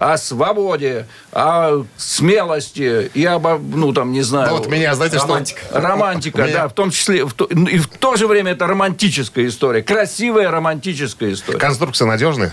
о 0.02 0.18
свободе, 0.18 1.06
о 1.32 1.84
смелости 1.96 3.12
и 3.14 3.24
об, 3.24 3.46
ну, 3.76 3.94
там, 3.94 4.12
не 4.12 4.24
знаю... 4.24 4.50
Ну, 4.50 4.58
вот 4.58 4.68
меня, 4.68 4.96
знаете, 4.96 5.20
что- 5.20 5.28
Романтика. 5.28 5.62
Романтика, 5.72 6.42
Меня- 6.42 6.54
да, 6.54 6.68
в 6.70 6.74
том 6.74 6.90
числе, 6.90 7.24
в 7.24 7.34
то- 7.34 7.46
и 7.46 7.78
в 7.78 7.88
то 7.88 8.16
же 8.16 8.26
время 8.26 8.54
это 8.54 8.66
романтическая 8.66 9.46
история, 9.46 9.84
красивая 9.84 10.50
романтическая 10.50 11.32
история. 11.34 11.60
Конструкция 11.60 12.08
надежная? 12.08 12.52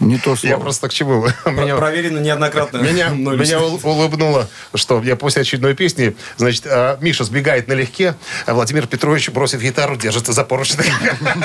Не 0.00 0.16
то 0.18 0.34
слово. 0.36 0.54
Я 0.54 0.58
просто 0.58 0.88
к 0.88 0.92
чему? 0.92 1.26
Меня- 1.46 1.76
Проверено 1.76 2.18
неоднократно. 2.18 2.78
Меня, 2.82 3.10
меня 3.10 3.60
улыбнуло, 3.60 4.48
что 4.74 5.02
я 5.02 5.14
после 5.16 5.42
очередной 5.42 5.74
песни, 5.74 6.16
значит, 6.36 6.64
а, 6.66 6.98
Миша 7.00 7.24
сбегает 7.24 7.68
налегке, 7.68 8.14
а 8.46 8.54
Владимир 8.54 8.86
Петрович 8.86 9.28
бросив 9.30 9.60
гитару, 9.62 9.96
держится 9.96 10.32
за 10.32 10.44
поручень. 10.44 10.76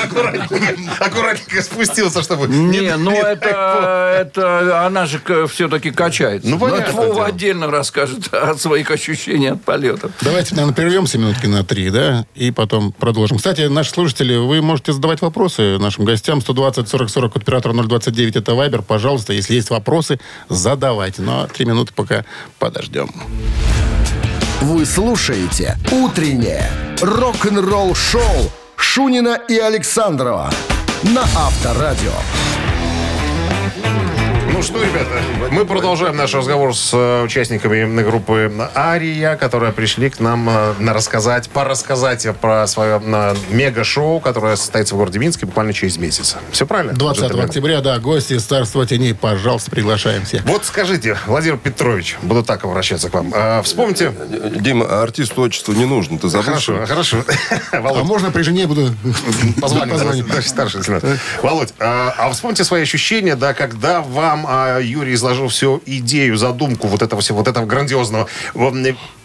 Аккуратненько, 0.03 0.56
аккуратненько 0.99 1.62
спустился, 1.62 2.22
чтобы... 2.24 2.47
Не, 2.47 2.95
ну 2.97 3.12
это, 3.12 4.18
это 4.22 4.86
она 4.86 5.06
же 5.06 5.20
все-таки 5.47 5.91
качается. 5.91 6.47
Ну, 6.49 6.58
Ну, 6.58 6.68
Вова 6.68 7.14
дело. 7.14 7.26
отдельно 7.26 7.68
расскажет 7.72 8.34
о 8.34 8.56
своих 8.56 8.89
ощущениях 8.91 9.56
от 9.56 9.64
полета. 9.64 10.10
Давайте, 10.22 10.56
наверное, 10.56 10.76
прервемся 10.76 11.18
минутки 11.18 11.45
на 11.45 11.64
три, 11.64 11.89
да, 11.89 12.26
и 12.36 12.51
потом 12.51 12.91
продолжим. 12.91 13.38
Кстати, 13.38 13.62
наши 13.62 13.91
слушатели, 13.91 14.36
вы 14.36 14.62
можете 14.62 14.93
задавать 14.93 15.22
вопросы 15.22 15.78
нашим 15.78 16.06
гостям. 16.06 16.41
120 16.41 16.88
40 16.88 17.10
40 17.10 17.36
оператор 17.36 17.74
029 17.74 18.45
это 18.46 18.54
Вайбер. 18.54 18.84
Пожалуйста, 18.84 19.34
если 19.34 19.56
есть 19.56 19.72
вопросы, 19.72 20.20
задавайте. 20.50 21.24
Но 21.24 21.48
три 21.48 21.66
минуты 21.66 21.93
пока 21.93 22.26
подождем. 22.60 23.10
Вы 24.62 24.86
слушаете 24.86 25.78
«Утреннее 25.91 26.70
рок-н-ролл-шоу» 27.02 28.52
Шунина 28.76 29.39
и 29.50 29.58
Александрова 29.58 30.52
на 31.04 31.24
Авторадио. 31.24 32.14
Ну 34.68 34.80
что, 34.80 34.84
ребята, 34.84 35.22
мы 35.51 35.63
продолжаем 35.63 36.18
наш 36.18 36.34
разговор 36.34 36.76
с 36.76 36.89
э, 36.91 37.22
участниками 37.22 38.01
группы 38.01 38.51
Ария, 38.76 39.36
которые 39.36 39.72
пришли 39.72 40.09
к 40.09 40.20
нам 40.20 40.49
э, 40.49 40.74
на 40.80 40.91
рассказать, 40.91 41.51
порассказать 41.51 42.28
про 42.41 42.66
свое 42.66 42.99
э, 43.05 43.36
мега-шоу, 43.51 44.20
которое 44.20 44.55
состоится 44.55 44.95
в 44.95 44.97
городе 44.97 45.20
Минске 45.20 45.45
буквально 45.45 45.72
через 45.72 45.97
месяц. 45.97 46.38
Все 46.49 46.66
правильно? 46.66 46.93
20 46.93 47.22
джентльмены? 47.22 47.45
октября, 47.45 47.82
да, 47.82 47.99
гости 47.99 48.34
из 48.34 48.43
Царства 48.43 48.88
теней, 48.88 49.13
пожалуйста, 49.13 49.70
приглашаем 49.70 50.26
всех. 50.26 50.43
Вот 50.45 50.66
скажите, 50.66 51.16
Владимир 51.28 51.57
Петрович, 51.57 52.18
буду 52.24 52.41
так 52.43 52.63
обращаться 52.63 53.11
к 53.11 53.13
вам. 53.13 53.32
э, 53.36 53.61
вспомните... 53.61 54.13
Дима, 54.55 55.03
артисту 55.03 55.43
отчество 55.43 55.74
не 55.74 55.86
нужно, 55.86 56.18
ты 56.18 56.28
забыл? 56.28 56.45
Хорошо, 56.45 56.84
хорошо. 56.88 57.18
А 57.72 57.82
Володь, 57.82 58.03
можно 58.05 58.32
при 58.32 58.41
жене 58.41 58.66
буду 58.66 58.95
позвонить? 59.61 60.26
старший 60.47 60.80
лейтенант. 60.80 61.05
Володь, 61.43 61.74
а, 61.78 62.16
а 62.18 62.32
вспомните 62.32 62.63
свои 62.63 62.82
ощущения, 62.82 63.36
да, 63.36 63.53
когда 63.53 64.01
вам 64.01 64.55
а, 64.56 64.80
Юрий 64.80 65.14
изложил 65.14 65.49
всю 65.49 65.82
идею, 65.86 66.38
задумку 66.38 66.88
вот 66.88 67.01
этого 67.01 67.22
всего, 67.22 67.39
вот 67.39 67.47
этого 67.47 67.66
грандиозного. 67.66 68.28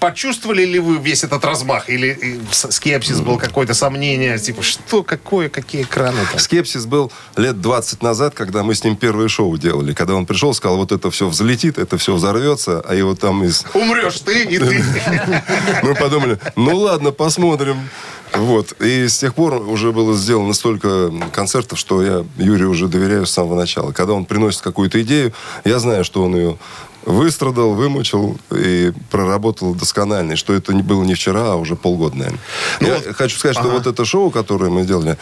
Почувствовали 0.01 0.65
ли 0.65 0.79
вы 0.79 0.97
весь 0.99 1.25
этот 1.25 1.45
размах? 1.45 1.89
Или 1.89 2.19
э, 2.21 2.39
скепсис 2.53 3.21
был, 3.21 3.39
какое-то 3.39 3.75
сомнение? 3.75 4.39
Типа, 4.39 4.63
что, 4.63 5.03
какое, 5.03 5.49
какие 5.49 5.83
экраны 5.83 6.19
там? 6.31 6.41
Скепсис 6.41 6.87
был 6.87 7.13
лет 7.37 7.61
20 7.61 8.03
назад, 8.03 8.35
когда 8.35 8.63
мы 8.63 8.75
с 8.75 8.83
ним 8.83 8.97
первое 8.97 9.29
шоу 9.29 9.57
делали. 9.57 9.93
Когда 9.93 10.15
он 10.15 10.27
пришел, 10.27 10.53
сказал, 10.53 10.79
вот 10.79 10.91
это 10.91 11.11
все 11.11 11.29
взлетит, 11.29 11.79
это 11.79 11.97
все 11.97 12.15
взорвется, 12.15 12.81
а 12.81 12.95
его 12.95 13.15
там 13.15 13.45
из... 13.45 13.65
Умрешь 13.75 14.21
ты 14.21 14.45
и 14.45 14.59
ты. 14.59 14.85
Мы 15.83 15.95
подумали, 15.95 16.39
ну 16.57 16.77
ладно, 16.77 17.13
посмотрим. 17.13 17.77
Вот. 18.35 18.73
И 18.81 19.09
с 19.09 19.19
тех 19.19 19.35
пор 19.35 19.55
уже 19.55 19.93
было 19.93 20.15
сделано 20.15 20.53
столько 20.55 21.13
концертов, 21.33 21.79
что 21.79 22.03
я 22.03 22.25
Юрию 22.37 22.71
уже 22.71 22.89
доверяю 22.89 23.27
с 23.27 23.31
самого 23.31 23.57
начала. 23.57 23.93
Когда 23.93 24.13
он 24.13 24.25
приносит 24.25 24.61
какую-то 24.61 25.03
идею, 25.03 25.33
я 25.65 25.79
знаю, 25.79 26.05
что 26.05 26.23
он 26.23 26.37
ее 26.37 26.59
выстрадал, 27.07 27.73
вымучил 27.75 28.39
и 28.51 28.93
проработал 29.11 29.75
досконально. 29.75 30.33
И 30.33 30.37
что 30.37 30.53
это 30.53 30.73
не 30.75 30.83
было 30.83 31.03
не 31.03 31.15
вчера, 31.15 31.53
а 31.53 31.57
уже 31.57 31.77
полгода, 31.77 32.17
наверное. 32.17 32.41
я 32.81 33.13
хочу 33.15 33.39
сказать, 33.39 33.57
что 33.57 33.69
вот 33.69 33.87
это 33.87 34.05
шоу, 34.05 34.31
которое 34.31 34.71
мы 34.71 34.85
делали, 34.85 35.17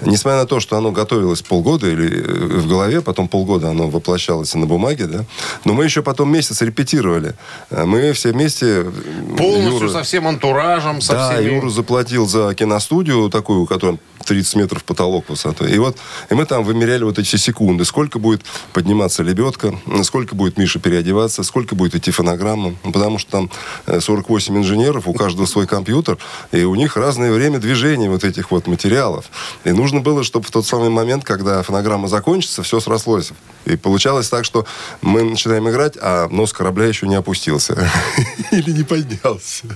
несмотря 0.00 0.40
на 0.40 0.46
то, 0.46 0.60
что 0.60 0.76
оно 0.76 0.92
готовилось 0.92 1.42
полгода 1.42 1.88
или 1.88 2.22
э, 2.22 2.58
в 2.60 2.68
голове, 2.68 3.00
потом 3.00 3.28
полгода 3.28 3.70
оно 3.70 3.88
воплощалось 3.88 4.54
на 4.54 4.66
бумаге, 4.66 5.06
да, 5.06 5.24
но 5.64 5.72
мы 5.74 5.84
еще 5.84 6.02
потом 6.02 6.32
месяц 6.32 6.62
репетировали. 6.62 7.34
Э, 7.70 7.84
Мы 7.84 8.12
все 8.12 8.32
вместе... 8.32 8.66
э, 8.86 9.36
Полностью 9.36 9.88
Юра- 9.88 9.92
со 9.92 10.02
всем 10.02 10.28
антуражем, 10.28 11.00
со 11.00 11.12
да, 11.12 11.32
всеми... 11.34 11.54
Юра 11.54 11.68
заплатил 11.70 12.26
за 12.28 12.54
киностудию 12.54 13.28
такую, 13.30 13.62
у 13.62 13.66
которой 13.66 13.98
30 14.24 14.56
метров 14.56 14.84
потолок 14.84 15.28
высотой. 15.28 15.72
И 15.72 15.78
вот 15.78 15.96
и 16.30 16.34
мы 16.34 16.46
там 16.46 16.64
вымеряли 16.64 17.04
вот 17.04 17.18
эти 17.18 17.36
секунды. 17.36 17.84
Сколько 17.84 18.18
будет 18.18 18.42
подниматься 18.72 19.22
лебедка, 19.22 19.74
сколько 20.02 20.34
будет 20.34 20.56
Миша 20.58 20.78
переодеваться, 20.78 21.42
сколько 21.42 21.74
будет 21.74 21.94
идти 21.94 22.10
фонограмма. 22.10 22.76
Ну, 22.84 22.92
Потому 22.92 23.18
что 23.18 23.30
там 23.30 23.50
э, 23.86 24.00
48 24.00 24.56
инженеров, 24.56 25.06
у 25.06 25.12
каждого 25.12 25.46
свой 25.46 25.66
компьютер, 25.66 26.18
и 26.52 26.64
у 26.64 26.74
них 26.74 26.96
разное 26.96 27.32
время 27.32 27.58
движения 27.58 28.08
вот 28.08 28.24
этих 28.24 28.50
вот 28.50 28.66
материалов. 28.66 29.26
И 29.64 29.72
нужно 29.72 30.00
было, 30.00 30.24
чтобы 30.24 30.46
в 30.46 30.50
тот 30.50 30.66
самый 30.66 30.90
момент, 30.90 31.24
когда 31.24 31.62
фонограмма 31.62 32.08
закончится, 32.08 32.62
все 32.62 32.80
срослось. 32.80 33.30
И 33.64 33.76
получалось 33.76 34.28
так, 34.28 34.44
что 34.44 34.66
мы 35.02 35.22
начинаем 35.22 35.68
играть, 35.68 35.96
а 36.00 36.28
нос 36.28 36.52
корабля 36.52 36.86
еще 36.86 37.06
не 37.06 37.14
опустился. 37.14 37.90
Или 38.50 38.72
не 38.72 38.84
поднялся. 38.84 39.66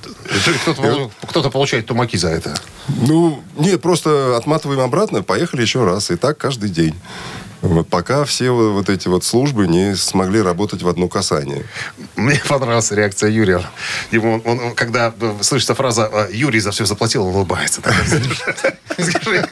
Кто-то, 0.63 1.11
кто-то 1.27 1.51
получает 1.51 1.87
тумаки 1.87 2.17
за 2.17 2.29
это. 2.29 2.55
Ну, 2.89 3.43
нет, 3.57 3.81
просто 3.83 4.38
отматываем 4.39 4.81
обратно, 4.81 5.23
поехали 5.23 5.63
еще 5.63 5.85
раз. 5.85 6.11
И 6.11 6.17
так 6.17 6.39
каждый 6.39 6.71
день. 6.71 6.95
Вот 7.61 7.89
пока 7.89 8.25
все 8.25 8.51
вот 8.51 8.89
эти 8.89 9.09
вот 9.09 9.25
службы 9.25 9.67
не 9.67 9.97
смогли 9.97 10.41
работать 10.41 10.83
в 10.83 10.89
одно 10.89 11.09
касание. 11.09 11.65
Мне 12.15 12.41
понравилась 12.47 12.93
реакция 12.93 13.31
Юрия. 13.31 13.63
Ему, 14.13 14.41
он, 14.45 14.61
он, 14.61 14.75
когда 14.77 15.13
э, 15.21 15.35
слышится 15.41 15.75
фраза 15.75 16.09
э, 16.13 16.29
«Юрий 16.33 16.61
за 16.61 16.71
все 16.71 16.85
заплатил», 16.85 17.27
он 17.27 17.35
улыбается. 17.35 17.83
Так, 17.83 17.95
Скажи, 18.99 19.49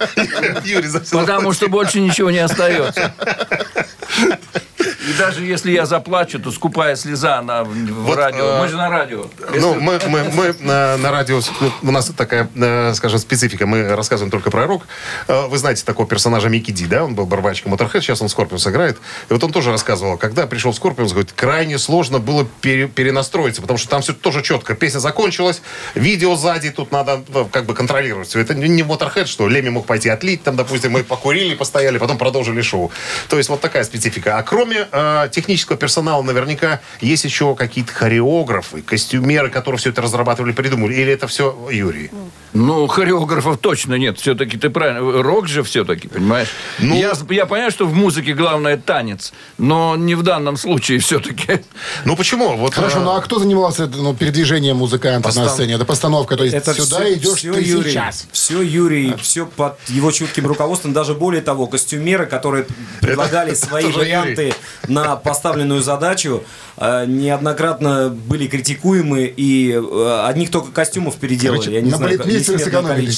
Юрий 0.65 0.87
за 0.87 1.01
все 1.01 1.19
Потому 1.19 1.53
что 1.53 1.69
больше 1.69 2.01
ничего 2.01 2.31
не 2.31 2.39
остается. 2.39 3.13
И 5.09 5.13
даже 5.19 5.45
если 5.45 5.71
я 5.71 5.87
заплачу, 5.87 6.39
то 6.41 6.51
скупая 6.51 6.97
слеза 6.97 7.41
на, 7.43 7.63
в 7.65 8.15
радио. 8.15 8.45
э, 8.45 8.59
Мы 8.61 8.69
же 8.69 8.77
на 8.77 8.91
радио. 8.91 9.27
Ну, 9.55 9.75
мы, 9.81 10.01
мы, 10.09 10.25
мы 10.35 10.55
на, 10.61 10.97
на 10.97 11.11
радио, 11.13 11.41
ну, 11.61 11.71
у 11.83 11.91
нас 11.93 12.07
такая, 12.17 12.49
э, 12.55 12.93
скажем, 12.95 13.19
специфика, 13.21 13.67
мы 13.67 13.95
рассказываем 13.95 14.31
только 14.31 14.51
про 14.51 14.67
рок. 14.67 14.87
Э, 15.29 15.47
Вы 15.47 15.59
знаете 15.59 15.85
такого 15.85 16.09
персонажа 16.09 16.49
Микки 16.49 16.73
Ди, 16.73 16.87
да? 16.87 17.05
Он 17.05 17.15
был 17.15 17.27
барабанщиком 17.27 17.73
Motorhead, 17.75 18.01
сейчас 18.01 18.21
он 18.21 18.29
Скорпионс 18.29 18.67
играет. 18.67 18.99
И 19.29 19.33
вот 19.33 19.43
он 19.45 19.53
тоже 19.53 19.71
рассказывал, 19.71 20.17
когда 20.19 20.47
пришел 20.47 20.73
в 20.73 20.77
Скорпионс, 20.77 21.13
говорит, 21.13 21.33
крайне 21.33 21.79
сложно 21.79 22.19
было 22.19 22.47
пере- 22.61 22.89
перенастроиться, 22.89 23.61
потому 23.63 23.79
что 23.79 23.89
там 23.89 24.03
все 24.03 24.13
тоже 24.13 24.43
четко. 24.43 24.75
Песня 24.75 24.99
закончилась, 24.99 25.63
видео 25.95 26.35
сзади, 26.37 26.71
тут 26.71 26.91
надо 26.91 27.23
как 27.53 27.65
бы 27.67 27.75
контролировать 27.75 28.29
все. 28.29 28.41
Это 28.41 28.55
не 28.55 28.83
Motorhead, 28.83 29.27
что 29.27 29.47
Лемми 29.49 29.69
мог 29.69 29.87
пойти 29.87 30.09
отлить, 30.09 30.43
там, 30.43 30.57
допустим, 30.57 30.93
мы 30.93 31.05
покурили, 31.05 31.55
постояли, 31.55 31.99
потом 31.99 32.19
продолжили 32.19 32.61
шоу. 32.63 32.91
То 33.29 33.37
есть 33.37 33.49
вот 33.49 33.61
такая 33.61 33.85
специфика. 33.85 34.39
А 34.39 34.43
кроме 34.43 34.87
э, 34.97 35.29
технического 35.31 35.77
персонала, 35.77 36.23
наверняка 36.23 36.81
есть 37.01 37.25
еще 37.25 37.55
какие-то 37.55 37.93
хореографы, 37.93 38.83
костюмеры, 38.83 39.51
которые 39.51 39.79
все 39.79 39.91
это 39.91 40.03
разрабатывали, 40.03 40.53
придумали. 40.53 40.95
Или 40.95 41.13
это 41.13 41.27
все 41.27 41.57
Юрий? 41.71 42.11
Ну, 42.53 42.87
хореографов 42.87 43.59
точно 43.59 43.95
нет. 43.97 44.19
Все-таки 44.19 44.57
ты 44.57 44.71
правильно. 44.71 45.23
Рок 45.23 45.47
же 45.47 45.63
все-таки, 45.63 46.09
понимаешь? 46.09 46.49
Я, 46.79 47.13
я 47.31 47.47
понимаю, 47.47 47.71
что 47.71 47.87
в 47.87 47.93
музыке 47.95 48.33
главное 48.33 48.79
танец, 48.79 49.33
но 49.59 49.95
не 49.97 50.15
в 50.15 50.23
данном 50.23 50.57
случае 50.57 50.99
все-таки. 51.01 51.61
Ну 52.05 52.17
почему? 52.17 52.57
Вот, 52.57 52.75
Хорошо, 52.75 53.01
ну 53.01 53.11
а 53.11 53.21
кто 53.21 53.39
занимался 53.39 53.87
ну, 53.87 54.15
передвижением 54.15 54.77
музыканта 54.79 55.29
на 55.29 55.35
Постан- 55.35 55.49
сцене? 55.51 55.75
Это 55.75 55.85
постановка, 55.85 56.37
то 56.37 56.45
есть 56.45 56.57
Это 56.57 56.73
сюда 56.75 57.01
всё- 57.01 57.15
идешь 57.15 57.39
всё 57.39 57.55
ты 57.55 57.61
Юрий, 57.63 57.91
сейчас. 57.91 58.27
Все 58.33 58.63
Юрий, 58.63 59.15
все 59.21 59.45
под 59.45 59.79
его 59.89 60.11
чутким 60.11 60.47
руководством. 60.47 60.93
Даже 60.95 61.15
более 61.15 61.43
того, 61.43 61.67
костюмеры, 61.67 62.27
которые 62.27 62.67
предлагали 63.01 63.55
свои 63.67 63.91
варианты 63.93 64.55
на 64.89 65.17
поставленную 65.17 65.83
задачу, 65.83 66.43
э, 66.77 67.05
неоднократно 67.07 68.09
были 68.11 68.47
критикуемы, 68.47 69.25
и 69.37 69.73
э, 69.73 70.25
одних 70.27 70.51
только 70.51 70.73
костюмов 70.73 71.17
переделали. 71.17 71.59
Короче, 71.59 71.75
я 71.75 71.81
не 71.81 71.91
на 71.91 71.97
знаю, 71.97 72.19
балетмейстере 72.19 72.59
сэкономили. 72.59 73.13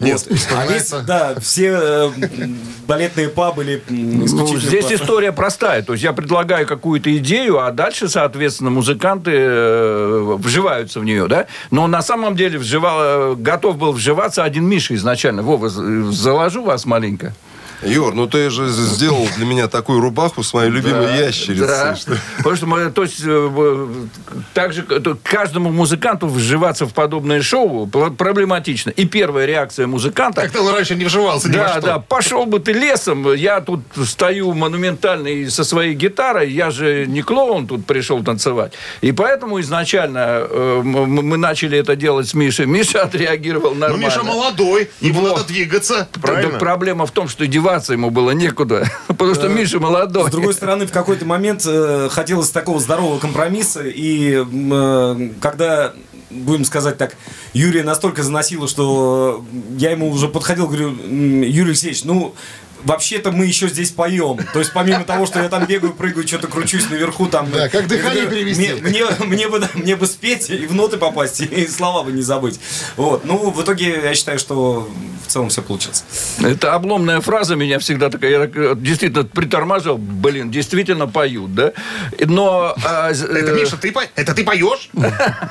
Нет, 0.00 0.24
Вот. 0.26 0.32
А 0.32 0.34
вспоминается- 0.36 1.00
да, 1.02 1.34
все 1.40 1.78
э, 1.80 2.10
балетные 2.86 3.28
па 3.28 3.52
были 3.52 3.82
Ну, 3.88 4.24
исключительно 4.24 4.60
здесь 4.60 4.86
по- 4.86 4.94
история 4.94 5.32
простая. 5.32 5.82
То 5.82 5.92
есть 5.92 6.02
я 6.02 6.12
предлагаю 6.14 6.66
какую-то 6.66 7.14
идею, 7.18 7.58
а 7.62 7.70
дальше, 7.70 8.08
соответственно, 8.08 8.70
музыканты 8.70 9.30
э, 9.34 10.36
вживаются 10.38 11.00
в 11.00 11.04
нее, 11.04 11.26
да? 11.28 11.46
Но 11.70 11.86
на 11.86 12.00
самом 12.02 12.34
деле 12.34 12.58
вживал, 12.58 13.36
готов 13.36 13.76
был 13.76 13.92
вживаться 13.92 14.42
один 14.42 14.64
Миша 14.66 14.94
изначально. 14.94 15.42
Вова, 15.42 15.68
заложу 15.68 16.62
вас 16.64 16.86
маленько. 16.86 17.34
Юр, 17.82 18.14
ну 18.14 18.26
ты 18.26 18.50
же 18.50 18.68
сделал 18.68 19.26
для 19.36 19.46
меня 19.46 19.68
такую 19.68 20.00
рубаху 20.00 20.42
с 20.42 20.52
моей 20.54 20.70
любимой 20.70 21.18
ящерицей. 21.18 21.66
Да. 21.66 21.96
что- 21.96 22.16
Потому 22.38 22.56
что 22.56 22.66
мы, 22.66 22.90
то 22.90 23.02
есть, 23.02 23.20
э, 23.24 23.86
так 24.54 24.72
же, 24.72 24.82
то 24.82 25.16
каждому 25.22 25.70
музыканту 25.70 26.26
вживаться 26.28 26.86
в 26.86 26.92
подобное 26.94 27.42
шоу 27.42 27.86
пр- 27.86 28.10
проблематично. 28.10 28.90
И 28.90 29.04
первая 29.04 29.46
реакция 29.46 29.86
музыканта... 29.86 30.42
Как-то 30.42 30.62
он 30.62 30.74
раньше 30.74 30.94
не 30.94 31.04
вживался 31.04 31.48
ни 31.48 31.56
во 31.56 31.64
Да, 31.64 31.68
что. 31.72 31.80
да, 31.82 31.98
пошел 31.98 32.46
бы 32.46 32.58
ты 32.60 32.72
лесом, 32.72 33.32
я 33.34 33.60
тут 33.60 33.80
стою 34.04 34.52
монументальный 34.52 35.50
со 35.50 35.64
своей 35.64 35.94
гитарой, 35.94 36.50
я 36.50 36.70
же 36.70 37.06
не 37.06 37.22
клоун 37.22 37.66
тут 37.66 37.86
пришел 37.86 38.22
танцевать. 38.22 38.72
И 39.00 39.12
поэтому 39.12 39.60
изначально 39.60 40.18
э, 40.48 40.80
мы 40.84 41.36
начали 41.36 41.78
это 41.78 41.96
делать 41.96 42.28
с 42.28 42.34
Мишей. 42.34 42.66
Миша 42.66 43.02
отреагировал 43.02 43.72
Ну, 43.74 43.80
нормально. 43.80 44.04
Миша 44.06 44.22
молодой, 44.22 44.90
ему 45.00 45.20
Вот. 45.20 45.32
надо 45.38 45.44
двигаться, 45.48 46.08
правильно? 46.20 46.58
проблема 46.58 47.06
в 47.06 47.10
том, 47.10 47.28
что 47.28 47.46
деваться 47.70 47.92
ему 47.92 48.10
было 48.10 48.32
некуда, 48.32 48.88
потому 49.06 49.34
что 49.34 49.48
Миша 49.48 49.78
молодой. 49.78 50.28
С 50.28 50.32
другой 50.32 50.54
стороны, 50.54 50.86
в 50.86 50.92
какой-то 50.92 51.24
момент 51.24 51.62
э, 51.66 52.08
хотелось 52.10 52.50
такого 52.50 52.80
здорового 52.80 53.18
компромисса, 53.18 53.82
и 53.84 54.44
э, 54.44 55.30
когда 55.40 55.92
будем 56.30 56.64
сказать 56.64 56.96
так, 56.98 57.16
Юрия 57.52 57.82
настолько 57.82 58.22
заносило, 58.22 58.68
что 58.68 59.44
я 59.76 59.90
ему 59.90 60.10
уже 60.10 60.28
подходил, 60.28 60.66
говорю, 60.66 60.88
«М, 60.90 61.42
Юрий 61.42 61.70
Алексеевич, 61.70 62.04
ну, 62.04 62.34
вообще-то 62.84 63.32
мы 63.32 63.46
еще 63.46 63.68
здесь 63.68 63.90
поем. 63.90 64.38
То 64.52 64.58
есть, 64.58 64.72
помимо 64.72 65.04
того, 65.04 65.26
что 65.26 65.40
я 65.42 65.48
там 65.48 65.66
бегаю, 65.66 65.92
прыгаю, 65.92 66.26
что-то 66.26 66.46
кручусь 66.48 66.88
наверху, 66.90 67.26
там... 67.26 67.50
Да, 67.50 67.68
как 67.68 67.86
дыхание 67.86 68.24
говорю, 68.26 68.30
перевести. 68.44 68.72
Мне, 68.80 69.04
мне, 69.04 69.26
мне 69.26 69.48
бы, 69.48 69.68
мне 69.74 69.96
бы 69.96 70.06
спеть 70.06 70.50
и 70.50 70.66
в 70.66 70.74
ноты 70.74 70.96
попасть, 70.96 71.40
и 71.40 71.66
слова 71.66 72.02
бы 72.02 72.12
не 72.12 72.22
забыть. 72.22 72.60
Вот. 72.96 73.24
Ну, 73.24 73.50
в 73.50 73.62
итоге, 73.62 74.00
я 74.02 74.14
считаю, 74.14 74.38
что 74.38 74.88
в 75.26 75.30
целом 75.30 75.48
все 75.48 75.62
получилось. 75.62 76.04
Это 76.42 76.74
обломная 76.74 77.20
фраза 77.20 77.54
меня 77.56 77.78
всегда 77.78 78.10
такая, 78.10 78.30
я 78.30 78.50
э, 78.52 78.74
действительно 78.76 79.24
притормаживал, 79.24 79.98
блин, 79.98 80.50
действительно 80.50 81.06
поют, 81.06 81.54
да? 81.54 81.72
Но... 82.18 82.74
а, 82.84 83.12
з- 83.12 83.26
Это, 83.26 83.52
э, 83.52 83.54
Миша, 83.54 83.76
ты, 83.76 83.94
это 84.16 84.34
ты 84.34 84.44
поешь? 84.44 84.90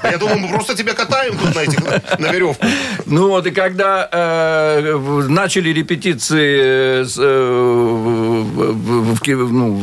Я 0.04 0.18
думал, 0.18 0.38
мы 0.38 0.50
просто 0.50 0.76
тебя 0.76 0.94
катаем 0.94 1.38
тут 1.38 1.56
на, 1.56 1.60
этих, 1.60 1.80
на 2.20 2.32
веревку. 2.32 2.66
Ну 3.06 3.30
вот, 3.30 3.46
и 3.48 3.52
когда 3.52 4.08
э, 4.12 5.26
начали 5.30 5.70
репетиции 5.70 7.04
с, 7.04 7.18
э, 7.20 8.43
в- 8.53 8.74
в- 8.74 9.15
в 9.15 9.20
ки- 9.22 9.32
ну, 9.36 9.82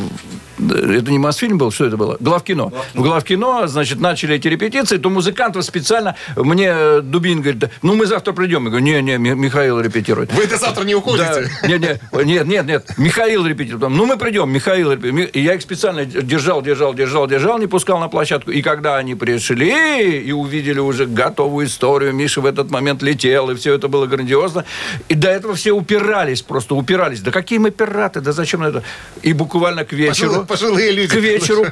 это 0.59 1.11
не 1.11 1.19
Мосфильм 1.19 1.57
был, 1.57 1.71
что 1.71 1.85
это 1.85 1.97
было? 1.97 2.17
Главкино. 2.19 2.71
В 2.93 3.01
Главкино, 3.01 3.67
значит, 3.67 3.99
начали 3.99 4.35
эти 4.35 4.47
репетиции, 4.47 4.97
то 4.97 5.09
музыкантов 5.09 5.63
специально, 5.63 6.15
мне 6.35 7.01
Дубин 7.01 7.41
говорит, 7.41 7.65
ну 7.81 7.95
мы 7.95 8.05
завтра 8.05 8.33
придем. 8.33 8.63
Я 8.65 8.69
говорю, 8.69 8.85
не-не, 8.85 9.17
Ми- 9.17 9.35
Михаил 9.35 9.79
репетирует. 9.79 10.33
Вы 10.33 10.43
это 10.43 10.57
завтра 10.57 10.83
не 10.83 10.95
уходите? 10.95 11.49
Да, 11.61 11.67
нет, 11.67 11.81
нет, 11.81 12.01
нет, 12.25 12.47
нет, 12.47 12.65
нет. 12.65 12.97
Михаил 12.97 13.45
репетирует. 13.45 13.89
Ну, 13.89 14.05
мы 14.05 14.17
придем, 14.17 14.49
Михаил 14.51 14.91
репетирует. 14.91 15.35
И 15.35 15.41
я 15.41 15.53
их 15.53 15.61
специально 15.61 16.05
держал, 16.05 16.61
держал, 16.61 16.93
держал, 16.93 17.27
держал, 17.27 17.59
не 17.59 17.67
пускал 17.67 17.99
на 17.99 18.07
площадку. 18.07 18.51
И 18.51 18.61
когда 18.61 18.97
они 18.97 19.15
пришли 19.15 20.19
и 20.19 20.31
увидели 20.31 20.79
уже 20.79 21.05
готовую 21.05 21.67
историю, 21.67 22.13
Миша 22.13 22.41
в 22.41 22.45
этот 22.45 22.71
момент 22.71 23.01
летел, 23.03 23.49
и 23.49 23.55
все 23.55 23.73
это 23.73 23.87
было 23.87 24.05
грандиозно. 24.07 24.65
И 25.09 25.13
до 25.15 25.29
этого 25.29 25.55
все 25.55 25.71
упирались, 25.71 26.41
просто 26.41 26.75
упирались. 26.75 27.21
Да 27.21 27.31
какие 27.31 27.59
мы 27.59 27.71
пираты, 27.71 28.21
да 28.21 28.31
зачем 28.31 28.63
это? 28.63 28.83
И 29.21 29.33
буквально 29.33 29.85
к 29.85 29.93
вечеру... 29.93 30.46
Пожилые- 30.47 30.91
люди. 30.91 31.09
К 31.09 31.15
вечеру 31.15 31.65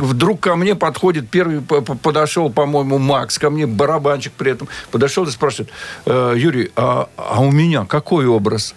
вдруг 0.00 0.40
ко 0.40 0.56
мне 0.56 0.74
подходит, 0.74 1.28
первый 1.28 1.60
подошел, 1.60 2.50
по-моему, 2.50 2.98
Макс, 2.98 3.38
ко 3.38 3.50
мне 3.50 3.66
барабанчик 3.66 4.32
при 4.32 4.52
этом, 4.52 4.68
подошел 4.90 5.24
и 5.24 5.30
спрашивает, 5.30 5.70
«Э, 6.06 6.34
Юрий, 6.36 6.70
а, 6.76 7.08
а 7.16 7.40
у 7.40 7.50
меня 7.50 7.84
какой 7.84 8.26
образ? 8.26 8.74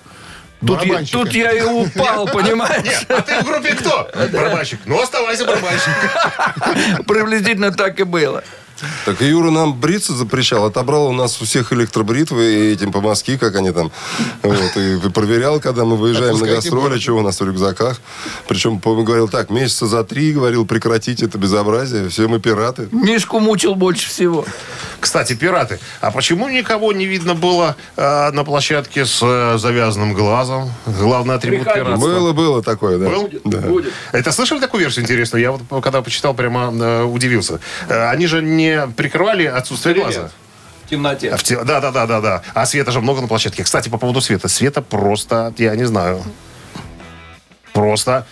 Тут 0.66 0.84
я, 0.84 1.04
тут 1.04 1.32
я 1.34 1.52
и 1.52 1.62
упал, 1.62 2.26
понимаешь? 2.28 2.84
Нет, 2.84 3.06
а 3.10 3.22
ты 3.22 3.42
в 3.42 3.46
группе 3.46 3.76
кто? 3.76 4.10
Барабанщик. 4.32 4.80
Ну, 4.86 5.02
оставайся 5.02 5.46
барабанщик. 5.46 5.92
Приблизительно 7.08 7.72
так 7.72 8.00
и 8.00 8.04
было. 8.04 8.44
Так 9.06 9.22
Юра 9.22 9.52
нам 9.52 9.74
бриться 9.74 10.14
запрещал. 10.14 10.66
Отобрал 10.66 11.08
у 11.08 11.14
нас 11.14 11.42
у 11.42 11.46
всех 11.46 11.72
электробритвы 11.74 12.44
и 12.44 12.74
этим 12.74 12.92
по 12.92 13.02
Москве, 13.02 13.38
как 13.38 13.56
они 13.56 13.72
там. 13.72 13.92
Вот, 14.44 14.78
и 14.78 15.10
проверял, 15.10 15.60
когда 15.60 15.86
мы 15.86 15.96
выезжаем 15.96 16.38
на 16.38 16.46
гастроли, 16.46 17.00
что 17.00 17.14
у 17.14 17.22
нас 17.22 17.40
в 17.40 17.46
рюкзаках. 17.46 18.02
Причем, 18.48 18.80
по-моему, 18.80 19.06
говорил, 19.06 19.28
так, 19.28 19.50
месяца 19.50 19.88
за 19.88 20.04
три, 20.04 20.34
говорил, 20.34 20.66
прекратить 20.66 21.24
это 21.24 21.38
безобразие. 21.38 22.10
Все 22.10 22.28
мы 22.28 22.40
пираты. 22.40 22.88
Мишку 22.92 23.40
мучил 23.40 23.76
больше 23.76 24.10
всего. 24.10 24.46
Кстати, 25.00 25.34
пираты. 25.34 25.80
А 26.02 26.12
почему 26.12 26.50
никого 26.50 26.92
не 26.94 27.06
видно 27.06 27.36
было 27.36 27.76
э, 27.96 28.32
на 28.32 28.44
площадке 28.44 29.06
с 29.06 29.20
э, 29.22 29.58
завязанным 29.58 30.14
глазом? 30.14 30.72
Главный 30.86 31.36
атрибут 31.36 31.66
Приходи. 31.66 31.80
пиратства. 31.80 32.08
Было, 32.08 32.34
было 32.34 32.64
такое, 32.64 32.98
да. 32.98 33.10
Был? 33.10 33.30
Да. 33.44 33.60
Будет. 33.60 33.94
Это 34.12 34.32
слышали 34.32 34.60
такую 34.60 34.82
версию 34.82 35.04
интересную? 35.04 35.42
Я 35.42 35.52
вот 35.52 35.62
когда 35.84 36.02
почитал, 36.02 36.34
прямо 36.34 36.74
э, 36.74 37.04
удивился. 37.04 37.60
Э, 37.88 38.10
они 38.10 38.28
же 38.28 38.42
не 38.42 38.65
прикрывали 38.96 39.46
отсутствие 39.46 39.96
глаза. 39.96 40.30
В 40.86 40.90
темноте. 40.90 41.30
А 41.32 41.38
в 41.38 41.44
те- 41.44 41.64
Да, 41.64 41.80
да, 41.82 41.92
да, 41.92 42.06
да, 42.06 42.22
да. 42.22 42.42
А 42.54 42.66
света 42.66 42.92
же 42.92 43.02
много 43.02 43.22
на 43.22 43.28
площадке. 43.28 43.64
Кстати, 43.64 43.90
по 43.90 43.98
поводу 43.98 44.22
света. 44.22 44.48
Света 44.48 44.82
просто, 44.82 45.54
я 45.58 45.76
не 45.76 45.86
знаю. 45.86 46.24
Просто. 47.74 48.26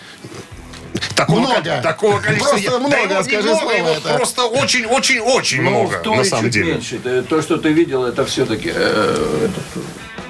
Такого, 1.16 1.40
Много. 1.40 1.62
ко- 1.62 1.82
такого 1.82 2.20
количества. 2.20 2.50
Просто 2.52 2.72
я- 2.72 2.78
много, 2.80 2.92
да 2.92 2.98
его 3.00 3.24
скажи 3.24 3.38
немного, 3.38 3.60
слово 3.60 3.74
его 3.76 3.90
это. 3.90 4.14
просто 4.16 4.44
очень-очень-очень 4.46 5.62
Ну, 5.64 5.70
много, 5.72 6.16
на 6.16 6.24
самом 6.24 6.46
чуть 6.46 6.54
деле. 6.54 6.74
меньше. 6.74 7.24
То, 7.28 7.42
что 7.42 7.58
ты 7.58 7.70
видел, 7.74 8.06
это 8.06 8.24
все-таки 8.26 8.72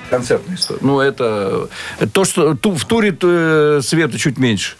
концертная 0.09 0.55
история. 0.55 0.79
Ну, 0.81 0.99
это 0.99 1.67
то, 2.13 2.23
что 2.25 2.55
ту- 2.55 2.71
в 2.75 2.85
туре 2.85 3.15
э, 3.21 3.81
света 3.83 4.17
чуть 4.17 4.37
меньше. 4.37 4.75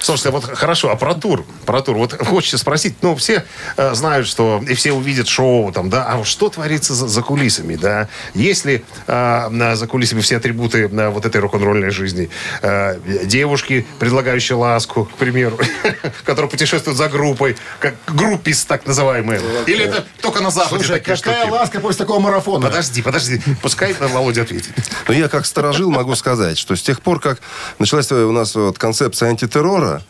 Слушайте, 0.00 0.30
вот 0.30 0.44
хорошо, 0.44 0.90
а 0.90 0.96
про 0.96 1.14
тур? 1.14 1.44
Про 1.66 1.80
тур. 1.82 1.96
Вот 1.96 2.14
хочется 2.26 2.58
спросить, 2.58 2.96
ну, 3.02 3.14
все 3.16 3.44
э, 3.76 3.94
знают, 3.94 4.26
что, 4.26 4.62
и 4.68 4.74
все 4.74 4.92
увидят 4.92 5.28
шоу 5.28 5.72
там, 5.72 5.90
да, 5.90 6.06
а 6.08 6.24
что 6.24 6.48
творится 6.48 6.94
за, 6.94 7.08
за 7.08 7.22
кулисами, 7.22 7.76
да? 7.76 8.08
Есть 8.34 8.64
ли 8.64 8.84
э, 9.06 9.48
на- 9.48 9.76
за 9.76 9.86
кулисами 9.86 10.20
все 10.20 10.36
атрибуты 10.36 10.88
э, 10.92 11.08
вот 11.08 11.26
этой 11.26 11.40
рок-н-ролльной 11.40 11.90
жизни? 11.90 12.30
Э, 12.62 12.98
девушки, 13.24 13.86
предлагающие 13.98 14.56
ласку, 14.56 15.04
к 15.04 15.12
примеру, 15.16 15.58
которые 16.24 16.50
путешествуют 16.50 16.98
за 16.98 17.08
группой, 17.08 17.56
как 17.78 17.94
группис 18.08 18.64
так 18.64 18.86
называемые. 18.86 19.40
Или 19.66 19.84
это 19.84 20.04
только 20.20 20.40
на 20.40 20.50
Западе 20.50 20.84
Слушай, 20.84 20.98
такие 20.98 21.16
какая 21.16 21.42
штуки? 21.42 21.50
ласка 21.50 21.80
после 21.80 21.98
такого 21.98 22.18
марафона? 22.20 22.66
Подожди, 22.66 23.02
подожди. 23.02 23.40
Пускай 23.62 23.94
Володя 23.98 24.42
ответит. 24.42 24.72
Но 25.06 25.14
я 25.14 25.28
как 25.28 25.46
сторожил 25.46 25.90
могу 25.90 26.14
сказать, 26.14 26.58
что 26.58 26.74
с 26.76 26.82
тех 26.82 27.00
пор, 27.00 27.20
как 27.20 27.40
началась 27.78 28.10
у 28.12 28.32
нас 28.32 28.54
вот 28.54 28.78
концепция 28.78 29.30
антитеррора, 29.52 30.00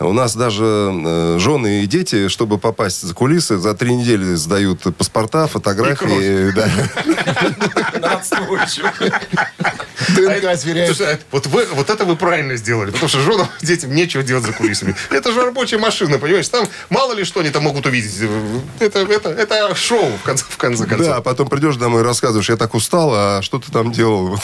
У 0.00 0.12
нас 0.12 0.36
даже 0.36 0.64
э, 0.64 1.36
жены 1.40 1.82
и 1.82 1.86
дети, 1.86 2.28
чтобы 2.28 2.58
попасть 2.58 3.02
за 3.02 3.14
кулисы, 3.14 3.58
за 3.58 3.74
три 3.74 3.94
недели 3.94 4.34
сдают 4.34 4.82
паспорта, 4.96 5.48
фотографии. 5.48 6.52
да. 6.52 6.68
ДНК 10.14 10.56
сверяют. 10.56 10.96
Слушай, 10.96 11.14
а 11.14 11.18
вот, 11.30 11.46
вы, 11.46 11.66
вот 11.72 11.90
это 11.90 12.04
вы 12.04 12.16
правильно 12.16 12.56
сделали, 12.56 12.90
потому 12.90 13.08
что 13.08 13.20
женам, 13.20 13.48
детям 13.60 13.94
нечего 13.94 14.22
делать 14.22 14.44
за 14.44 14.52
кулисами. 14.52 14.94
Это 15.10 15.32
же 15.32 15.42
рабочая 15.42 15.78
машина, 15.78 16.18
понимаешь? 16.18 16.48
Там 16.48 16.66
мало 16.88 17.12
ли 17.12 17.24
что 17.24 17.40
они 17.40 17.50
там 17.50 17.64
могут 17.64 17.86
увидеть. 17.86 18.14
Это, 18.78 19.00
это, 19.00 19.30
это 19.30 19.74
шоу, 19.74 20.10
в 20.20 20.22
конце, 20.22 20.44
в 20.48 20.56
конце 20.56 20.86
концов. 20.86 21.06
Да, 21.08 21.16
а 21.16 21.20
потом 21.20 21.48
придешь 21.48 21.76
домой 21.76 22.02
и 22.02 22.04
рассказываешь, 22.04 22.48
я 22.48 22.56
так 22.56 22.74
устал, 22.74 23.10
а 23.12 23.42
что 23.42 23.58
ты 23.58 23.70
там 23.70 23.92
делал? 23.92 24.38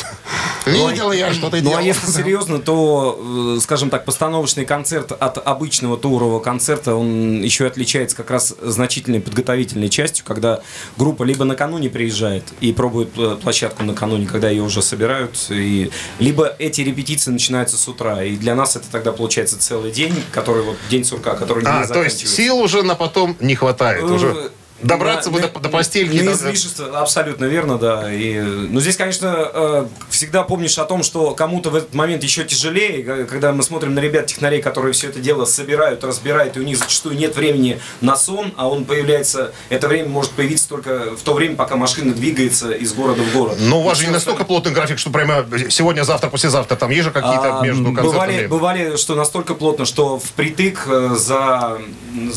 Видел 0.66 1.12
я, 1.12 1.32
что 1.32 1.50
ты 1.50 1.58
Ну, 1.62 1.70
делал. 1.70 1.78
а 1.78 1.82
если 1.82 2.10
серьезно, 2.10 2.58
то, 2.58 3.56
э, 3.56 3.60
скажем 3.62 3.90
так, 3.90 4.04
постановочный 4.04 4.64
концерт 4.66 5.12
от 5.12 5.38
обычного 5.44 5.96
турового 5.96 6.40
концерта, 6.40 6.94
он 6.94 7.42
еще 7.42 7.66
отличается 7.66 8.16
как 8.16 8.30
раз 8.30 8.54
значительной 8.60 9.20
подготовительной 9.20 9.88
частью, 9.88 10.24
когда 10.24 10.60
группа 10.96 11.22
либо 11.22 11.44
накануне 11.44 11.90
приезжает 11.90 12.44
и 12.60 12.72
пробует 12.72 13.10
э, 13.16 13.36
площадку 13.40 13.84
накануне, 13.84 14.26
когда 14.26 14.50
ее 14.50 14.62
уже 14.62 14.82
собирают, 14.82 15.36
и... 15.50 15.90
либо 16.18 16.54
эти 16.58 16.80
репетиции 16.80 17.30
начинаются 17.30 17.76
с 17.76 17.86
утра, 17.88 18.22
и 18.24 18.36
для 18.36 18.54
нас 18.54 18.76
это 18.76 18.90
тогда 18.90 19.12
получается 19.12 19.58
целый 19.58 19.92
день, 19.92 20.14
который 20.32 20.62
вот 20.62 20.76
день 20.90 21.04
сурка, 21.04 21.34
который 21.34 21.62
не 21.62 21.68
А, 21.68 21.86
то 21.86 22.02
есть 22.02 22.26
сил 22.26 22.58
уже 22.58 22.82
на 22.82 22.94
потом 22.94 23.36
не 23.40 23.54
хватает. 23.54 24.02
Э, 24.02 24.06
Уже 24.06 24.50
добраться 24.82 25.30
бы 25.30 25.40
на- 25.40 25.48
до, 25.48 25.60
до 25.60 25.68
постельки. 25.68 26.18
до- 26.22 26.32
излишество, 26.32 26.98
абсолютно 27.00 27.44
верно, 27.46 27.78
да. 27.78 28.12
И, 28.12 28.40
ну, 28.40 28.80
здесь, 28.80 28.96
конечно, 28.96 29.50
э, 29.52 29.86
всегда 30.10 30.42
помнишь 30.42 30.78
о 30.78 30.84
том, 30.84 31.02
что 31.02 31.34
кому-то 31.34 31.70
в 31.70 31.76
этот 31.76 31.94
момент 31.94 32.22
еще 32.22 32.44
тяжелее, 32.44 33.24
когда 33.24 33.52
мы 33.52 33.62
смотрим 33.62 33.94
на 33.94 34.00
ребят-технарей, 34.00 34.60
которые 34.62 34.92
все 34.92 35.08
это 35.08 35.20
дело 35.20 35.44
собирают, 35.44 36.04
разбирают, 36.04 36.56
и 36.56 36.60
у 36.60 36.62
них 36.62 36.76
зачастую 36.78 37.16
нет 37.16 37.36
времени 37.36 37.80
на 38.00 38.16
сон, 38.16 38.52
а 38.56 38.68
он 38.68 38.84
появляется, 38.84 39.52
это 39.68 39.88
время 39.88 40.08
может 40.08 40.32
появиться 40.32 40.68
только 40.68 41.14
в 41.16 41.22
то 41.22 41.34
время, 41.34 41.56
пока 41.56 41.76
машина 41.76 42.12
двигается 42.12 42.72
из 42.72 42.92
города 42.92 43.22
в 43.22 43.32
город. 43.32 43.56
Но 43.60 43.80
у 43.80 43.82
вас 43.82 43.98
же 43.98 44.06
не 44.06 44.12
настолько 44.12 44.44
плотный 44.44 44.72
график, 44.72 44.98
что 44.98 45.10
прямо 45.10 45.46
сегодня, 45.70 46.02
завтра, 46.04 46.28
послезавтра. 46.28 46.76
Там 46.76 46.90
есть 46.90 47.04
же 47.04 47.10
какие-то 47.10 47.60
а, 47.60 47.62
между 47.62 47.84
бывали, 47.90 48.02
концертами. 48.10 48.46
бывали, 48.46 48.96
что 48.96 49.14
настолько 49.14 49.54
плотно, 49.54 49.84
что 49.84 50.18
впритык 50.18 50.84
э, 50.86 51.14
за 51.16 51.78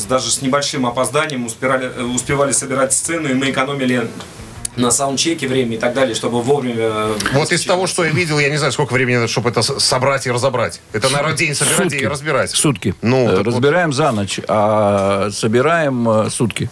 даже 0.07 0.31
с 0.31 0.41
небольшим 0.41 0.85
опозданием 0.85 1.45
успевали, 1.45 1.91
э, 1.95 2.03
успевали 2.27 2.51
собирать 2.51 2.91
сцену, 2.91 3.29
и 3.29 3.33
мы 3.33 3.51
экономили 3.51 4.05
на 4.75 4.91
саундчеке 4.91 5.47
время 5.47 5.75
и 5.75 5.79
так 5.79 5.93
далее, 5.93 6.13
чтобы 6.13 6.41
вовремя... 6.41 6.75
э, 6.77 7.15
Вот 7.33 7.53
из 7.53 7.63
того, 7.65 7.87
что 7.87 8.03
я 8.03 8.11
видел, 8.11 8.37
я 8.37 8.49
не 8.49 8.57
знаю, 8.57 8.73
сколько 8.73 8.91
времени 8.93 9.15
надо, 9.15 9.27
чтобы 9.29 9.49
это 9.49 9.61
собрать 9.63 10.27
и 10.27 10.31
разобрать. 10.31 10.81
Это, 10.91 11.09
наверное, 11.09 11.35
день 11.37 11.55
собирать 11.55 11.77
Сутки. 11.91 12.03
и 12.03 12.05
разбирать. 12.05 12.49
Сутки. 12.51 12.95
Ну, 13.01 13.23
Э, 13.29 13.35
так 13.37 13.45
вот. 13.45 13.47
разбираем 13.55 13.93
за 13.93 14.11
ночь, 14.11 14.41
а 14.49 15.29
собираем 15.31 16.07
э, 16.09 16.29
сутки. 16.29 16.69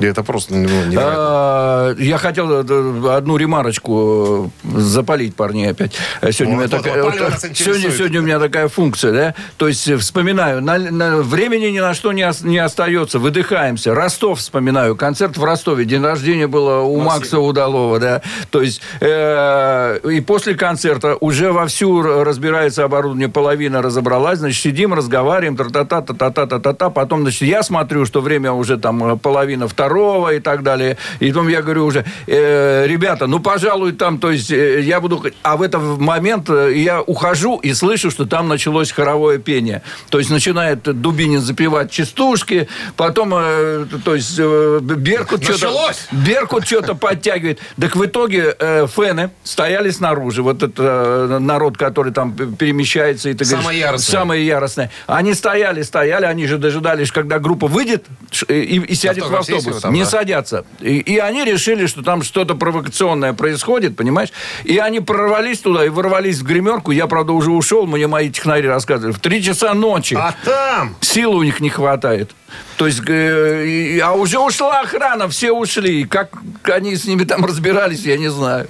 Это 0.00 0.22
просто 0.22 0.54
ну, 0.54 0.60
невероятно. 0.60 1.00
А, 1.04 1.94
Я 1.98 2.16
хотел 2.18 2.50
э, 2.50 3.14
одну 3.16 3.36
ремарочку 3.36 4.50
э, 4.64 4.78
запалить 4.80 5.34
парней 5.36 5.70
опять. 5.70 5.92
Сегодня, 6.32 6.56
Вот, 6.56 6.72
у 6.72 6.76
меня 6.76 6.76
вот, 6.76 6.82
такая, 6.82 7.02
вот, 7.02 7.40
сегодня, 7.56 7.90
сегодня 7.90 8.20
у 8.20 8.22
меня 8.22 8.38
такая 8.38 8.68
функция, 8.68 9.12
да? 9.12 9.34
То 9.58 9.68
есть 9.68 9.86
э, 9.88 9.96
вспоминаю, 9.98 10.62
на, 10.62 10.78
на- 10.78 11.16
времени 11.18 11.66
ни 11.66 11.80
на 11.80 11.92
что 11.92 12.12
не, 12.12 12.24
ос- 12.26 12.40
не 12.42 12.58
остается, 12.58 13.18
выдыхаемся. 13.18 13.94
Ростов 13.94 14.38
вспоминаю, 14.38 14.96
концерт 14.96 15.36
в 15.36 15.44
Ростове, 15.44 15.84
день 15.84 16.02
рождения 16.02 16.46
было 16.46 16.80
у 16.80 16.98
Макса 17.00 17.38
Удалова, 17.38 17.98
да? 17.98 18.22
То 18.50 18.62
есть 18.62 18.80
э, 19.00 19.98
и 20.10 20.20
после 20.22 20.54
концерта 20.54 21.16
уже 21.20 21.52
вовсю 21.52 22.00
разбирается 22.02 22.84
оборудование, 22.84 23.28
половина 23.28 23.82
разобралась, 23.82 24.38
значит, 24.38 24.62
сидим, 24.62 24.94
разговариваем, 24.94 25.56
та-та-та, 25.56 26.00
та-та-та, 26.00 26.46
та-та-та, 26.46 26.90
потом, 26.90 27.22
значит, 27.22 27.42
я 27.42 27.62
смотрю, 27.62 28.06
что 28.06 28.20
время 28.22 28.52
уже 28.52 28.78
там 28.78 29.18
половина 29.18 29.68
второго 29.68 29.89
и 30.30 30.40
так 30.40 30.62
далее, 30.62 30.96
и 31.20 31.28
потом 31.28 31.48
я 31.48 31.62
говорю 31.62 31.86
уже, 31.86 32.04
э, 32.26 32.86
ребята, 32.86 33.26
ну, 33.26 33.40
пожалуй, 33.40 33.92
там, 33.92 34.18
то 34.18 34.30
есть, 34.30 34.50
э, 34.50 34.80
я 34.80 35.00
буду... 35.00 35.22
А 35.42 35.56
в 35.56 35.62
этот 35.62 35.82
момент 35.98 36.48
э, 36.50 36.72
я 36.76 37.00
ухожу 37.00 37.58
и 37.58 37.72
слышу, 37.74 38.10
что 38.10 38.26
там 38.26 38.48
началось 38.48 38.92
хоровое 38.92 39.38
пение. 39.38 39.82
То 40.10 40.18
есть, 40.18 40.30
начинает 40.30 40.82
Дубинин 40.82 41.40
запевать 41.40 41.90
частушки, 41.90 42.68
потом, 42.96 43.34
э, 43.34 43.86
то 44.04 44.14
есть, 44.14 44.36
э, 44.38 44.78
Беркут 44.80 45.44
что-то... 45.44 45.92
Беркут 46.12 46.66
что-то 46.66 46.94
подтягивает. 46.94 47.60
Так 47.80 47.96
в 47.96 48.04
итоге 48.04 48.54
э, 48.58 48.86
фены 48.86 49.30
стояли 49.44 49.90
снаружи. 49.90 50.42
Вот 50.42 50.62
это 50.62 51.28
э, 51.30 51.38
народ, 51.38 51.76
который 51.76 52.12
там 52.12 52.32
перемещается. 52.32 53.30
И 53.30 53.34
ты 53.34 53.44
Самое 53.44 53.62
говоришь, 53.64 53.80
яростное. 53.80 54.12
Самое 54.12 54.46
яростное. 54.46 54.90
Они 55.06 55.34
стояли, 55.34 55.82
стояли, 55.82 56.26
они 56.26 56.46
же 56.46 56.58
дожидались, 56.58 57.10
когда 57.10 57.38
группа 57.38 57.66
выйдет 57.66 58.06
и, 58.48 58.54
и 58.54 58.94
сядет 58.94 59.24
в 59.24 59.34
Автограф 59.34 59.69
там, 59.78 59.92
не 59.92 60.04
да. 60.04 60.06
садятся. 60.08 60.64
И, 60.80 60.98
и 60.98 61.18
они 61.18 61.44
решили, 61.44 61.86
что 61.86 62.02
там 62.02 62.22
что-то 62.22 62.54
провокационное 62.54 63.32
происходит, 63.32 63.96
понимаешь? 63.96 64.30
И 64.64 64.78
они 64.78 65.00
прорвались 65.00 65.60
туда 65.60 65.84
и 65.84 65.88
ворвались 65.88 66.38
в 66.38 66.44
гримерку. 66.44 66.90
Я, 66.90 67.06
правда, 67.06 67.32
уже 67.32 67.50
ушел, 67.50 67.86
мне 67.86 68.06
мои 68.06 68.30
технари 68.30 68.66
рассказывали. 68.66 69.12
В 69.12 69.20
три 69.20 69.42
часа 69.42 69.74
ночи. 69.74 70.14
А 70.14 70.34
там... 70.44 70.96
Сил 71.00 71.32
у 71.32 71.42
них 71.42 71.60
не 71.60 71.70
хватает. 71.70 72.30
То 72.76 72.86
есть, 72.86 73.02
э, 73.06 73.66
и- 73.66 73.98
а 74.00 74.12
уже 74.12 74.38
ушла 74.38 74.80
охрана, 74.80 75.28
все 75.28 75.52
ушли. 75.52 76.04
Как 76.04 76.30
они 76.64 76.96
с 76.96 77.04
ними 77.04 77.24
там 77.24 77.44
разбирались, 77.44 78.04
я 78.04 78.16
не 78.16 78.28
знаю. 78.28 78.68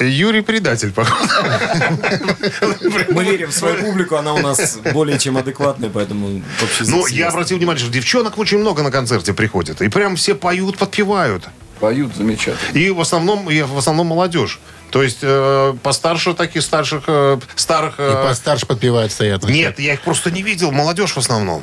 Юрий 0.00 0.40
предатель, 0.40 0.92
походу. 0.92 1.28
Мы 3.10 3.24
верим 3.24 3.50
в 3.50 3.54
свою 3.54 3.82
публику, 3.82 4.16
она 4.16 4.34
у 4.34 4.38
нас 4.38 4.78
более 4.92 5.18
чем 5.18 5.36
адекватная, 5.36 5.90
поэтому 5.90 6.42
вообще 6.60 6.84
Ну, 6.86 7.06
я 7.06 7.28
обратил 7.28 7.58
внимание, 7.58 7.82
что 7.82 7.92
девчонок 7.92 8.38
очень 8.38 8.58
много 8.58 8.82
на 8.82 8.90
концерте 8.90 9.34
приходит. 9.34 9.82
И 9.82 9.88
прям 9.88 10.16
все 10.16 10.34
поют, 10.34 10.78
подпевают. 10.78 11.48
Поют 11.80 12.14
замечательно. 12.14 12.78
И 12.78 12.90
в 12.90 13.00
основном, 13.00 13.50
и 13.50 13.62
в 13.62 13.78
основном 13.78 14.08
молодежь. 14.08 14.60
То 14.90 15.02
есть 15.02 15.18
э, 15.22 15.74
постарше 15.82 16.34
таких 16.34 16.62
старших, 16.62 17.04
э, 17.06 17.38
старых... 17.54 17.98
И 17.98 18.02
э, 18.02 18.24
постарше 18.28 18.66
подпевают, 18.66 19.12
стоят. 19.12 19.44
Нет, 19.44 19.78
я 19.78 19.94
их 19.94 20.02
просто 20.02 20.30
не 20.30 20.42
видел. 20.42 20.72
Молодежь 20.72 21.12
в 21.12 21.18
основном. 21.18 21.62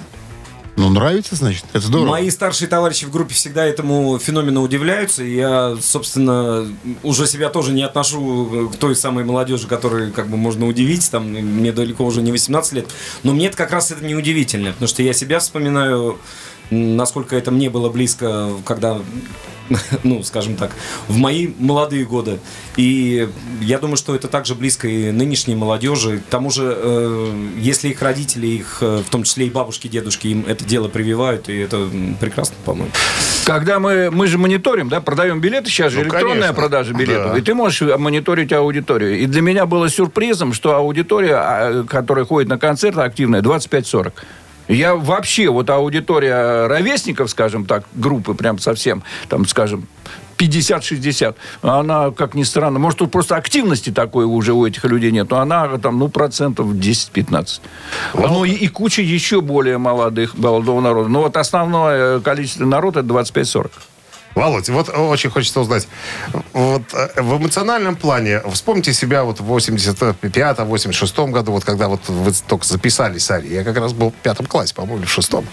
Ну, 0.77 0.89
нравится, 0.89 1.35
значит. 1.35 1.65
Это 1.73 1.87
здорово. 1.87 2.11
Мои 2.11 2.29
старшие 2.29 2.67
товарищи 2.67 3.05
в 3.05 3.11
группе 3.11 3.33
всегда 3.33 3.65
этому 3.65 4.19
феномену 4.19 4.61
удивляются. 4.61 5.23
И 5.23 5.35
я, 5.35 5.75
собственно, 5.81 6.71
уже 7.01 7.25
себя 7.25 7.49
тоже 7.49 7.71
не 7.73 7.81
отношу 7.81 8.69
к 8.71 8.77
той 8.77 8.95
самой 8.95 9.23
молодежи, 9.23 9.67
которую 9.67 10.13
как 10.13 10.29
бы 10.29 10.37
можно 10.37 10.67
удивить. 10.67 11.09
Там, 11.09 11.29
мне 11.29 11.71
далеко 11.71 12.05
уже 12.05 12.21
не 12.21 12.31
18 12.31 12.73
лет. 12.73 12.89
Но 13.23 13.33
мне 13.33 13.47
это 13.47 13.57
как 13.57 13.71
раз 13.71 13.89
это 13.89 14.05
не 14.05 14.13
удивительно. 14.13 14.71
Потому 14.71 14.87
что 14.87 15.01
я 15.01 15.13
себя 15.13 15.39
вспоминаю, 15.39 16.19
насколько 16.69 17.35
это 17.35 17.51
мне 17.51 17.69
было 17.69 17.89
близко, 17.89 18.49
когда 18.65 18.99
ну, 20.03 20.23
скажем 20.23 20.55
так, 20.55 20.71
в 21.07 21.17
мои 21.17 21.49
молодые 21.59 22.05
годы. 22.05 22.39
И 22.75 23.27
я 23.61 23.79
думаю, 23.79 23.97
что 23.97 24.15
это 24.15 24.27
также 24.27 24.55
близко 24.55 24.87
и 24.87 25.11
нынешней 25.11 25.55
молодежи. 25.55 26.19
К 26.19 26.29
тому 26.29 26.49
же, 26.51 26.73
э, 26.75 27.47
если 27.57 27.89
их 27.89 28.01
родители, 28.01 28.47
их, 28.47 28.77
э, 28.81 29.01
в 29.05 29.09
том 29.09 29.23
числе 29.23 29.47
и 29.47 29.49
бабушки, 29.49 29.87
дедушки, 29.87 30.27
им 30.27 30.45
это 30.47 30.63
дело 30.65 30.87
прививают, 30.87 31.49
и 31.49 31.57
это 31.57 31.87
прекрасно, 32.19 32.55
по-моему. 32.65 32.91
Когда 33.45 33.79
мы, 33.79 34.09
мы 34.11 34.27
же 34.27 34.37
мониторим, 34.37 34.89
да, 34.89 35.01
продаем 35.01 35.39
билеты, 35.39 35.69
сейчас 35.69 35.91
же 35.91 35.99
Ну, 35.99 36.03
электронная 36.05 36.33
конечно. 36.33 36.53
продажа 36.53 36.93
билетов, 36.93 37.31
Да. 37.33 37.37
и 37.37 37.41
ты 37.41 37.53
можешь 37.53 37.81
мониторить 37.97 38.53
аудиторию. 38.53 39.19
И 39.19 39.25
для 39.25 39.41
меня 39.41 39.65
было 39.65 39.89
сюрпризом, 39.89 40.53
что 40.53 40.75
аудитория, 40.75 41.35
а, 41.35 41.83
которая 41.83 42.25
ходит 42.25 42.49
на 42.49 42.57
концерты, 42.57 43.01
активная, 43.01 43.41
25-40. 43.41 44.13
Я 44.67 44.95
вообще, 44.95 45.49
вот 45.49 45.69
аудитория 45.69 46.67
ровесников, 46.67 47.29
скажем 47.29 47.65
так, 47.65 47.83
группы 47.93 48.33
прям 48.33 48.59
совсем, 48.59 49.03
там, 49.29 49.45
скажем, 49.45 49.87
50-60, 50.37 51.35
она, 51.61 52.11
как 52.11 52.35
ни 52.35 52.43
странно, 52.43 52.79
может, 52.79 52.99
тут 52.99 53.11
просто 53.11 53.35
активности 53.35 53.91
такой 53.91 54.25
уже 54.25 54.53
у 54.53 54.65
этих 54.65 54.83
людей 54.85 55.11
нет, 55.11 55.29
но 55.29 55.39
она 55.39 55.77
там, 55.77 55.97
ну, 55.99 56.09
процентов 56.09 56.67
10-15. 56.67 57.61
Ну, 58.13 58.45
и, 58.45 58.51
и 58.51 58.67
куча 58.67 59.01
еще 59.01 59.41
более 59.41 59.77
молодых, 59.77 60.37
молодого 60.37 60.79
народа. 60.81 61.09
Но 61.09 61.23
вот 61.23 61.37
основное 61.37 62.19
количество 62.19 62.65
народа 62.65 62.99
это 62.99 63.09
25-40. 63.09 63.71
Володь, 64.37 64.69
вот 64.69 64.89
очень 64.89 65.31
хочется 65.31 65.59
узнать. 65.59 65.87
Вот 66.53 66.83
э, 66.93 67.21
в 67.21 67.37
эмоциональном 67.37 67.95
плане, 67.95 68.41
вспомните 68.53 68.93
себя 68.93 69.23
вот 69.23 69.39
в 69.39 69.51
85-86 69.51 71.31
году, 71.31 71.53
вот 71.53 71.65
когда 71.65 71.87
вот 71.87 72.07
вы 72.07 72.31
только 72.47 72.63
записались 72.65 73.25
с. 73.25 73.39
Я 73.39 73.63
как 73.63 73.77
раз 73.77 73.93
был 73.93 74.11
в 74.11 74.13
пятом 74.13 74.45
классе, 74.45 74.75
по-моему, 74.75 75.05
в 75.05 75.09
шестом. 75.09 75.47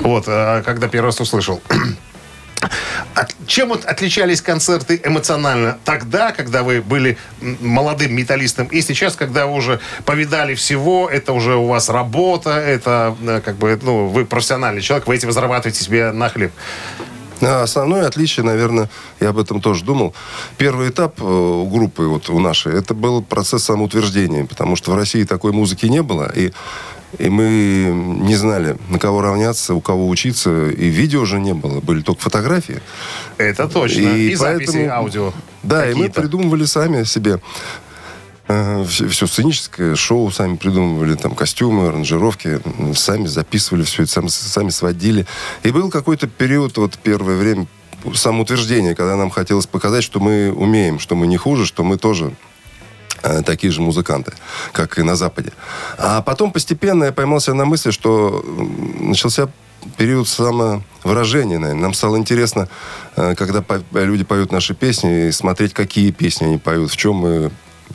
Вот, 0.00 0.24
э, 0.28 0.62
когда 0.64 0.86
первый 0.86 1.06
раз 1.06 1.20
услышал. 1.20 1.60
От- 3.14 3.34
чем 3.46 3.70
вот 3.70 3.84
отличались 3.84 4.40
концерты 4.40 5.00
эмоционально 5.04 5.78
тогда, 5.84 6.30
когда 6.30 6.62
вы 6.62 6.80
были 6.80 7.18
молодым 7.40 8.14
металлистом, 8.14 8.68
и 8.68 8.80
сейчас, 8.82 9.16
когда 9.16 9.46
вы 9.46 9.54
уже 9.54 9.80
повидали 10.04 10.54
всего, 10.54 11.08
это 11.08 11.32
уже 11.32 11.56
у 11.56 11.66
вас 11.66 11.88
работа, 11.88 12.50
это 12.50 13.16
э, 13.20 13.40
как 13.44 13.56
бы, 13.56 13.76
ну, 13.82 14.06
вы 14.06 14.24
профессиональный 14.24 14.80
человек, 14.80 15.08
вы 15.08 15.16
этим 15.16 15.32
зарабатываете 15.32 15.82
себе 15.82 16.12
на 16.12 16.28
хлеб. 16.28 16.52
А 17.40 17.62
Основное 17.62 18.06
отличие, 18.06 18.44
наверное, 18.44 18.88
я 19.20 19.28
об 19.30 19.38
этом 19.38 19.60
тоже 19.60 19.84
думал. 19.84 20.14
Первый 20.56 20.90
этап 20.90 21.20
э, 21.20 21.24
у 21.24 21.66
группы, 21.66 22.04
вот 22.04 22.30
у 22.30 22.40
нашей, 22.40 22.74
это 22.74 22.94
был 22.94 23.22
процесс 23.22 23.64
самоутверждения, 23.64 24.44
потому 24.44 24.76
что 24.76 24.92
в 24.92 24.96
России 24.96 25.24
такой 25.24 25.52
музыки 25.52 25.86
не 25.86 26.02
было, 26.02 26.30
и 26.34 26.52
И 27.18 27.30
мы 27.30 27.90
не 28.28 28.36
знали, 28.36 28.76
на 28.90 28.98
кого 28.98 29.22
равняться, 29.22 29.74
у 29.74 29.80
кого 29.80 30.08
учиться. 30.08 30.68
И 30.68 30.90
видео 30.90 31.22
уже 31.22 31.40
не 31.40 31.54
было, 31.54 31.80
были 31.80 32.02
только 32.02 32.20
фотографии. 32.20 32.80
Это 33.38 33.66
точно. 33.66 34.08
И, 34.14 34.34
записи 34.34 34.86
аудио. 34.86 35.32
Да, 35.62 35.88
и 35.90 35.94
мы 35.94 36.10
придумывали 36.10 36.66
сами 36.66 37.04
себе 37.04 37.40
все, 38.48 39.26
сценическое 39.26 39.94
шоу 39.94 40.30
сами 40.30 40.56
придумывали, 40.56 41.14
там 41.16 41.34
костюмы, 41.34 41.88
аранжировки, 41.88 42.60
сами 42.94 43.26
записывали 43.26 43.82
все 43.82 44.04
это, 44.04 44.12
сами, 44.12 44.28
сами 44.28 44.70
сводили. 44.70 45.26
И 45.62 45.70
был 45.70 45.90
какой-то 45.90 46.26
период, 46.28 46.78
вот 46.78 46.98
первое 47.02 47.36
время, 47.36 47.66
самоутверждения, 48.14 48.94
когда 48.94 49.16
нам 49.16 49.28
хотелось 49.28 49.66
показать, 49.66 50.02
что 50.02 50.18
мы 50.18 50.52
умеем, 50.52 50.98
что 50.98 51.14
мы 51.14 51.26
не 51.26 51.36
хуже, 51.36 51.66
что 51.66 51.84
мы 51.84 51.98
тоже 51.98 52.34
э, 53.22 53.42
такие 53.42 53.70
же 53.70 53.82
музыканты, 53.82 54.32
как 54.72 54.98
и 54.98 55.02
на 55.02 55.14
Западе. 55.14 55.52
А 55.98 56.22
потом 56.22 56.50
постепенно 56.50 57.04
я 57.04 57.12
поймался 57.12 57.52
на 57.52 57.66
мысли, 57.66 57.90
что 57.90 58.42
начался 58.98 59.48
период 59.96 60.26
самовыражения, 60.28 61.58
наверное. 61.58 61.82
Нам 61.82 61.94
стало 61.94 62.16
интересно, 62.16 62.68
э, 63.16 63.34
когда 63.34 63.62
люди 63.92 64.24
поют 64.24 64.52
наши 64.52 64.74
песни, 64.74 65.28
и 65.28 65.32
смотреть, 65.32 65.74
какие 65.74 66.12
песни 66.12 66.46
они 66.46 66.58
поют, 66.58 66.90
в 66.90 66.96
чем 66.96 67.16
мы 67.16 67.50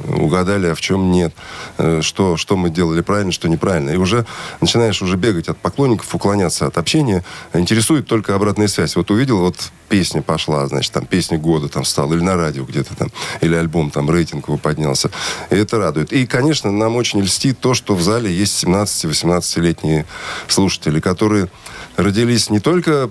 угадали, 0.07 0.67
а 0.67 0.75
в 0.75 0.81
чем 0.81 1.11
нет, 1.11 1.33
Э, 1.77 2.01
что, 2.01 2.37
что 2.37 2.55
мы 2.55 2.69
делали 2.69 3.01
правильно, 3.01 3.31
что 3.31 3.49
неправильно. 3.49 3.89
И 3.89 3.97
уже 3.97 4.25
начинаешь 4.61 5.01
уже 5.01 5.17
бегать 5.17 5.47
от 5.47 5.57
поклонников, 5.57 6.13
уклоняться 6.13 6.67
от 6.67 6.77
общения. 6.77 7.23
Интересует 7.53 8.07
только 8.07 8.35
обратная 8.35 8.67
связь. 8.67 8.95
Вот 8.95 9.09
увидел, 9.09 9.39
вот 9.39 9.57
песня 9.89 10.21
пошла, 10.21 10.67
значит, 10.67 10.93
там 10.93 11.05
песня 11.05 11.37
года 11.39 11.67
там 11.69 11.83
стала, 11.83 12.13
или 12.13 12.21
на 12.21 12.35
радио 12.35 12.63
где-то 12.63 12.95
там, 12.95 13.11
или 13.41 13.55
альбом, 13.55 13.89
там 13.89 14.09
рейтинг 14.09 14.47
его 14.47 14.57
поднялся. 14.57 15.09
И 15.49 15.55
это 15.55 15.79
радует. 15.79 16.13
И, 16.13 16.27
конечно, 16.27 16.71
нам 16.71 16.95
очень 16.95 17.21
льстит 17.21 17.59
то, 17.59 17.73
что 17.73 17.95
в 17.95 18.01
зале 18.01 18.31
есть 18.31 18.63
17-18-летние 18.63 20.05
слушатели, 20.47 20.99
которые 20.99 21.49
родились 21.97 22.51
не 22.51 22.59
только 22.59 23.09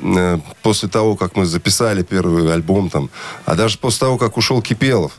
э, 0.00 0.38
после 0.62 0.88
того, 0.88 1.16
как 1.16 1.36
мы 1.36 1.46
записали 1.46 2.02
первый 2.02 2.52
альбом, 2.52 2.90
там, 2.90 3.08
а 3.44 3.54
даже 3.54 3.78
после 3.78 4.00
того, 4.00 4.18
как 4.18 4.36
ушел 4.36 4.60
Кипелов. 4.62 5.12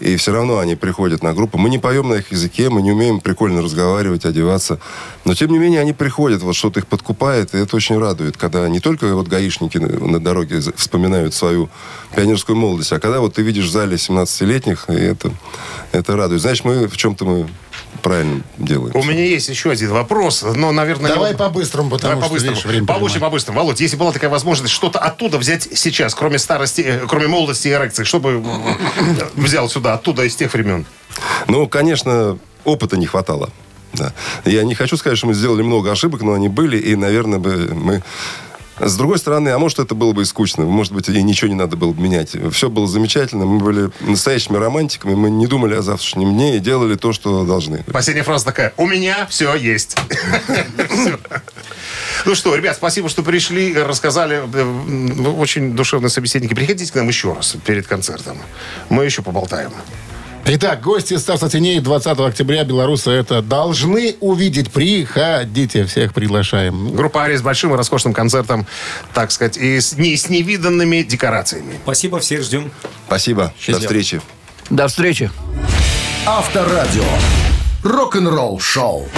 И 0.00 0.16
все 0.16 0.32
равно 0.32 0.58
они 0.58 0.74
приходят 0.74 1.22
на 1.22 1.34
группу. 1.34 1.56
Мы 1.56 1.70
не 1.70 1.78
поем 1.78 2.08
на 2.08 2.14
их 2.14 2.32
языке, 2.32 2.68
мы 2.68 2.82
не 2.82 2.90
умеем 2.90 3.20
прикольно 3.20 3.62
разговаривать, 3.62 4.24
одеваться. 4.24 4.80
Но, 5.24 5.34
тем 5.34 5.52
не 5.52 5.58
менее, 5.58 5.80
они 5.80 5.92
приходят, 5.92 6.42
вот 6.42 6.56
что-то 6.56 6.80
их 6.80 6.88
подкупает, 6.88 7.54
и 7.54 7.58
это 7.58 7.76
очень 7.76 7.96
радует, 7.96 8.36
когда 8.36 8.68
не 8.68 8.80
только 8.80 9.14
вот 9.14 9.28
гаишники 9.28 9.78
на, 9.78 10.18
дороге 10.18 10.60
вспоминают 10.74 11.32
свою 11.32 11.68
пионерскую 12.16 12.56
молодость, 12.56 12.92
а 12.92 12.98
когда 12.98 13.20
вот 13.20 13.34
ты 13.34 13.42
видишь 13.42 13.66
в 13.66 13.70
зале 13.70 13.94
17-летних, 13.94 14.86
и 14.88 14.94
это, 14.94 15.30
это 15.92 16.16
радует. 16.16 16.40
Знаешь, 16.40 16.64
мы 16.64 16.88
в 16.88 16.96
чем-то 16.96 17.24
мы 17.24 17.48
правильно 18.02 18.42
делаем. 18.58 18.94
У 18.96 19.02
меня 19.02 19.24
есть 19.24 19.48
еще 19.48 19.70
один 19.70 19.90
вопрос, 19.90 20.42
но, 20.42 20.72
наверное... 20.72 21.12
Давай 21.14 21.32
не- 21.32 21.36
по-быстрому, 21.36 21.90
потому 21.90 22.14
Давай 22.14 22.22
что, 22.22 22.28
по-быстрому. 22.28 22.72
видишь, 22.72 22.86
поджимает. 22.86 23.20
по-быстрому. 23.20 23.58
Володь, 23.60 23.80
если 23.80 23.96
была 23.96 24.12
такая 24.12 24.30
возможность 24.30 24.72
что-то 24.72 24.98
оттуда 24.98 25.38
взять 25.38 25.68
сейчас, 25.74 26.14
кроме 26.14 26.38
старости, 26.38 26.80
э, 26.82 27.06
кроме 27.08 27.26
молодости 27.26 27.68
и 27.68 27.72
эрекции, 27.72 28.04
что 28.04 28.20
бы 28.20 28.42
э, 28.44 29.24
взял 29.34 29.68
сюда, 29.68 29.94
оттуда, 29.94 30.24
из 30.24 30.36
тех 30.36 30.52
времен? 30.52 30.86
Ну, 31.48 31.66
конечно, 31.68 32.38
опыта 32.64 32.96
не 32.96 33.06
хватало. 33.06 33.50
Да. 33.92 34.12
Я 34.44 34.64
не 34.64 34.74
хочу 34.74 34.96
сказать, 34.96 35.16
что 35.18 35.28
мы 35.28 35.34
сделали 35.34 35.62
много 35.62 35.92
ошибок, 35.92 36.22
но 36.22 36.32
они 36.32 36.48
были, 36.48 36.76
и, 36.78 36.96
наверное, 36.96 37.38
бы 37.38 37.72
мы... 37.74 38.02
С 38.78 38.96
другой 38.96 39.18
стороны, 39.18 39.50
а 39.50 39.58
может, 39.58 39.78
это 39.78 39.94
было 39.94 40.12
бы 40.12 40.22
и 40.22 40.24
скучно. 40.24 40.64
Может 40.64 40.92
быть, 40.92 41.08
и 41.08 41.22
ничего 41.22 41.48
не 41.48 41.54
надо 41.54 41.76
было 41.76 41.92
бы 41.92 42.02
менять. 42.02 42.36
Все 42.52 42.68
было 42.68 42.86
замечательно. 42.86 43.44
Мы 43.44 43.58
были 43.60 43.90
настоящими 44.00 44.56
романтиками. 44.56 45.14
Мы 45.14 45.30
не 45.30 45.46
думали 45.46 45.74
о 45.74 45.82
завтрашнем 45.82 46.32
дне 46.32 46.56
и 46.56 46.60
делали 46.60 46.96
то, 46.96 47.12
что 47.12 47.44
должны. 47.44 47.84
Последняя 47.92 48.24
фраза 48.24 48.46
такая. 48.46 48.72
У 48.76 48.86
меня 48.86 49.26
все 49.26 49.54
есть. 49.54 49.96
Ну 52.26 52.34
что, 52.34 52.54
ребят, 52.56 52.76
спасибо, 52.76 53.10
что 53.10 53.22
пришли, 53.22 53.74
рассказали. 53.74 54.40
Очень 55.36 55.74
душевные 55.76 56.08
собеседники. 56.08 56.54
Приходите 56.54 56.90
к 56.90 56.94
нам 56.94 57.08
еще 57.08 57.34
раз 57.34 57.54
перед 57.66 57.86
концертом. 57.86 58.38
Мы 58.88 59.04
еще 59.04 59.20
поболтаем. 59.20 59.72
Итак, 60.46 60.82
гости 60.82 61.16
Старца 61.16 61.48
Теней 61.48 61.80
20 61.80 62.18
октября 62.20 62.64
белорусы 62.64 63.10
это 63.10 63.40
должны 63.40 64.14
увидеть. 64.20 64.70
Приходите, 64.70 65.86
всех 65.86 66.12
приглашаем. 66.12 66.94
Группа 66.94 67.22
Ария 67.22 67.38
с 67.38 67.42
большим 67.42 67.72
и 67.72 67.78
роскошным 67.78 68.12
концертом, 68.12 68.66
так 69.14 69.30
сказать, 69.32 69.56
и 69.56 69.80
с, 69.80 69.96
не, 69.96 70.14
с 70.14 70.28
невиданными 70.28 71.00
декорациями. 71.02 71.78
Спасибо, 71.82 72.18
всех 72.20 72.42
ждем. 72.42 72.70
Спасибо. 73.06 73.44
До 73.44 73.52
Счастливо. 73.58 73.80
встречи. 73.80 74.20
До 74.68 74.88
встречи. 74.88 75.30
Авторадио. 76.26 77.04
Рок-н-ролл 77.82 78.60
шоу. 78.60 79.08